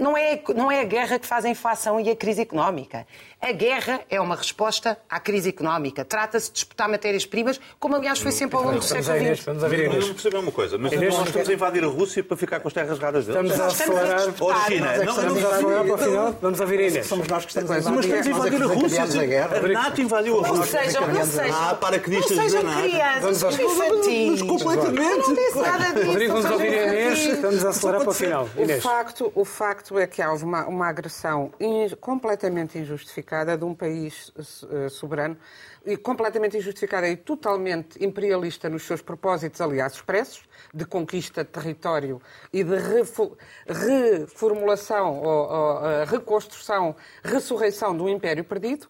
Não 0.00 0.16
é, 0.16 0.40
não 0.54 0.70
é 0.70 0.80
a 0.80 0.84
guerra 0.84 1.18
que 1.18 1.26
faz 1.26 1.44
a 1.44 1.48
inflação 1.48 2.00
e 2.00 2.08
a 2.10 2.16
crise 2.16 2.40
económica. 2.40 3.06
A 3.40 3.52
guerra 3.52 4.00
é 4.08 4.18
uma 4.20 4.34
resposta 4.36 4.96
à 5.10 5.20
crise 5.20 5.50
económica. 5.50 6.04
Trata-se 6.04 6.48
de 6.48 6.54
disputar 6.54 6.88
matérias-primas, 6.88 7.60
como 7.78 7.94
aliás 7.96 8.18
foi 8.18 8.32
sempre 8.32 8.56
ao 8.56 8.62
longo 8.62 8.78
do 8.78 8.86
Vamos 8.86 9.04
século 9.06 9.34
XX. 9.34 9.44
vamos 9.44 9.64
a 9.64 9.68
ver 9.68 9.80
Inês. 9.84 10.06
não 10.06 10.14
percebo 10.14 10.38
uma 10.40 10.52
coisa. 10.52 10.78
Mas 10.78 10.92
Inês, 10.92 11.14
nós 11.14 11.26
estamos 11.26 11.48
a 11.48 11.52
invadir 11.52 11.84
a 11.84 11.86
Rússia 11.88 12.24
para 12.24 12.36
ficar 12.36 12.60
com 12.60 12.68
as 12.68 12.74
terras 12.74 12.98
raras 12.98 13.26
deles. 13.26 13.50
Estamos 13.50 13.60
a 13.60 13.68
estamos 13.68 13.96
a 13.98 14.02
acelerar. 14.02 14.26
disputar. 14.30 14.56
Ó, 14.56 14.66
China, 14.66 14.92
é 14.94 14.98
que 14.98 15.04
não, 15.04 15.12
estamos 15.12 15.36
Estamos 15.36 15.44
a 15.44 15.56
acelerar 15.56 15.84
para 15.84 15.94
o 15.94 15.98
final. 15.98 16.38
Vamos 16.40 16.60
ouvir 16.60 16.78
a 16.80 16.82
Inês. 16.88 17.06
Somos 17.06 17.28
nós 17.28 17.44
que 17.44 17.50
estamos 17.50 17.70
a 17.70 17.74
Mas 17.74 17.84
Mas 17.84 18.04
invadir, 18.06 18.20
estamos 18.20 18.44
a 18.44 18.46
é 18.46 18.50
que 18.50 18.56
invadir 18.56 18.70
a 18.70 18.80
Rússia. 18.80 19.02
a 19.22 19.26
guerra. 19.26 19.56
A 19.58 19.68
NATO 19.68 20.00
invadiu 20.00 20.38
a 20.38 20.42
Não 20.48 20.56
Rússia. 20.56 20.84
sejam, 20.84 21.06
não 21.08 21.26
sejam. 21.26 21.54
Ah, 21.70 21.74
paraquedistas 21.74 22.36
não 22.36 22.42
sejam 22.44 22.62
da 22.64 22.70
NATO. 22.70 22.82
crianças, 22.88 23.40
Vamos 23.42 23.60
infantis. 23.60 24.42
completamente. 24.42 25.26
Não 25.28 25.34
disse 25.34 25.58
nada 25.58 25.84
disso. 25.92 26.06
Rodrigo, 26.06 26.34
não 26.34 26.42
vamos 26.42 26.50
ouvir 26.58 26.78
a 26.78 26.86
Inês. 26.86 27.18
Estamos 27.26 27.64
a 27.64 27.68
acelerar 27.68 28.00
para 28.00 28.10
o 28.10 28.14
final. 28.14 28.48
O 28.56 28.62
Inês. 28.62 28.82
facto, 28.82 29.32
o 29.34 29.44
facto 29.74 29.98
é 29.98 30.06
que 30.06 30.22
há 30.22 30.32
uma, 30.32 30.66
uma 30.66 30.86
agressão 30.86 31.52
in- 31.58 31.96
completamente 32.00 32.78
injustificada 32.78 33.58
de 33.58 33.64
um 33.64 33.74
país 33.74 34.32
eh, 34.70 34.88
soberano 34.88 35.36
e 35.84 35.96
completamente 35.96 36.56
injustificada 36.56 37.08
e 37.08 37.16
totalmente 37.16 38.02
imperialista 38.02 38.68
nos 38.68 38.84
seus 38.84 39.02
propósitos, 39.02 39.60
aliás, 39.60 39.94
expressos, 39.94 40.44
de 40.72 40.84
conquista 40.84 41.42
de 41.42 41.50
território 41.50 42.22
e 42.52 42.62
de 42.62 42.76
refo- 42.76 43.36
reformulação 43.66 45.20
ou, 45.20 45.50
ou, 45.50 45.86
eh, 45.86 46.04
reconstrução, 46.04 46.94
ressurreição 47.24 47.96
do 47.96 48.08
império 48.08 48.44
perdido. 48.44 48.86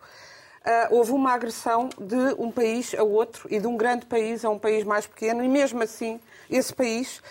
Ah, 0.66 0.88
houve 0.90 1.12
uma 1.12 1.32
agressão 1.32 1.90
de 1.98 2.34
um 2.38 2.50
país 2.50 2.94
a 2.94 3.02
outro 3.02 3.46
e 3.50 3.60
de 3.60 3.66
um 3.66 3.76
grande 3.76 4.06
país 4.06 4.44
a 4.46 4.50
um 4.50 4.58
país 4.58 4.82
mais 4.82 5.06
pequeno, 5.06 5.44
e 5.44 5.48
mesmo 5.48 5.82
assim 5.82 6.18
esse 6.48 6.72
país 6.72 7.22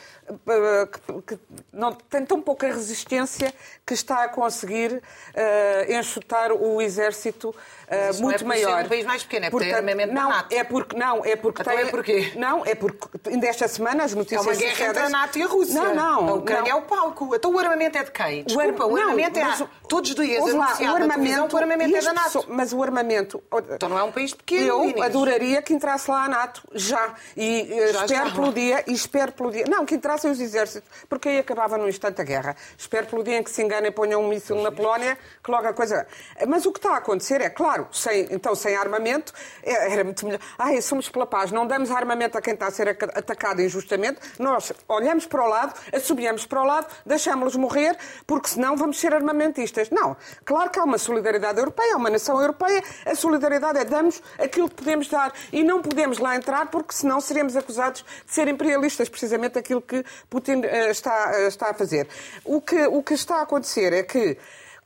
que, 1.26 1.40
não, 1.72 1.94
tem 1.94 2.26
tão 2.26 2.42
pouca 2.42 2.68
resistência 2.68 3.54
que 3.86 3.94
está 3.94 4.24
a 4.24 4.30
conseguir 4.30 4.94
uh, 4.96 5.92
enxutar 5.92 6.52
o 6.52 6.82
exército 6.82 7.54
uh, 7.88 8.22
muito 8.22 8.44
é 8.44 8.48
maior. 8.48 8.86
Um 8.86 8.88
país 8.88 9.06
mais 9.06 9.24
pequeno, 9.24 9.46
é 9.46 9.50
porque 9.50 9.70
Portanto, 9.70 9.98
tem 9.98 10.06
não, 10.08 10.30
NATO. 10.30 10.54
é 10.54 10.64
porque 10.64 10.98
não, 10.98 11.26
é 11.26 11.36
porque 11.36 11.62
então 11.62 11.76
tem, 11.76 11.84
é 11.84 11.90
porquê? 11.90 12.32
Não, 12.36 12.66
é 12.66 12.76
porque 12.76 13.30
ainda 13.30 13.48
esta 13.48 13.68
semana 13.68 14.04
as 14.04 14.14
notícias 14.14 14.46
é 14.46 14.50
uma 14.50 14.56
guerra 14.56 14.86
entre 14.86 15.04
a 15.04 15.10
NATO 15.10 15.40
e 15.40 15.44
a 15.44 15.48
Rússia. 15.48 15.82
Não, 15.82 15.96
não. 15.96 16.30
A 16.30 16.34
Ucrânia 16.34 16.72
não. 16.72 16.80
é 16.80 16.82
o 16.82 16.82
palco. 16.84 17.36
Então 17.36 17.54
o 17.54 17.60
armamento 17.60 17.98
é 17.98 18.04
de 18.04 18.12
quem? 18.12 18.44
Desculpa, 18.44 18.86
o, 18.86 18.96
ar... 18.96 19.02
armamento 19.02 19.40
não, 19.40 19.46
é 19.46 19.50
mas, 19.50 19.68
todos 19.88 20.10
os 20.10 20.16
dias 20.16 20.54
lá, 20.54 20.78
o 20.80 20.96
armamento, 20.96 21.56
o 21.56 21.60
armamento 21.60 21.96
é 21.96 22.02
da 22.02 22.14
NATO. 22.14 22.26
Pessoas, 22.26 22.46
mas 22.48 22.74
o 22.74 22.84
armamento... 22.84 23.44
Então 23.76 23.90
não 23.90 23.98
é 23.98 24.04
um 24.04 24.12
país 24.12 24.34
pequeno, 24.34 24.68
Eu 24.68 25.04
adoraria 25.04 25.62
que 25.62 25.74
entrasse 25.74 26.10
lá 26.10 26.26
a 26.26 26.30
NATO, 26.30 26.64
já. 26.74 27.14
E 27.36 27.62
uh, 27.64 27.94
Já, 27.94 28.06
espero 28.06 28.30
já. 28.30 28.36
pelo 28.36 28.54
dia, 28.54 28.84
e 28.88 28.94
espero 28.94 29.32
pelo 29.32 29.52
dia... 29.52 29.66
Não, 29.68 29.86
que 29.86 29.96
entrassem 29.96 30.32
os 30.32 30.40
exércitos, 30.40 30.90
porque 31.10 31.30
aí 31.30 31.40
acabava 31.40 31.78
num 31.78 31.88
instante 31.88 32.22
a 32.22 32.24
guerra. 32.24 32.56
Espero 32.78 33.08
pelo 33.08 33.24
dia 33.24 33.38
em 33.38 33.44
que 33.44 33.52
se 33.52 33.62
enganem 33.62 33.90
e 33.90 33.92
ponham 33.92 34.22
um 34.22 34.28
míssil 34.28 34.62
na 34.62 34.72
Polónia, 34.72 35.18
que 35.44 35.52
logo 35.52 35.68
a 35.68 35.74
coisa... 35.74 36.08
Mas 36.48 36.66
o 36.66 36.72
que 36.72 36.80
está 36.80 36.94
a 36.94 36.98
acontecer 36.98 37.42
é, 37.42 37.50
claro, 37.50 37.73
sem, 37.92 38.28
então 38.32 38.56
sem 38.56 38.76
armamento, 38.76 39.34
é- 39.64 39.94
era 39.94 40.04
muito 40.04 40.26
melhor. 40.26 40.40
Ai, 40.58 40.82
somos 40.82 41.10
pela 41.10 41.26
paz, 41.26 41.52
não 41.52 41.66
damos 41.68 41.92
armamento 41.92 42.38
a 42.38 42.42
quem 42.42 42.54
está 42.54 42.68
a 42.68 42.72
ser 42.72 42.90
aca- 42.90 43.12
atacado 43.18 43.62
injustamente. 43.62 44.20
Nós 44.40 44.72
olhamos 44.88 45.26
para 45.26 45.44
o 45.44 45.48
lado, 45.48 45.74
assobiamos 45.94 46.46
para 46.46 46.62
o 46.62 46.66
lado, 46.66 46.88
deixamos-los 47.06 47.56
morrer, 47.56 47.98
porque 48.26 48.50
senão 48.50 48.76
vamos 48.76 49.00
ser 49.00 49.14
armamentistas. 49.14 49.90
Não. 49.90 50.16
Claro 50.46 50.70
que 50.70 50.80
há 50.80 50.84
uma 50.84 50.98
solidariedade 50.98 51.60
europeia, 51.60 51.94
há 51.96 51.98
uma 51.98 52.10
nação 52.10 52.40
europeia. 52.40 52.84
A 53.06 53.16
solidariedade 53.16 53.80
é 53.80 53.86
damos 53.86 54.22
aquilo 54.40 54.70
que 54.70 54.76
podemos 54.76 55.08
dar. 55.08 55.34
E 55.52 55.64
não 55.64 55.82
podemos 55.82 56.18
lá 56.20 56.36
entrar, 56.36 56.70
porque 56.72 56.94
senão 56.94 57.20
seremos 57.22 57.56
acusados 57.56 58.04
de 58.26 58.34
ser 58.34 58.48
imperialistas, 58.48 59.10
precisamente 59.10 59.58
aquilo 59.58 59.82
que 59.82 60.04
Putin 60.30 60.62
eh, 60.64 60.90
está, 60.92 61.32
eh, 61.36 61.48
está 61.48 61.70
a 61.70 61.74
fazer. 61.74 62.08
O 62.44 62.62
que, 62.62 62.86
o 62.88 63.02
que 63.04 63.14
está 63.14 63.38
a 63.38 63.42
acontecer 63.44 63.94
é 63.94 64.04
que 64.04 64.38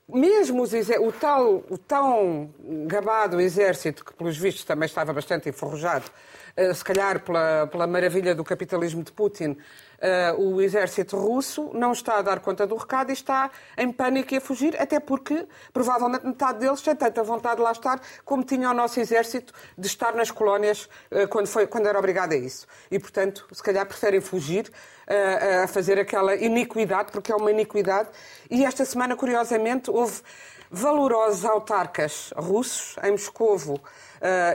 mesmo 0.08 0.64
os 0.64 0.72
o, 0.72 1.12
tal, 1.12 1.64
o 1.70 1.78
tão 1.78 2.50
gabado 2.88 3.42
exército, 3.42 4.06
que 4.06 4.14
pelos 4.14 4.38
vistos 4.38 4.64
também 4.64 4.86
estava 4.86 5.12
bastante 5.12 5.50
enferrujado, 5.50 6.10
eh, 6.56 6.74
se 6.74 6.84
calhar 6.84 7.20
pela, 7.22 7.68
pela 7.68 7.86
maravilha 7.86 8.34
do 8.34 8.44
capitalismo 8.44 9.04
de 9.04 9.12
Putin, 9.12 9.58
eh, 10.00 10.34
o 10.38 10.62
exército 10.62 11.18
russo 11.18 11.72
não 11.74 11.92
está 11.92 12.18
a 12.18 12.22
dar 12.22 12.40
conta 12.40 12.68
do 12.68 12.76
recado 12.76 13.10
e 13.10 13.14
está 13.14 13.50
em 13.78 13.92
pânico 13.92 14.34
e 14.34 14.38
a 14.38 14.42
fugir, 14.42 14.80
até 14.80 15.00
porque 15.00 15.48
provavelmente 15.74 16.26
metade 16.26 16.60
deles 16.60 16.82
tem 16.82 16.96
tanta 16.96 17.24
vontade 17.24 17.58
de 17.58 17.62
lá 17.62 17.72
estar 17.72 18.00
como 18.24 18.44
tinha 18.44 18.70
o 18.70 18.74
nosso 18.74 19.00
exército 19.00 19.54
de 19.78 19.88
estar 19.88 20.14
nas 20.14 20.30
colónias 20.30 20.88
eh, 21.10 21.26
quando, 21.28 21.48
foi, 21.48 21.66
quando 21.68 21.88
era 21.88 21.98
obrigado 21.98 22.34
a 22.34 22.36
isso. 22.36 22.68
E, 22.92 23.00
portanto, 23.00 23.48
se 23.52 23.64
calhar 23.64 23.86
preferem 23.86 24.22
fugir 24.22 24.72
eh, 25.08 25.64
a 25.64 25.68
fazer 25.68 26.00
aquela 26.00 26.36
iniquidade, 26.36 27.12
porque 27.12 27.32
é 27.32 27.36
uma 27.36 27.52
iniquidade. 27.52 28.10
E 28.50 28.66
esta 28.66 28.86
semana, 28.86 29.16
curiosamente, 29.16 29.90
houve 29.90 30.22
valorosos 30.70 31.46
autarcas 31.46 32.34
russos 32.36 32.96
em 33.04 33.12
Moscovo 33.12 33.80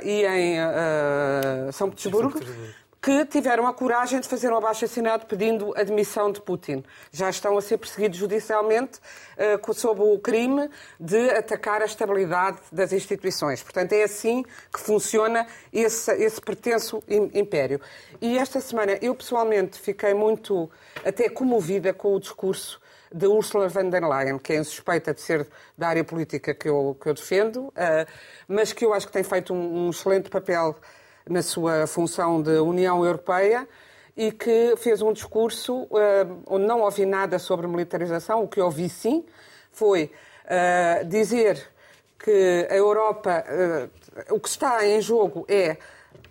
e 0.02 0.26
em 0.26 0.58
eh, 0.58 1.72
São 1.72 1.88
Petersburgo 1.88 2.38
que 3.02 3.26
tiveram 3.26 3.66
a 3.66 3.74
coragem 3.74 4.20
de 4.20 4.28
fazer 4.28 4.52
um 4.52 4.56
abaixo-assinado 4.56 5.26
pedindo 5.26 5.74
a 5.76 5.82
demissão 5.82 6.30
de 6.30 6.40
Putin. 6.40 6.84
Já 7.10 7.28
estão 7.28 7.58
a 7.58 7.60
ser 7.60 7.76
perseguidos 7.78 8.16
judicialmente 8.16 9.00
co- 9.60 9.74
sob 9.74 10.00
o 10.00 10.18
crime 10.20 10.70
de 11.00 11.30
atacar 11.30 11.82
a 11.82 11.84
estabilidade 11.84 12.58
das 12.70 12.92
instituições. 12.92 13.60
Portanto, 13.60 13.92
é 13.92 14.04
assim 14.04 14.44
que 14.72 14.78
funciona 14.78 15.48
esse, 15.72 16.12
esse 16.12 16.40
pretenso 16.40 17.02
im- 17.08 17.28
império. 17.34 17.80
E 18.20 18.38
esta 18.38 18.60
semana 18.60 18.96
eu 19.02 19.16
pessoalmente 19.16 19.80
fiquei 19.80 20.14
muito 20.14 20.70
até 21.04 21.28
comovida 21.28 21.92
com 21.92 22.14
o 22.14 22.20
discurso 22.20 22.80
de 23.12 23.26
Ursula 23.26 23.68
von 23.68 23.90
der 23.90 24.04
Leyen, 24.08 24.38
que 24.38 24.52
é 24.52 24.62
suspeita 24.62 25.12
de 25.12 25.20
ser 25.20 25.48
da 25.76 25.88
área 25.88 26.04
política 26.04 26.54
que 26.54 26.68
eu, 26.68 26.96
que 27.02 27.08
eu 27.08 27.14
defendo, 27.14 27.72
eh, 27.76 28.06
mas 28.46 28.72
que 28.72 28.84
eu 28.86 28.94
acho 28.94 29.06
que 29.08 29.12
tem 29.12 29.24
feito 29.24 29.52
um, 29.52 29.86
um 29.86 29.90
excelente 29.90 30.30
papel 30.30 30.76
na 31.28 31.42
sua 31.42 31.86
função 31.86 32.42
de 32.42 32.58
União 32.58 33.04
Europeia 33.04 33.66
e 34.16 34.30
que 34.30 34.74
fez 34.76 35.00
um 35.00 35.12
discurso 35.12 35.86
eh, 35.94 36.26
onde 36.46 36.66
não 36.66 36.80
ouvi 36.80 37.06
nada 37.06 37.38
sobre 37.38 37.66
militarização. 37.66 38.44
O 38.44 38.48
que 38.48 38.60
ouvi 38.60 38.88
sim 38.88 39.24
foi 39.70 40.10
eh, 40.44 41.04
dizer 41.04 41.66
que 42.18 42.66
a 42.70 42.74
Europa, 42.74 43.44
eh, 43.46 43.88
o 44.30 44.38
que 44.38 44.48
está 44.48 44.86
em 44.86 45.00
jogo 45.00 45.44
é 45.48 45.76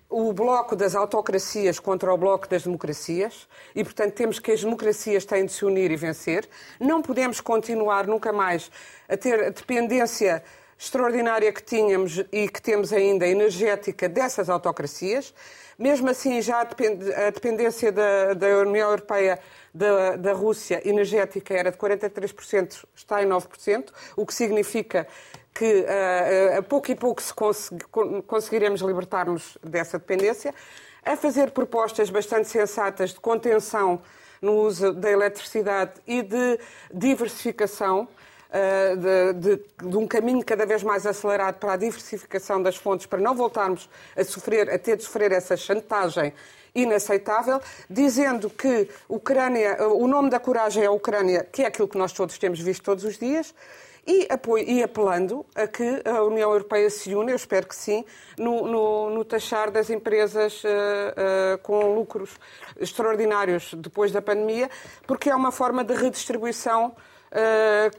o 0.10 0.34
bloco 0.34 0.76
das 0.76 0.94
autocracias 0.94 1.80
contra 1.80 2.14
o 2.14 2.18
bloco 2.18 2.48
das 2.48 2.64
democracias 2.64 3.48
e, 3.74 3.84
portanto, 3.84 4.14
temos 4.14 4.40
que 4.40 4.52
as 4.52 4.62
democracias 4.62 5.24
têm 5.24 5.46
de 5.46 5.54
se 5.54 5.64
unir 5.64 5.90
e 5.90 5.96
vencer. 5.96 6.48
Não 6.80 7.02
podemos 7.02 7.40
continuar 7.40 8.06
nunca 8.06 8.34
mais 8.34 8.70
a 9.08 9.16
ter 9.16 9.52
dependência 9.52 10.44
extraordinária 10.82 11.54
que 11.54 11.62
tínhamos 11.62 12.24
e 12.32 12.48
que 12.50 12.60
temos 12.60 12.92
ainda 12.92 13.28
energética 13.28 14.10
dessas 14.10 14.50
autocracias. 14.50 15.32
Mesmo 15.78 16.10
assim, 16.10 16.42
já 16.42 16.62
a 16.62 16.64
depend- 16.64 17.14
a 17.14 17.30
dependência 17.30 17.92
da, 17.92 18.34
da 18.34 18.48
União 18.58 18.90
Europeia 18.90 19.40
da, 19.74 20.16
da 20.16 20.34
Rússia 20.34 20.82
energética 20.84 21.54
era 21.54 21.72
de 21.72 21.78
43%, 21.78 22.84
está 22.96 23.22
em 23.22 23.28
9%, 23.28 23.90
o 24.16 24.26
que 24.26 24.34
significa 24.34 25.08
que 25.54 25.86
ah, 25.88 26.56
ah, 26.56 26.58
a 26.60 26.64
pouco 26.64 26.90
e 26.92 26.96
pouco 26.96 27.22
se 27.22 27.34
consegui- 27.34 27.86
con- 27.92 28.22
conseguiremos 28.24 28.82
libertar-nos 28.82 29.60
dessa 29.64 30.00
dependência, 30.00 30.54
a 31.06 31.16
fazer 31.16 31.52
propostas 31.52 32.10
bastante 32.10 32.48
sensatas 32.48 33.12
de 33.12 33.20
contenção 33.20 34.02
no 34.42 34.54
uso 34.56 34.94
da 34.94 35.12
eletricidade 35.12 35.94
e 36.08 36.22
de 36.24 36.60
diversificação, 36.94 38.08
de, 38.96 39.56
de- 39.58 39.90
de 39.90 39.98
um 39.98 40.06
caminho 40.08 40.44
cada 40.46 40.66
vez 40.66 40.84
mais 40.84 41.06
acelerado 41.06 41.56
para 41.56 41.74
a 41.74 41.78
diversificação 41.78 42.62
das 42.62 42.76
fontes, 42.76 43.06
para 43.06 43.20
não 43.20 43.36
voltarmos 43.36 43.90
a 44.16 44.24
sofrer, 44.24 44.70
a 44.70 44.78
ter 44.78 44.98
de 44.98 45.04
sofrer 45.04 45.32
essa 45.32 45.56
chantagem 45.56 46.34
inaceitável, 46.76 47.60
dizendo 47.90 48.50
que 48.50 48.90
Ucrânia, 49.10 49.78
o 49.90 50.08
nome 50.08 50.30
da 50.30 50.40
coragem 50.40 50.84
é 50.84 50.88
a 50.88 50.92
Ucrânia, 50.92 51.46
que 51.52 51.64
é 51.64 51.66
aquilo 51.68 51.88
que 51.88 51.98
nós 51.98 52.14
todos 52.14 52.38
temos 52.38 52.60
visto 52.60 52.84
todos 52.84 53.04
os 53.04 53.18
dias, 53.18 53.54
e, 54.08 54.26
apoio, 54.32 54.64
e 54.68 54.82
apelando 54.82 55.46
a 55.54 55.68
que 55.68 56.02
a 56.06 56.24
União 56.24 56.52
Europeia 56.52 56.90
se 56.90 57.14
une, 57.14 57.32
eu 57.32 57.36
espero 57.36 57.68
que 57.68 57.76
sim, 57.76 58.04
no, 58.38 58.66
no- 58.66 59.10
no 59.12 59.24
taxar 59.24 59.70
das 59.70 59.90
empresas 59.92 60.64
eh, 60.66 61.14
eh, 61.16 61.60
com 61.62 61.94
lucros 61.94 62.32
extraordinários 62.80 63.74
depois 63.76 64.12
da 64.12 64.22
pandemia, 64.22 64.70
porque 65.06 65.30
é 65.30 65.36
uma 65.36 65.52
forma 65.52 65.84
de 65.84 65.94
redistribuição 65.94 66.96
eh, 66.98 67.11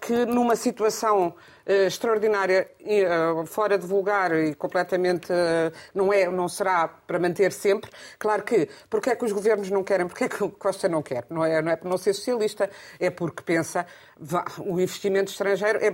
que 0.01 0.26
numa 0.26 0.55
situação 0.57 1.35
eh, 1.64 1.87
extraordinária, 1.87 2.70
eh, 2.80 3.07
fora 3.47 3.78
de 3.78 3.87
vulgar 3.87 4.33
e 4.35 4.55
completamente 4.55 5.33
eh, 5.33 5.72
não 5.95 6.12
é, 6.12 6.28
não 6.28 6.49
será 6.49 6.87
para 6.89 7.18
manter 7.18 7.51
sempre. 7.53 7.91
Claro 8.18 8.43
que 8.43 8.68
porque 8.91 9.11
é 9.11 9.16
que 9.16 9.24
os 9.24 9.33
governos 9.33 9.70
não 9.70 9.83
querem, 9.83 10.07
porque 10.07 10.24
é 10.24 10.28
que 10.28 10.47
Costa 10.51 10.89
não 10.89 11.03
quer? 11.03 11.24
Não 11.30 11.45
é, 11.45 11.62
não 11.62 11.70
é 11.72 11.76
por 11.76 11.89
não 11.89 11.97
ser 11.97 12.12
socialista, 12.14 12.68
é 13.01 13.09
porque 13.11 13.43
pensa 13.43 13.87
vá, 14.18 14.45
o 14.59 14.78
investimento 14.80 15.30
estrangeiro. 15.30 15.78
é- 15.83 15.93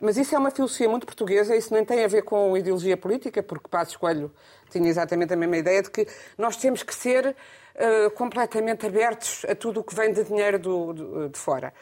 mas 0.00 0.16
isso 0.16 0.34
é 0.34 0.38
uma 0.38 0.50
filosofia 0.50 0.88
muito 0.88 1.04
portuguesa, 1.04 1.54
isso 1.54 1.74
nem 1.74 1.84
tem 1.84 2.04
a 2.04 2.08
ver 2.08 2.22
com 2.22 2.56
ideologia 2.56 2.96
política, 2.96 3.42
porque 3.42 3.68
Passos 3.68 3.96
Coelho 3.96 4.32
tinha 4.70 4.88
exatamente 4.88 5.34
a 5.34 5.36
mesma 5.36 5.56
ideia 5.58 5.82
de 5.82 5.90
que 5.90 6.06
nós 6.38 6.56
temos 6.56 6.82
que 6.82 6.94
ser 6.94 7.36
eh, 7.74 8.10
completamente 8.10 8.86
abertos 8.86 9.44
a 9.48 9.54
tudo 9.54 9.80
o 9.80 9.84
que 9.84 9.94
vem 9.94 10.12
de 10.12 10.22
dinheiro 10.24 10.58
do- 10.58 10.92
do- 10.92 11.28
de 11.28 11.38
fora 11.38 11.72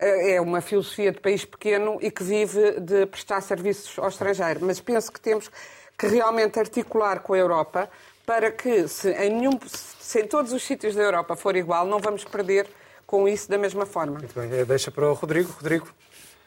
é 0.00 0.40
uma 0.40 0.60
filosofia 0.60 1.12
de 1.12 1.20
país 1.20 1.44
pequeno 1.44 1.98
e 2.00 2.10
que 2.10 2.22
vive 2.22 2.80
de 2.80 3.06
prestar 3.06 3.40
serviços 3.40 3.98
ao 3.98 4.08
estrangeiro. 4.08 4.60
Mas 4.62 4.80
penso 4.80 5.12
que 5.12 5.20
temos 5.20 5.50
que 5.98 6.06
realmente 6.06 6.58
articular 6.58 7.20
com 7.20 7.34
a 7.34 7.38
Europa 7.38 7.90
para 8.24 8.50
que, 8.50 8.88
se 8.88 9.10
em, 9.12 9.30
nenhum, 9.30 9.58
se 9.66 10.20
em 10.20 10.26
todos 10.26 10.52
os 10.52 10.62
sítios 10.62 10.94
da 10.94 11.02
Europa 11.02 11.36
for 11.36 11.54
igual, 11.56 11.86
não 11.86 11.98
vamos 11.98 12.24
perder 12.24 12.66
com 13.06 13.28
isso 13.28 13.50
da 13.50 13.58
mesma 13.58 13.84
forma. 13.84 14.18
Muito 14.18 14.34
bem, 14.38 14.50
eh, 14.52 14.64
deixa 14.64 14.90
para 14.90 15.10
o 15.10 15.14
Rodrigo. 15.14 15.50
Rodrigo, 15.52 15.88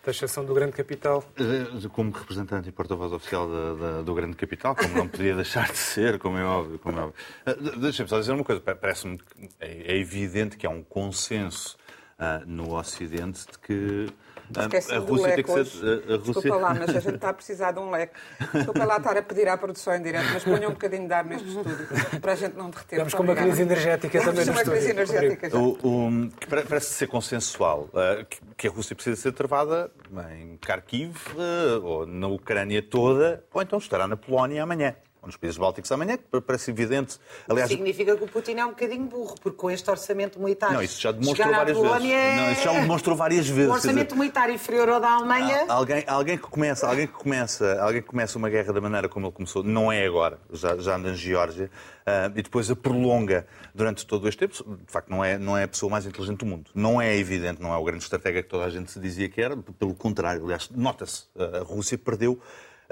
taxação 0.02 0.44
do 0.46 0.54
grande 0.54 0.72
capital. 0.72 1.24
Eh, 1.38 1.88
Como 1.90 2.12
representante 2.12 2.70
e 2.70 2.72
porta-voz 2.72 3.12
oficial 3.12 3.48
da- 3.50 3.74
da- 3.74 4.02
do 4.02 4.14
grande 4.14 4.36
capital, 4.38 4.76
como 4.76 4.96
não 4.96 5.08
podia 5.08 5.36
deixar 5.36 5.70
de 5.72 5.78
ser, 5.78 6.18
como 6.20 6.38
é 6.38 6.44
óbvio. 6.46 6.80
Como 6.80 6.98
é 6.98 7.02
óbvio. 7.04 7.16
Eh, 7.46 7.54
de- 7.54 7.80
Deixa-me 7.82 8.08
só 8.10 8.18
dizer 8.20 8.32
uma 8.32 8.44
coisa. 8.46 8.62
Pa- 8.62 8.76
Parece-me 8.76 9.18
que 9.18 9.50
é 9.60 9.94
é 9.94 9.98
evidente 9.98 10.56
que 10.58 10.66
há 10.66 10.70
um 10.70 10.82
consenso 10.84 11.78
ah, 12.24 12.42
no 12.46 12.74
Ocidente 12.76 13.46
de 13.52 13.60
que 13.60 14.08
ah, 14.56 14.66
a 14.96 15.00
do 15.00 15.06
Rússia 15.06 15.36
tem 15.36 15.44
que 15.44 15.52
ser. 15.52 15.58
a- 15.58 16.14
a 16.14 16.18
Rússia- 16.18 16.34
Desculpa 16.34 16.56
lá, 16.58 16.74
mas 16.74 16.90
a 16.96 17.00
gente 17.00 17.16
está 17.16 17.30
a 17.30 17.34
precisar 17.34 17.72
de 17.72 17.80
um 17.80 17.90
leque. 17.90 18.14
Desculpa 18.54 18.86
lá 18.86 18.98
estar 18.98 19.18
a 19.18 19.22
pedir 19.22 19.48
à 19.48 19.58
produção 19.58 19.96
em 19.96 20.02
direto, 20.04 20.26
mas 20.34 20.44
ponha 20.44 20.68
um 20.68 20.72
bocadinho 20.74 21.08
de 21.08 21.14
ar 21.14 21.24
neste 21.26 21.48
estúdio, 21.48 22.20
para 22.22 22.34
a 22.34 22.36
gente 22.36 22.56
não 22.56 22.70
derreter. 22.70 22.96
Estamos 22.96 23.14
com 23.14 23.24
uma 23.24 23.36
crise 23.36 23.62
energética 23.62 24.20
também 24.20 24.34
no 24.34 24.40
Estamos 24.42 24.62
com 24.64 24.70
uma 24.70 24.76
crise 24.76 24.90
energética 24.92 25.50
já. 25.50 25.58
O- 25.58 25.72
o- 25.72 26.30
que 26.40 26.48
pare- 26.48 26.64
parece 26.64 26.94
ser 26.94 27.08
consensual 27.08 27.90
ah, 27.94 28.24
que- 28.30 28.40
que 28.58 28.68
a 28.68 28.72
Rússia 28.72 28.96
precisa 28.96 29.16
ser 29.20 29.32
travada 29.32 29.90
em 30.40 30.58
Kharkiv 30.58 31.16
ah, 31.38 31.80
ou 31.82 32.06
na 32.06 32.28
Ucrânia 32.28 32.82
toda, 32.82 33.44
ou 33.54 33.62
então 33.62 33.80
estará 33.80 34.08
na 34.08 34.18
Polónia 34.18 34.64
amanhã. 34.64 34.96
Ou 35.24 35.28
nos 35.28 35.38
países 35.38 35.58
bálticos 35.58 35.90
amanhã, 35.92 36.18
que 36.18 36.42
parece 36.42 36.70
evidente. 36.70 37.18
Aliás, 37.48 37.70
significa 37.70 38.16
que 38.16 38.24
o 38.24 38.28
Putin 38.28 38.56
é 38.58 38.66
um 38.66 38.70
bocadinho 38.70 39.06
burro, 39.06 39.36
porque 39.42 39.58
com 39.58 39.72
este 39.72 39.90
orçamento 39.90 40.38
militar. 40.40 40.74
Não, 40.74 40.84
isso 40.84 41.02
já 41.02 41.12
demonstrou 41.12 41.50
várias 41.50 41.78
vezes. 41.78 42.12
É... 42.12 42.36
Não, 42.36 42.52
isso 42.52 42.64
já 42.64 42.74
demonstrou 42.74 43.16
várias 43.16 43.48
vezes. 43.48 43.72
Um 43.72 43.74
orçamento 43.74 44.08
dizer, 44.10 44.20
militar 44.20 44.50
inferior 44.50 44.90
ao 44.90 45.00
da 45.00 45.12
Alemanha. 45.12 45.66
Alguém, 45.70 46.04
alguém, 46.06 46.38
que 46.38 46.44
começa, 46.44 46.88
alguém, 46.88 47.08
que 47.08 47.14
começa, 47.14 47.82
alguém 47.82 48.02
que 48.02 48.08
começa 48.08 48.38
uma 48.38 48.50
guerra 48.50 48.74
da 48.74 48.82
maneira 48.82 49.08
como 49.08 49.28
ele 49.28 49.34
começou, 49.34 49.64
não 49.64 49.90
é 49.90 50.06
agora, 50.06 50.38
já, 50.52 50.78
já 50.78 50.98
anda 50.98 51.10
na 51.10 51.16
Geórgia, 51.16 51.72
uh, 52.02 52.38
e 52.38 52.42
depois 52.42 52.70
a 52.70 52.76
prolonga 52.76 53.48
durante 53.74 54.06
todo 54.06 54.28
este 54.28 54.40
tempo, 54.40 54.78
de 54.86 54.92
facto 54.92 55.10
não 55.10 55.24
é, 55.24 55.38
não 55.38 55.58
é 55.58 55.64
a 55.64 55.68
pessoa 55.68 55.90
mais 55.90 56.06
inteligente 56.06 56.40
do 56.40 56.46
mundo. 56.46 56.70
Não 56.76 57.02
é 57.02 57.16
evidente, 57.18 57.62
não 57.62 57.74
é 57.74 57.78
o 57.78 57.84
grande 57.84 58.04
estratega 58.04 58.44
que 58.44 58.50
toda 58.50 58.66
a 58.66 58.70
gente 58.70 58.92
se 58.92 59.00
dizia 59.00 59.30
que 59.30 59.42
era, 59.42 59.56
pelo 59.56 59.94
contrário, 59.94 60.44
aliás, 60.44 60.70
nota-se, 60.70 61.26
a 61.38 61.64
Rússia 61.64 61.98
perdeu 61.98 62.40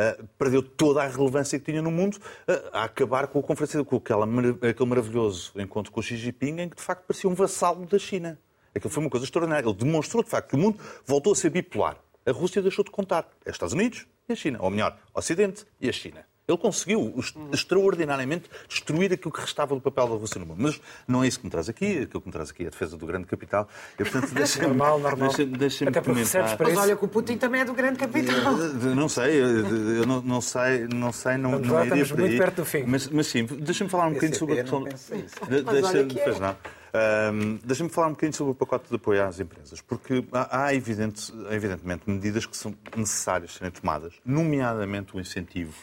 Uh, 0.02 0.28
perdeu 0.38 0.64
toda 0.64 1.04
a 1.04 1.08
relevância 1.08 1.60
que 1.60 1.66
tinha 1.66 1.82
no 1.82 1.92
mundo 1.92 2.16
uh, 2.16 2.70
a 2.74 2.86
acabar 2.86 3.28
com 3.28 3.40
a 3.40 3.44
conferência, 3.44 3.84
com 3.84 3.98
aquela, 3.98 4.26
aquele 4.26 4.90
maravilhoso 4.90 5.52
encontro 5.58 5.92
com 5.92 6.02
Xi 6.02 6.18
Jinping, 6.18 6.62
em 6.62 6.70
que 6.70 6.78
de 6.78 6.82
facto 6.82 7.06
parecia 7.06 7.30
um 7.30 7.36
vassalo 7.36 7.86
da 7.86 8.00
China. 8.00 8.40
Aquilo 8.74 8.90
foi 8.90 9.04
uma 9.04 9.10
coisa 9.10 9.26
extraordinária. 9.26 9.68
Ele 9.68 9.78
demonstrou 9.78 10.24
de 10.24 10.30
facto 10.30 10.50
que 10.50 10.56
o 10.56 10.60
mundo 10.60 10.80
voltou 11.06 11.34
a 11.34 11.36
ser 11.36 11.50
bipolar. 11.50 11.98
A 12.26 12.32
Rússia 12.32 12.62
deixou 12.62 12.86
de 12.86 12.92
contar. 12.92 13.30
É 13.46 13.50
os 13.50 13.56
Estados 13.56 13.74
Unidos 13.74 14.08
e 14.30 14.34
a 14.34 14.36
China. 14.36 14.60
Ou 14.62 14.70
melhor, 14.70 14.98
Ocidente 15.14 15.66
e 15.80 15.90
a 15.90 15.92
China. 15.92 16.26
Ele 16.52 16.60
conseguiu 16.60 17.14
extraordinariamente 17.52 18.50
destruir 18.68 19.14
aquilo 19.14 19.32
que 19.32 19.42
restava 19.42 19.74
do 19.74 19.82
papel 19.82 20.08
da 20.08 20.16
Rússia 20.16 20.40
no 20.40 20.46
mundo. 20.46 20.62
Mas 20.62 20.82
não 21.08 21.24
é 21.24 21.28
isso 21.28 21.40
que 21.40 21.46
me 21.46 21.52
traz 21.52 21.70
aqui. 21.70 22.00
Aquilo 22.00 22.22
que 22.22 22.28
me 22.28 22.34
traz 22.34 22.50
aqui 22.50 22.64
é 22.64 22.68
a 22.68 22.70
defesa 22.70 22.98
do 22.98 23.06
grande 23.06 23.26
capital. 23.26 23.68
E, 23.94 24.04
portanto, 24.04 24.32
deixa 24.36 24.62
normal, 24.62 25.00
normal. 25.00 25.30
Deixa, 25.30 25.46
deixa 25.46 25.90
Até 25.90 26.00
isso. 26.00 26.38
Mas 26.60 26.78
olha 26.78 26.96
que 26.96 27.06
o 27.06 27.08
Putin 27.08 27.38
também 27.38 27.62
é 27.62 27.66
do 27.66 27.74
grande 27.74 27.98
capital. 28.00 28.54
Não 28.96 29.10
sei, 29.10 29.42
eu 29.42 30.06
não, 30.06 30.22
não 30.22 30.42
sei, 30.42 30.88
não 30.88 31.12
sei, 31.12 31.38
não, 31.38 31.60
não 31.60 31.74
lá, 31.74 31.86
iria 31.86 32.06
por 32.06 32.20
aí. 32.20 32.28
muito 32.28 32.38
perto 32.38 32.56
do 32.58 32.66
fim. 32.66 32.84
Mas, 32.86 33.08
mas 33.08 33.28
sim, 33.28 33.46
deixa-me 33.46 33.90
falar 33.90 34.08
um 34.08 34.14
bocadinho 34.14 34.38
sobre 34.38 34.60
a 34.60 34.64
questão... 34.64 34.84
Deixa, 34.84 36.40
não. 36.40 36.56
Um, 36.94 37.58
Deixa-me 37.64 37.90
falar 37.90 38.08
um 38.08 38.12
bocadinho 38.12 38.36
sobre 38.36 38.52
o 38.52 38.56
pacote 38.56 38.90
de 38.90 38.96
apoio 38.96 39.24
às 39.24 39.40
empresas, 39.40 39.80
porque 39.80 40.26
há, 40.34 40.66
há 40.66 40.76
evidente, 40.76 41.34
evidentemente 41.50 42.04
medidas 42.06 42.46
que 42.46 42.56
são 42.56 42.76
necessárias 42.98 43.54
serem 43.54 43.72
tomadas, 43.72 44.14
nomeadamente 44.26 45.16
o 45.16 45.20
incentivo 45.20 45.74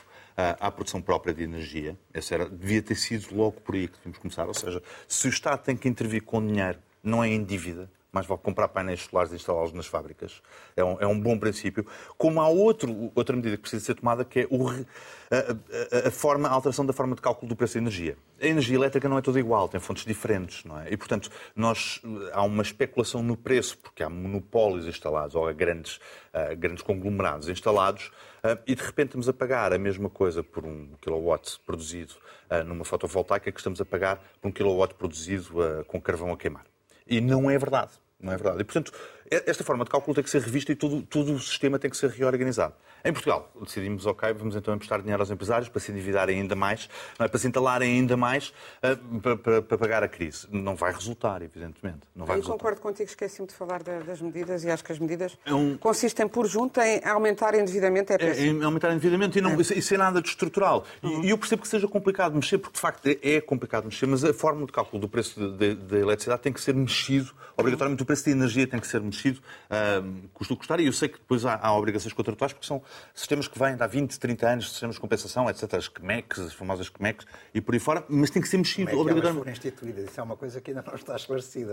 à 0.61 0.71
produção 0.71 1.03
própria 1.03 1.35
de 1.35 1.43
energia. 1.43 1.97
Essa 2.15 2.35
era, 2.35 2.49
devia 2.49 2.81
ter 2.81 2.95
sido 2.95 3.35
logo 3.35 3.61
por 3.61 3.75
aí 3.75 3.89
que 3.89 3.97
devíamos 3.97 4.19
começar. 4.19 4.47
Ou 4.47 4.55
seja, 4.55 4.83
se 5.07 5.27
o 5.27 5.31
Estado 5.31 5.63
tem 5.63 5.77
que 5.77 5.89
intervir 5.89 6.23
com 6.23 6.45
dinheiro, 6.45 6.79
não 7.03 7.23
é 7.23 7.29
em 7.29 7.43
dívida, 7.43 7.91
mas 8.11 8.27
vale 8.27 8.41
comprar 8.43 8.69
painéis 8.69 9.03
solares 9.03 9.33
e 9.33 9.37
instalá-los 9.37 9.73
nas 9.73 9.87
fábricas. 9.87 10.43
É 10.75 10.83
um, 10.83 10.97
é 11.01 11.07
um, 11.07 11.19
bom 11.19 11.39
princípio. 11.39 11.87
Como 12.17 12.41
há 12.41 12.49
outro, 12.49 13.13
outra 13.15 13.37
medida 13.37 13.57
que 13.57 13.63
precisa 13.63 13.85
ser 13.85 13.95
tomada, 13.95 14.25
que 14.25 14.41
é 14.41 14.47
o, 14.51 14.69
a, 14.71 14.75
a, 16.05 16.09
a, 16.09 16.11
forma, 16.11 16.49
a 16.49 16.53
alteração 16.53 16.87
da 16.87 16.93
forma 16.93 17.15
de 17.15 17.21
cálculo 17.21 17.49
do 17.49 17.57
preço 17.57 17.75
da 17.75 17.81
energia. 17.81 18.17
A 18.41 18.47
energia 18.47 18.77
elétrica 18.77 19.09
não 19.09 19.19
é 19.19 19.21
toda 19.21 19.39
igual, 19.39 19.69
tem 19.69 19.79
fontes 19.79 20.05
diferentes, 20.05 20.65
não 20.65 20.81
é? 20.81 20.91
E, 20.91 20.97
portanto, 20.97 21.31
nós, 21.55 22.01
há 22.33 22.43
uma 22.43 22.63
especulação 22.63 23.23
no 23.23 23.37
preço, 23.37 23.77
porque 23.79 24.03
há 24.03 24.09
monopólios 24.09 24.87
instalados, 24.87 25.35
ou 25.35 25.47
há 25.47 25.53
grandes, 25.53 25.97
uh, 26.33 26.57
grandes 26.57 26.83
conglomerados 26.83 27.49
instalados, 27.49 28.07
uh, 28.43 28.59
e 28.67 28.75
de 28.75 28.83
repente 28.83 29.09
estamos 29.09 29.29
a 29.29 29.33
pagar 29.33 29.73
a 29.73 29.79
mesma 29.79 30.09
coisa 30.09 30.43
por 30.43 30.65
um 30.65 30.93
kilowatt 31.01 31.61
produzido 31.67 32.15
uh, 32.51 32.65
numa 32.65 32.85
fotovoltaica 32.85 33.53
que 33.53 33.59
estamos 33.59 33.81
a 33.81 33.85
pagar 33.85 34.23
por 34.41 34.49
um 34.49 34.53
kilowatt 34.53 34.95
produzido 34.95 35.85
com 35.87 36.01
carvão 36.01 36.33
a 36.33 36.37
queimar. 36.37 36.65
E 37.09 37.21
não 37.21 37.51
é 37.51 37.57
verdade. 37.59 37.93
Não 38.21 38.33
é 38.33 38.37
verdade. 38.37 38.61
E, 38.61 38.65
portanto, 38.65 38.93
esta 39.31 39.65
forma 39.65 39.85
de 39.85 39.91
cálculo 39.91 40.15
tem 40.15 40.25
que 40.25 40.31
ser 40.31 40.41
revista 40.43 40.73
e 40.73 40.75
todo, 40.75 41.03
todo 41.03 41.33
o 41.33 41.39
sistema 41.39 41.79
tem 41.79 41.91
que 41.91 41.97
ser 41.97 42.11
reorganizado. 42.11 42.75
Em 43.05 43.13
Portugal, 43.13 43.51
decidimos, 43.63 44.07
ok, 44.07 44.33
vamos 44.33 44.57
então 44.57 44.75
emprestar 44.75 45.01
dinheiro 45.01 45.23
aos 45.23 45.31
empresários 45.31 45.69
para 45.69 45.81
se 45.81 45.93
endividarem 45.93 46.41
ainda 46.41 46.57
mais, 46.57 46.89
é? 47.19 47.29
para 47.29 47.39
se 47.39 47.47
entalarem 47.47 47.91
ainda 47.91 48.17
mais 48.17 48.53
uh, 48.83 49.21
para, 49.21 49.37
para, 49.37 49.63
para, 49.63 49.79
pagar 49.79 50.03
a 50.03 50.09
crise. 50.09 50.49
Não 50.51 50.75
vai 50.75 50.93
resultar, 50.93 51.41
evidentemente. 51.43 52.01
Não 52.15 52.27
vai 52.27 52.37
Eu 52.37 52.41
resultar. 52.41 52.59
concordo 52.59 52.81
contigo, 52.81 53.09
esqueci-me 53.09 53.47
de 53.47 53.55
falar 53.55 53.83
das 53.83 54.21
medidas 54.21 54.65
e 54.65 54.71
acho 54.71 54.85
que 54.85 54.91
as 54.91 54.99
medidas 54.99 55.39
é 55.45 55.55
um... 55.55 55.77
consistem 55.77 56.27
por 56.27 56.47
junto 56.47 56.81
em 56.81 57.01
aumentar 57.05 57.55
endividamento. 57.55 58.13
É, 58.13 58.17
é, 58.21 58.47
em 58.47 58.63
aumentar 58.65 58.91
endividamento 58.91 59.39
e 59.39 59.41
não, 59.41 59.53
é. 59.53 59.61
isso 59.61 59.95
é 59.95 59.97
nada 59.97 60.21
de 60.21 60.29
estrutural. 60.29 60.85
Uhum. 61.03 61.25
E 61.25 61.31
eu 61.31 61.39
percebo 61.39 61.63
que 61.63 61.69
seja 61.69 61.87
complicado 61.87 62.35
mexer, 62.35 62.59
porque 62.59 62.75
de 62.75 62.81
facto 62.81 63.09
é 63.23 63.41
complicado 63.41 63.85
mexer, 63.85 64.07
mas 64.07 64.25
a 64.25 64.35
forma 64.35 64.67
de 64.67 64.73
cálculo 64.73 65.01
do 65.01 65.09
preço 65.09 65.39
da 65.51 65.99
eletricidade 65.99 66.43
tem 66.43 66.53
que 66.53 66.61
ser 66.61 66.75
mexido, 66.75 67.33
obrigatoriamente 67.57 68.03
o 68.03 68.07
preço 68.07 68.25
da 68.25 68.31
energia 68.33 68.67
tem 68.67 68.81
que 68.81 68.87
ser 68.87 69.01
mexido, 69.01 69.18
uh, 69.27 70.29
custo 70.35 70.57
custar, 70.57 70.81
e 70.81 70.87
eu 70.87 70.93
sei 70.93 71.09
que 71.09 71.19
depois 71.19 71.45
há, 71.45 71.59
há 71.61 71.77
obrigações 71.77 72.13
contratuais, 72.13 72.53
porque 72.53 72.67
são 72.67 72.83
sistemas 73.15 73.49
que 73.49 73.59
vêm 73.59 73.77
de 73.77 73.83
há 73.83 73.87
20, 73.87 74.19
30 74.19 74.49
anos, 74.49 74.71
sistemas 74.71 74.97
de 74.97 75.01
compensação, 75.01 75.49
etc. 75.49 75.75
As 75.75 75.89
CMECs, 75.89 76.39
as 76.39 76.53
famosas 76.53 76.89
CMECs 76.89 77.27
e 77.55 77.61
por 77.61 77.75
aí 77.75 77.81
fora, 77.81 78.05
mas 78.09 78.31
tem 78.31 78.43
que 78.43 78.49
ser 78.49 78.59
mexido 78.59 78.91
Como 78.91 79.09
é 79.09 79.13
elas 79.13 79.35
foram 79.35 79.53
instituídas? 79.53 80.11
Isso 80.11 80.21
é 80.21 80.23
uma 80.23 80.37
coisa 80.37 80.61
que 80.61 80.71
ainda 80.71 80.83
não 80.87 80.95
está 80.95 81.17
esclarecida 81.17 81.73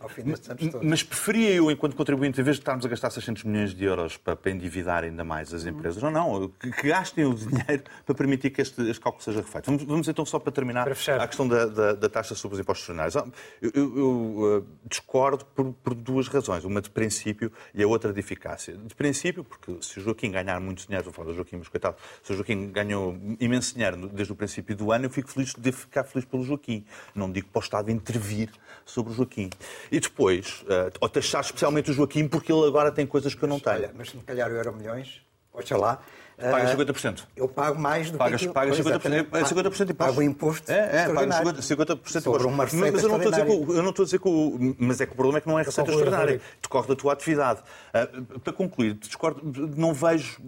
ao 0.00 0.08
fim 0.08 0.22
destes 0.22 0.50
anos 0.50 0.68
todos. 0.70 0.88
Mas 0.88 1.02
preferia 1.02 1.50
eu, 1.50 1.70
enquanto 1.70 1.96
contribuinte, 1.96 2.40
em 2.40 2.44
vez 2.44 2.56
de 2.56 2.62
estarmos 2.62 2.84
a 2.84 2.88
gastar 2.88 3.10
600 3.10 3.44
milhões 3.44 3.74
de 3.74 3.84
euros 3.84 4.16
para, 4.16 4.36
para 4.36 4.50
endividar 4.50 5.04
ainda 5.04 5.24
mais 5.24 5.52
as 5.52 5.64
empresas, 5.64 6.02
uhum. 6.02 6.10
não, 6.10 6.40
não, 6.40 6.48
que, 6.48 6.70
que, 6.70 6.88
gastem 6.88 7.24
o 7.24 7.34
dinheiro 7.34 7.84
para 8.04 8.14
permitir 8.14 8.50
que 8.50 8.60
este, 8.60 8.80
este 8.82 9.00
cálculo 9.00 9.22
seja 9.22 9.40
refeito. 9.40 9.66
Vamos, 9.66 9.82
vamos, 9.84 10.08
então 10.08 10.24
só 10.24 10.38
para 10.38 10.52
terminar 10.52 10.84
para 10.84 11.22
a 11.22 11.26
questão 11.26 11.46
da, 11.46 11.66
da, 11.66 11.92
da, 11.92 12.08
taxa 12.08 12.34
sobre 12.34 12.54
os 12.54 12.60
impostos 12.60 12.86
jornais. 12.86 13.16
Ah, 13.16 13.26
eu, 13.60 13.70
eu, 13.74 13.98
eu 13.98 14.58
uh, 14.58 14.66
discordo 14.88 15.44
por, 15.44 15.72
por, 15.72 15.94
duas 15.94 16.28
razões, 16.28 16.64
uma 16.64 16.80
de 16.86 16.92
princípio 16.92 17.52
e 17.74 17.82
a 17.82 17.86
outra 17.86 18.12
de 18.12 18.20
eficácia. 18.20 18.76
De 18.76 18.94
princípio, 18.94 19.44
porque 19.44 19.76
se 19.80 19.98
o 19.98 20.02
Joaquim 20.02 20.30
ganhar 20.30 20.60
muito 20.60 20.86
dinheiro, 20.86 21.04
vou 21.04 21.12
falar 21.12 21.28
do 21.28 21.34
Joaquim, 21.34 21.56
mas 21.56 21.68
coitado, 21.68 21.96
se 22.22 22.32
o 22.32 22.36
Joaquim 22.36 22.70
ganhou 22.70 23.16
imenso 23.40 23.74
dinheiro 23.74 24.08
desde 24.08 24.32
o 24.32 24.36
princípio 24.36 24.74
do 24.76 24.92
ano, 24.92 25.06
eu 25.06 25.10
fico 25.10 25.30
feliz 25.30 25.54
de 25.54 25.72
ficar 25.72 26.04
feliz 26.04 26.24
pelo 26.24 26.44
Joaquim. 26.44 26.84
Não 27.14 27.30
digo 27.30 27.48
para 27.48 27.60
o 27.60 27.62
Estado 27.62 27.90
intervir 27.90 28.50
sobre 28.84 29.12
o 29.12 29.14
Joaquim. 29.14 29.50
E 29.90 30.00
depois, 30.00 30.62
uh, 30.62 30.92
ou 31.00 31.08
taxar 31.08 31.42
especialmente 31.42 31.90
o 31.90 31.94
Joaquim, 31.94 32.28
porque 32.28 32.52
ele 32.52 32.66
agora 32.66 32.90
tem 32.90 33.06
coisas 33.06 33.34
que 33.34 33.42
eu 33.42 33.48
não 33.48 33.60
tenho. 33.60 33.90
Mas 33.94 34.10
se 34.10 34.16
me 34.16 34.22
calhar 34.22 34.50
o 34.50 34.54
Euro 34.54 34.74
Milhões, 34.74 35.20
lá. 35.76 36.00
Paga 36.38 36.76
50%. 36.76 37.20
Ah, 37.22 37.26
eu 37.34 37.48
pago 37.48 37.80
mais 37.80 38.10
do 38.10 38.18
pagas, 38.18 38.42
que... 38.42 38.48
Pagas 38.48 38.78
50%, 38.78 39.26
é 39.32 39.44
50 39.44 39.70
de 39.70 39.92
imposto. 39.92 39.94
Pago 39.94 40.22
imposto 40.22 40.70
É, 40.70 41.04
é 41.04 41.08
pago 41.08 41.30
50%, 41.32 41.62
50 41.62 41.94
de 41.94 42.00
imposto. 42.18 42.48
Uma 42.48 42.56
mas, 42.56 42.74
mas 42.74 43.02
eu 43.02 43.08
não 43.08 43.16
estou 43.16 43.28
a 43.28 43.30
dizer 43.30 43.46
que, 43.46 43.52
eu 43.52 43.82
não 43.82 43.90
estou 43.90 44.02
a 44.02 44.06
dizer 44.06 44.20
que 44.20 44.28
o, 44.28 44.76
mas 44.78 45.00
é 45.00 45.06
que 45.06 45.12
o 45.12 45.16
problema 45.16 45.38
é 45.38 45.40
que 45.40 45.48
não 45.48 45.58
é 45.58 45.62
receita 45.62 45.90
extraordinária. 45.90 46.40
Decorre 46.60 46.88
da 46.88 46.96
tua 46.96 47.14
atividade. 47.14 47.60
Uh, 47.60 48.38
para 48.40 48.52
concluir, 48.52 48.94
discordo, 48.94 49.40
não 49.76 49.94
vejo 49.94 50.38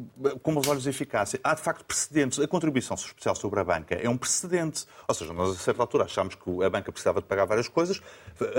como 0.43 0.61
os 0.61 0.69
olhos 0.69 0.83
de 0.83 0.91
eficácia. 0.91 1.41
Há, 1.43 1.55
de 1.55 1.63
facto, 1.63 1.85
precedentes. 1.87 2.39
A 2.39 2.47
contribuição 2.47 2.95
especial 2.95 3.35
sobre 3.35 3.59
a 3.61 3.65
banca 3.65 3.95
é 3.95 4.09
um 4.11 4.17
precedente. 4.19 4.85
Ou 5.09 5.15
seja, 5.15 5.33
nós, 5.33 5.51
a 5.51 5.55
certa 5.55 5.83
altura, 5.83 6.05
achámos 6.05 6.35
que 6.35 6.65
a 6.65 6.69
banca 6.69 6.93
precisava 6.93 7.23
de 7.23 7.27
pagar 7.27 7.47
várias 7.47 7.67
coisas, 7.67 8.03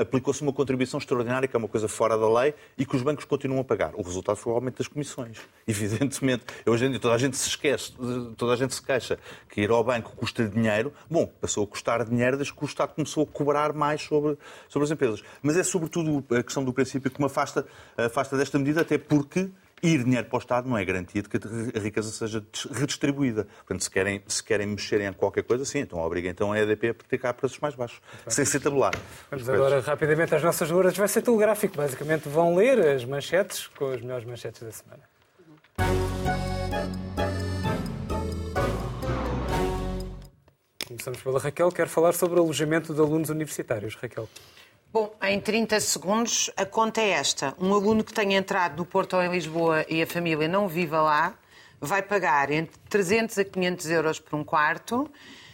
aplicou-se 0.01 0.41
uma 0.41 0.51
contribuição 0.51 0.97
extraordinária, 0.97 1.47
que 1.47 1.55
é 1.55 1.59
uma 1.59 1.67
coisa 1.67 1.88
fora 1.88 2.17
da 2.17 2.27
lei, 2.41 2.55
e 2.75 2.86
que 2.88 2.95
os 2.95 3.03
bancos 3.03 3.25
continuam 3.25 3.61
a 3.61 3.63
pagar. 3.63 3.91
O 3.93 4.01
resultado 4.01 4.36
foi 4.36 4.51
o 4.51 4.55
aumento 4.55 4.80
das 4.80 4.88
comissões. 4.88 5.38
Evidentemente. 5.67 6.43
Hoje 6.65 6.86
em 6.86 6.89
dia 6.89 6.99
toda 6.99 7.13
a 7.13 7.18
gente 7.20 7.38
se 7.38 7.49
esquece 7.49 7.93
toda 8.38 8.53
a 8.53 8.55
gente 8.55 8.74
se 8.74 8.82
queixa 8.82 9.17
que 9.49 9.61
ir 9.61 9.70
ao 9.70 9.84
banco 9.84 10.15
custa 10.15 10.47
dinheiro. 10.47 10.93
Bom, 11.09 11.28
passou 11.28 11.63
a 11.63 11.67
custar 11.67 12.03
dinheiro 12.05 12.38
desde 12.38 12.53
que 12.53 12.63
o 12.63 12.65
Estado 12.65 12.93
começou 12.93 13.24
a 13.24 13.28
cobrar 13.28 13.74
mais 13.74 14.01
sobre, 14.01 14.38
sobre 14.67 14.86
as 14.86 14.91
empresas. 14.91 15.24
Mas 15.41 15.57
é 15.57 15.63
sobretudo 15.63 16.24
a 16.36 16.43
questão 16.43 16.63
do 16.63 16.74
princípio 16.74 17.11
que 17.11 17.20
me 17.20 17.26
afasta, 17.26 17.65
afasta 17.97 18.38
desta 18.38 18.57
medida, 18.57 18.82
até 18.82 18.97
porque 18.97 19.49
ir 19.82 20.03
dinheiro 20.03 20.28
para 20.28 20.36
o 20.36 20.39
Estado 20.39 20.70
não 20.70 20.78
é 20.78 20.84
garantia 20.84 21.22
de 21.22 21.30
que 21.30 21.38
a 21.38 21.80
riqueza 21.80 22.11
seja 22.11 22.43
redistribuída. 22.72 23.45
Portanto, 23.45 23.84
se 23.84 23.89
querem, 23.89 24.22
se 24.28 24.43
querem 24.43 24.67
mexer 24.67 25.01
em 25.01 25.13
qualquer 25.13 25.43
coisa, 25.43 25.65
sim, 25.65 25.80
então 25.80 25.99
obriga 25.99 26.30
então 26.30 26.51
a 26.51 26.59
EDP 26.59 26.89
a 26.89 26.93
praticar 26.93 27.34
preços 27.34 27.59
mais 27.59 27.76
baixos, 27.76 28.01
sem 28.28 28.45
ser 28.45 28.59
tabular. 28.59 28.93
Vamos 29.32 29.49
agora 29.49 29.80
rapidamente 29.80 30.36
às 30.36 30.43
nossas 30.43 30.70
ruas. 30.70 30.97
Vai 30.97 31.07
ser 31.07 31.22
telegráfico. 31.22 31.78
Basicamente 31.78 32.28
vão 32.28 32.55
ler 32.55 32.80
as 32.80 33.05
manchetes 33.05 33.67
com 33.67 33.91
as 33.91 34.01
melhores 34.01 34.26
manchetes 34.26 34.61
da 34.61 34.72
semana. 34.72 36.68
Começamos 40.88 41.21
pela 41.21 41.39
Raquel, 41.39 41.71
quer 41.71 41.88
falar 41.88 42.13
sobre 42.13 42.39
o 42.39 42.43
alojamento 42.43 42.93
de 42.93 42.99
alunos 42.99 43.30
universitários. 43.30 43.95
Raquel. 43.95 44.27
Bom, 44.91 45.15
em 45.21 45.39
30 45.39 45.80
segundos, 45.80 46.49
a 46.57 46.65
conta 46.65 46.99
é 46.99 47.09
esta. 47.09 47.55
Um 47.59 47.73
aluno 47.73 48.03
que 48.03 48.11
tenha 48.11 48.38
entrado 48.38 48.77
no 48.77 48.86
Porto 48.86 49.15
ou 49.15 49.23
em 49.23 49.30
Lisboa 49.30 49.86
e 49.88 50.01
a 50.01 50.07
família 50.07 50.47
não 50.47 50.67
viva 50.67 51.01
lá, 51.01 51.36
vai 51.80 52.01
pagar 52.01 52.51
entre 52.51 52.75
300 52.89 53.38
a 53.38 53.43
500 53.43 53.86
euros 53.91 54.19
por 54.19 54.36
um 54.36 54.43
quarto. 54.43 55.09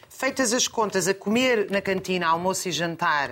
Feitas 0.08 0.54
as 0.54 0.66
contas, 0.66 1.06
a 1.06 1.12
comer 1.12 1.70
na 1.70 1.82
cantina, 1.82 2.28
almoço 2.28 2.68
e 2.68 2.72
jantar, 2.72 3.30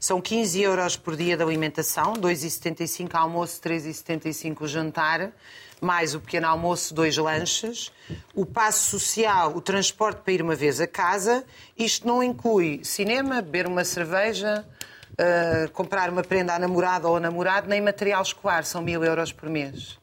são 0.00 0.20
15 0.20 0.62
euros 0.62 0.96
por 0.96 1.16
dia 1.16 1.36
de 1.36 1.42
alimentação, 1.42 2.12
2,75 2.12 3.14
almoço, 3.14 3.60
3,75 3.60 4.66
jantar 4.68 5.32
mais 5.80 6.14
o 6.14 6.20
pequeno 6.20 6.46
almoço, 6.46 6.94
dois 6.94 7.16
lanches, 7.16 7.92
o 8.34 8.44
passo 8.44 8.90
social, 8.90 9.54
o 9.54 9.60
transporte 9.60 10.20
para 10.22 10.32
ir 10.32 10.42
uma 10.42 10.54
vez 10.54 10.80
a 10.80 10.86
casa. 10.86 11.44
Isto 11.76 12.06
não 12.06 12.22
inclui 12.22 12.84
cinema, 12.84 13.42
beber 13.42 13.66
uma 13.66 13.84
cerveja, 13.84 14.64
uh, 15.12 15.70
comprar 15.72 16.10
uma 16.10 16.22
prenda 16.22 16.54
à 16.54 16.58
namorada 16.58 17.08
ou 17.08 17.14
ao 17.14 17.20
namorado, 17.20 17.68
nem 17.68 17.80
material 17.80 18.22
escolar, 18.22 18.64
são 18.64 18.82
mil 18.82 19.04
euros 19.04 19.32
por 19.32 19.48
mês. 19.48 19.98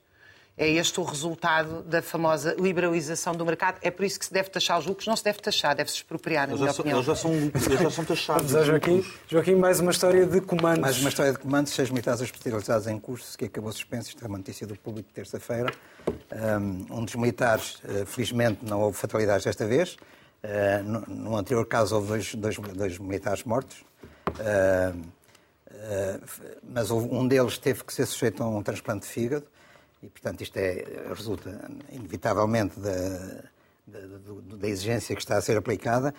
É 0.57 0.69
este 0.69 1.01
o 1.01 1.03
resultado 1.03 1.83
da 1.83 2.01
famosa 2.01 2.55
liberalização 2.57 3.35
do 3.35 3.45
mercado. 3.45 3.77
É 3.81 3.91
por 3.91 4.05
isso 4.05 4.17
que 4.17 4.25
se 4.25 4.31
deve 4.31 4.49
taxar 4.49 4.79
os 4.79 4.85
lucros. 4.85 5.05
Não 5.05 5.15
se 5.17 5.23
deve 5.23 5.39
taxar, 5.39 5.75
deve-se 5.75 5.97
expropriar, 5.97 6.47
na 6.47 6.53
Eles 6.53 6.61
minha 6.61 6.71
já, 6.71 6.73
são, 6.73 6.81
opinião. 6.81 6.97
eles 6.99 7.05
já 7.07 7.15
são, 7.15 7.33
eles 7.33 7.81
já 7.81 7.91
são 7.91 8.05
taxados. 8.05 8.51
Vamos 8.51 8.67
Joaquim. 8.67 9.05
Joaquim, 9.27 9.55
mais 9.55 9.81
uma 9.81 9.91
história 9.91 10.25
de 10.25 10.39
comandos. 10.39 10.79
Mais 10.79 10.97
uma 10.97 11.09
história 11.09 11.33
de 11.33 11.39
comandos, 11.39 11.73
seis 11.73 11.89
militares 11.89 12.21
especializados 12.21 12.87
em 12.87 12.97
cursos 12.97 13.35
que 13.35 13.43
acabou 13.43 13.69
suspenso. 13.73 14.07
Isto 14.07 14.23
é 14.23 14.27
uma 14.29 14.37
notícia 14.37 14.65
do 14.65 14.77
público 14.77 15.09
de 15.09 15.13
terça-feira. 15.13 15.73
Um 16.89 17.03
dos 17.03 17.15
militares, 17.15 17.79
eh, 17.83 18.05
felizmente, 18.05 18.63
não 18.63 18.79
houve 18.79 18.97
fatalidades 18.97 19.43
desta 19.43 19.65
vez. 19.65 19.97
Uh, 20.45 20.83
no, 21.07 21.35
anterior 21.35 21.65
caso 21.65 21.95
houve 21.95 22.07
dois, 22.07 22.35
dois, 22.35 22.57
dois 22.57 22.99
militares 22.99 23.43
mortos. 23.43 23.83
Uh, 24.29 25.15
mas 26.63 26.91
um 26.91 27.27
deles 27.27 27.57
teve 27.57 27.83
que 27.83 27.93
ser 27.93 28.05
sujeito 28.05 28.41
a 28.41 28.47
um 28.47 28.63
transplante 28.63 29.05
de 29.05 29.11
fígado. 29.11 29.45
E, 30.05 30.09
portanto, 30.09 30.41
isto 30.41 30.55
é, 30.57 30.85
resulta 31.09 31.67
inevitavelmente 31.91 32.79
da, 32.79 32.99
da, 33.87 33.99
da, 34.57 34.67
exigência 34.67 35.15
que 35.15 35.21
está 35.21 35.35
a 35.35 35.41
ser 35.41 35.57
aplicada. 35.57 36.13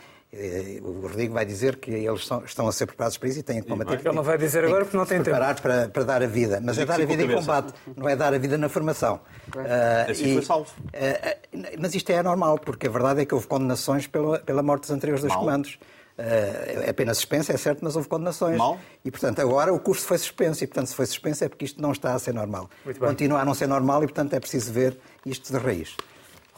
O 0.82 1.02
Rodrigo 1.02 1.32
vai 1.32 1.46
dizer 1.46 1.76
que 1.76 1.92
eles 1.92 2.22
estão, 2.22 2.44
estão 2.44 2.68
a 2.68 2.72
ser 2.72 2.86
preparados 2.86 3.16
para 3.16 3.28
isso 3.28 3.38
e 3.38 3.42
têm 3.44 3.62
que 3.62 3.68
combater. 3.68 4.00
Ele 4.04 4.12
não 4.12 4.24
vai 4.24 4.36
dizer 4.36 4.64
agora 4.64 4.84
porque 4.84 4.96
não 4.96 5.06
tem 5.06 5.18
tempo. 5.18 5.30
Preparar 5.30 5.60
para, 5.60 5.88
para 5.88 6.02
dar 6.02 6.20
a 6.20 6.26
vida. 6.26 6.60
Mas 6.60 6.78
é 6.78 6.84
dar 6.84 7.00
a 7.00 7.04
vida 7.04 7.22
em 7.22 7.32
combate, 7.32 7.72
não 7.96 8.08
é 8.08 8.16
dar 8.16 8.34
a 8.34 8.38
vida 8.38 8.58
na 8.58 8.68
formação. 8.68 9.20
Uh, 9.54 10.10
assim 10.10 10.30
e, 10.30 10.34
foi 10.34 10.42
salvo. 10.42 10.70
Uh, 10.88 11.78
mas 11.78 11.94
isto 11.94 12.10
é 12.10 12.18
anormal, 12.18 12.58
porque 12.58 12.88
a 12.88 12.90
verdade 12.90 13.20
é 13.20 13.24
que 13.24 13.34
houve 13.34 13.46
condenações 13.46 14.08
pela, 14.08 14.40
pela 14.40 14.64
morte 14.64 14.82
dos 14.82 14.90
anteriores 14.90 15.22
dos 15.22 15.34
comandos. 15.34 15.78
Uh, 16.18 16.82
é 16.82 16.90
apenas 16.90 17.18
suspensa, 17.18 17.52
é 17.52 17.56
certo, 17.56 17.80
mas 17.82 17.94
houve 17.94 18.08
condenações. 18.08 18.56
Mal. 18.56 18.78
E, 19.04 19.10
portanto, 19.10 19.40
agora 19.40 19.72
o 19.72 19.78
curso 19.78 20.06
foi 20.06 20.16
suspenso. 20.16 20.64
E, 20.64 20.66
portanto, 20.66 20.86
se 20.86 20.94
foi 20.94 21.06
suspenso 21.06 21.44
é 21.44 21.48
porque 21.48 21.64
isto 21.66 21.80
não 21.80 21.92
está 21.92 22.14
a 22.14 22.18
ser 22.18 22.32
normal. 22.32 22.70
Continua 22.98 23.40
a 23.40 23.44
não 23.44 23.54
ser 23.54 23.66
normal 23.66 24.02
e, 24.02 24.06
portanto, 24.06 24.32
é 24.32 24.40
preciso 24.40 24.72
ver 24.72 24.96
isto 25.26 25.52
de 25.52 25.58
raiz. 25.58 25.94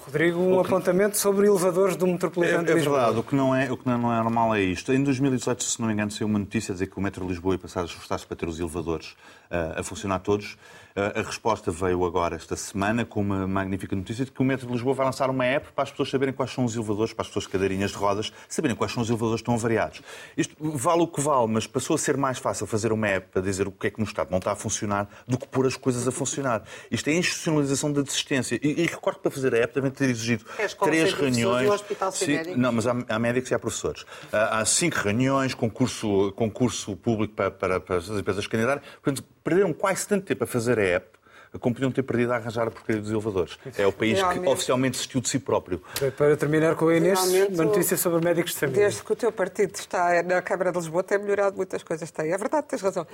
Rodrigo, 0.09 0.41
um 0.41 0.63
que... 0.63 0.69
apontamento 0.69 1.19
sobre 1.19 1.47
elevadores 1.47 1.97
do 1.97 2.07
Metropolitano 2.07 2.63
é, 2.63 2.65
de 2.65 2.73
Lisboa. 2.73 2.97
É 2.97 3.01
verdade, 3.01 3.19
o 3.19 3.23
que, 3.23 3.35
não 3.35 3.55
é, 3.55 3.71
o 3.71 3.77
que 3.77 3.87
não 3.87 4.13
é 4.13 4.23
normal 4.23 4.55
é 4.55 4.63
isto. 4.63 4.93
Em 4.93 5.03
2018, 5.03 5.63
se 5.63 5.81
não 5.81 5.89
me 5.89 5.93
engano, 5.93 6.11
saiu 6.11 6.27
uma 6.27 6.39
notícia 6.39 6.73
a 6.73 6.75
dizer 6.75 6.87
que 6.87 6.97
o 6.97 7.01
Metro 7.01 7.25
de 7.25 7.31
Lisboa 7.33 7.57
ia 7.57 7.59
passar 7.59 7.83
a 7.83 7.85
esforçar-se 7.85 8.27
para 8.27 8.37
ter 8.37 8.49
os 8.49 8.59
elevadores 8.59 9.17
uh, 9.51 9.81
a 9.81 9.83
funcionar 9.83 10.21
todos. 10.21 10.57
A 10.99 11.23
resposta 11.23 11.71
veio 11.71 12.05
agora 12.05 12.35
esta 12.35 12.57
semana 12.57 13.05
com 13.05 13.21
uma 13.21 13.47
magnífica 13.47 13.95
notícia 13.95 14.25
de 14.25 14.33
que 14.33 14.43
o 14.43 14.45
Metro 14.45 14.67
de 14.67 14.73
Lisboa 14.73 14.95
vai 14.97 15.07
lançar 15.07 15.31
uma 15.31 15.45
app 15.45 15.69
para 15.73 15.85
as 15.85 15.93
pessoas 15.93 16.11
saberem 16.11 16.35
quais 16.35 16.51
são 16.51 16.65
os 16.65 16.75
elevadores, 16.75 17.13
para 17.13 17.23
as 17.23 17.29
pessoas 17.29 17.47
cadeirinhas 17.47 17.93
de 17.93 17.97
rodas, 17.97 18.33
saberem 18.49 18.77
quais 18.77 18.93
são 18.93 19.05
os 19.05 19.09
elevadores 19.09 19.39
estão 19.41 19.57
variados. 19.57 20.03
Isto 20.37 20.57
vale 20.59 21.03
o 21.03 21.07
que 21.07 21.21
vale, 21.21 21.47
mas 21.47 21.69
passou 21.69 21.95
a 21.95 21.99
ser 21.99 22.17
mais 22.17 22.39
fácil 22.39 22.67
fazer 22.67 22.91
uma 22.91 23.07
app 23.07 23.29
para 23.33 23.41
dizer 23.41 23.69
o 23.69 23.71
que 23.71 23.87
é 23.87 23.91
que 23.91 24.01
no 24.01 24.07
Estado 24.07 24.33
não 24.33 24.39
está 24.39 24.51
a 24.51 24.57
funcionar 24.57 25.09
do 25.29 25.39
que 25.39 25.47
pôr 25.47 25.69
as 25.69 25.77
coisas 25.77 26.09
a 26.09 26.11
funcionar. 26.11 26.65
Isto 26.91 27.09
é 27.11 27.13
a 27.13 27.17
institucionalização 27.17 27.93
da 27.93 28.03
desistência. 28.03 28.59
E, 28.61 28.83
e 28.83 28.87
recordo 28.87 29.19
que 29.19 29.23
para 29.23 29.31
fazer 29.31 29.55
a 29.55 29.59
app 29.59 29.75
devem 29.75 29.93
ter 29.93 30.11
exigido 30.11 30.45
três 30.83 31.13
reuniões. 31.13 31.71
hospital 31.71 32.11
sem 32.11 32.57
não, 32.57 32.73
mas 32.73 32.89
há, 32.89 32.97
há 33.09 33.19
médicos 33.21 33.53
e 33.53 33.55
há 33.55 33.59
professores. 33.59 34.05
Há, 34.33 34.59
há 34.59 34.65
cinco 34.65 34.97
reuniões, 34.97 35.55
concurso, 35.55 36.33
concurso 36.33 36.97
público 36.97 37.35
para, 37.35 37.53
para, 37.53 37.81
para 37.81 37.97
as 37.99 38.09
empresas 38.09 38.49
candidatas. 38.49 38.85
Portanto, 39.01 39.25
perderam 39.45 39.73
quase 39.73 40.07
tanto 40.07 40.27
tempo 40.27 40.45
a 40.45 40.47
fazer 40.47 40.79
a 40.79 40.83
app 40.89 41.19
como 41.59 41.75
podiam 41.75 41.91
ter 41.91 42.03
perdido 42.03 42.33
a 42.33 42.37
arranjar 42.37 42.69
a 42.69 42.71
porcaria 42.71 43.01
dos 43.01 43.11
elevadores. 43.11 43.59
É 43.79 43.87
o 43.87 43.93
país 43.93 44.19
Realmente. 44.19 44.43
que 44.43 44.49
oficialmente 44.49 44.93
desistiu 44.93 45.21
de 45.21 45.29
si 45.29 45.39
próprio. 45.39 45.83
Para 46.17 46.37
terminar 46.37 46.77
com 46.77 46.89
a 46.89 46.97
Inês, 46.97 47.19
Realmente, 47.19 47.55
uma 47.55 47.65
notícia 47.65 47.97
sobre 47.97 48.23
médicos 48.23 48.53
de 48.53 48.59
família. 48.61 48.83
Desde 48.83 49.03
que 49.03 49.13
o 49.13 49.17
teu 49.17 49.33
partido 49.33 49.75
está 49.75 50.23
na 50.23 50.43
Câmara 50.43 50.71
de 50.71 50.79
Lisboa, 50.79 51.03
tem 51.03 51.19
melhorado 51.19 51.57
muitas 51.57 51.83
coisas. 51.83 52.11
Tem. 52.11 52.33
É 52.33 52.37
verdade, 52.39 52.67
tens 52.69 52.83
razão. 52.83 53.07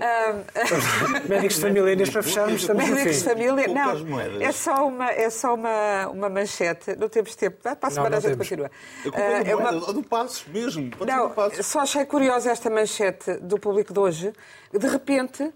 Ah, 0.00 0.34
médicos 1.28 1.56
de 1.56 1.60
família, 1.62 1.92
Inês, 1.92 2.10
para 2.10 2.22
fecharmos, 2.22 2.60
estamos 2.60 2.88
no 2.88 2.94
Médicos 2.94 3.16
de 3.18 3.24
família, 3.24 3.66
não, 3.68 4.20
é 4.40 4.52
só 4.52 4.86
uma, 4.86 5.10
é 5.10 5.28
só 5.28 5.54
uma, 5.54 6.08
uma 6.08 6.28
manchete. 6.28 6.94
Não 6.96 7.08
temos 7.08 7.34
tempo. 7.34 7.58
Vai 7.62 7.74
Para 7.74 7.88
a 7.88 7.90
semana 7.90 8.10
não 8.10 8.18
a 8.18 8.20
gente 8.20 8.30
temos. 8.30 8.48
continua. 8.48 8.70
A 9.14 9.20
é 9.20 9.50
é 9.50 9.56
uma- 9.56 9.72
do, 9.92 10.02
Passos 10.04 10.44
mesmo. 10.46 10.90
Pode 10.90 11.10
Não, 11.10 11.28
do 11.28 11.34
Passos. 11.34 11.66
só 11.66 11.80
achei 11.80 12.04
curiosa 12.04 12.50
esta 12.50 12.70
manchete 12.70 13.34
do 13.38 13.58
público 13.58 13.92
de 13.92 13.98
hoje. 13.98 14.32
De 14.72 14.86
repente, 14.86 15.52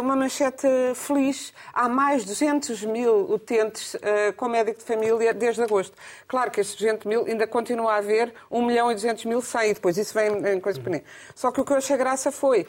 uma 0.00 0.16
manchete 0.16 0.66
feliz. 0.94 1.52
Há 1.72 1.88
mais 1.88 2.22
de 2.22 2.28
200 2.28 2.84
mil 2.84 3.30
utentes 3.30 3.96
eh, 4.02 4.32
com 4.32 4.48
médico 4.48 4.78
de 4.78 4.84
família 4.84 5.32
desde 5.32 5.62
agosto. 5.62 5.96
Claro 6.26 6.50
que 6.50 6.60
estes 6.60 6.76
200 6.76 7.06
mil 7.06 7.24
ainda 7.26 7.46
continua 7.46 7.92
a 7.92 7.96
haver 7.96 8.32
1 8.50 8.64
milhão 8.64 8.90
e 8.90 8.94
200 8.94 9.24
mil 9.24 9.40
sem, 9.40 9.70
e 9.70 9.74
depois 9.74 9.96
isso 9.96 10.14
vem 10.14 10.28
em 10.54 10.60
coisa 10.60 10.78
pequenina. 10.78 11.04
Só 11.34 11.50
que 11.50 11.60
o 11.60 11.64
que 11.64 11.72
eu 11.72 11.76
achei 11.76 11.96
graça 11.96 12.32
foi. 12.32 12.66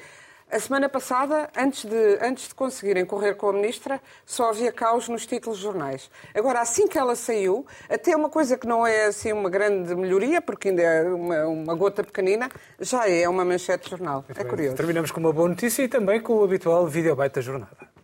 A 0.51 0.59
semana 0.59 0.87
passada, 0.87 1.49
antes 1.57 1.85
de, 1.85 2.19
antes 2.21 2.47
de 2.47 2.55
conseguirem 2.55 3.03
correr 3.03 3.33
com 3.33 3.49
a 3.49 3.53
ministra, 3.53 3.99
só 4.25 4.49
havia 4.49 4.71
caos 4.71 5.09
nos 5.09 5.25
títulos 5.25 5.57
de 5.57 5.63
jornais. 5.63 6.09
Agora, 6.35 6.61
assim 6.61 6.87
que 6.87 6.99
ela 6.99 7.15
saiu, 7.15 7.65
até 7.89 8.15
uma 8.15 8.29
coisa 8.29 8.55
que 8.55 8.67
não 8.67 8.85
é 8.85 9.05
assim 9.05 9.33
uma 9.33 9.49
grande 9.49 9.95
melhoria, 9.95 10.41
porque 10.41 10.69
ainda 10.69 10.83
é 10.83 11.03
uma, 11.03 11.45
uma 11.47 11.75
gota 11.75 12.03
pequenina, 12.03 12.49
já 12.79 13.09
é 13.09 13.27
uma 13.27 13.43
manchete 13.43 13.85
de 13.85 13.89
jornal. 13.89 14.23
É 14.35 14.43
curioso. 14.43 14.75
Terminamos 14.75 15.09
com 15.09 15.19
uma 15.19 15.33
boa 15.33 15.49
notícia 15.49 15.81
e 15.81 15.87
também 15.87 16.21
com 16.21 16.33
o 16.33 16.43
habitual 16.43 16.85
videobite 16.87 17.35
da 17.35 17.41
jornada. 17.41 17.94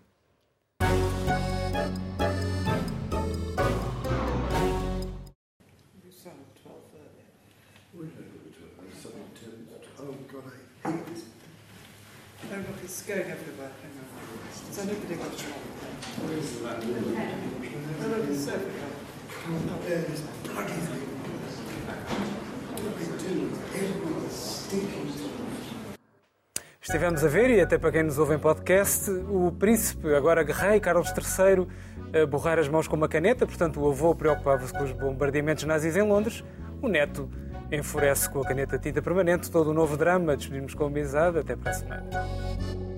Oh, 13.12 13.18
look, 18.08 18.24
it's 18.30 18.48
everywhere. 18.48 18.88
Oh, 19.48 19.80
there 19.86 20.00
it 20.00 20.10
is. 20.14 20.22
Bloody 20.48 20.72
thing. 20.72 21.12
Estivemos 26.82 27.24
a 27.26 27.28
ver, 27.28 27.50
e 27.50 27.60
até 27.60 27.78
para 27.78 27.92
quem 27.92 28.04
nos 28.04 28.18
ouve 28.18 28.36
em 28.36 28.40
podcast, 28.40 29.12
o 29.12 29.52
príncipe, 29.52 30.16
agora 30.16 30.44
rei 30.44 30.80
Carlos 30.80 31.10
III, 31.10 31.68
a 32.22 32.26
borrar 32.26 32.60
as 32.60 32.70
mãos 32.70 32.88
com 32.88 32.96
uma 32.96 33.10
caneta, 33.10 33.46
portanto 33.46 33.82
o 33.82 33.90
avô 33.90 34.16
preocupava-se 34.16 34.72
com 34.72 34.84
os 34.84 34.94
bombardeamentos 34.94 35.66
nazis 35.66 35.98
em 35.98 36.02
Londres, 36.02 36.46
o 36.82 36.88
neto 36.88 37.30
enfurece 37.72 38.30
com 38.30 38.40
a 38.42 38.46
caneta 38.46 38.80
tinta 38.80 39.02
permanente, 39.02 39.52
todo 39.52 39.72
o 39.72 39.74
novo 39.74 39.98
drama, 39.98 40.38
despedimos 40.38 40.74
com 40.74 40.86
amizade, 40.86 41.40
até 41.40 41.56
para 41.56 41.72
a 41.72 41.74
semana. 41.74 42.91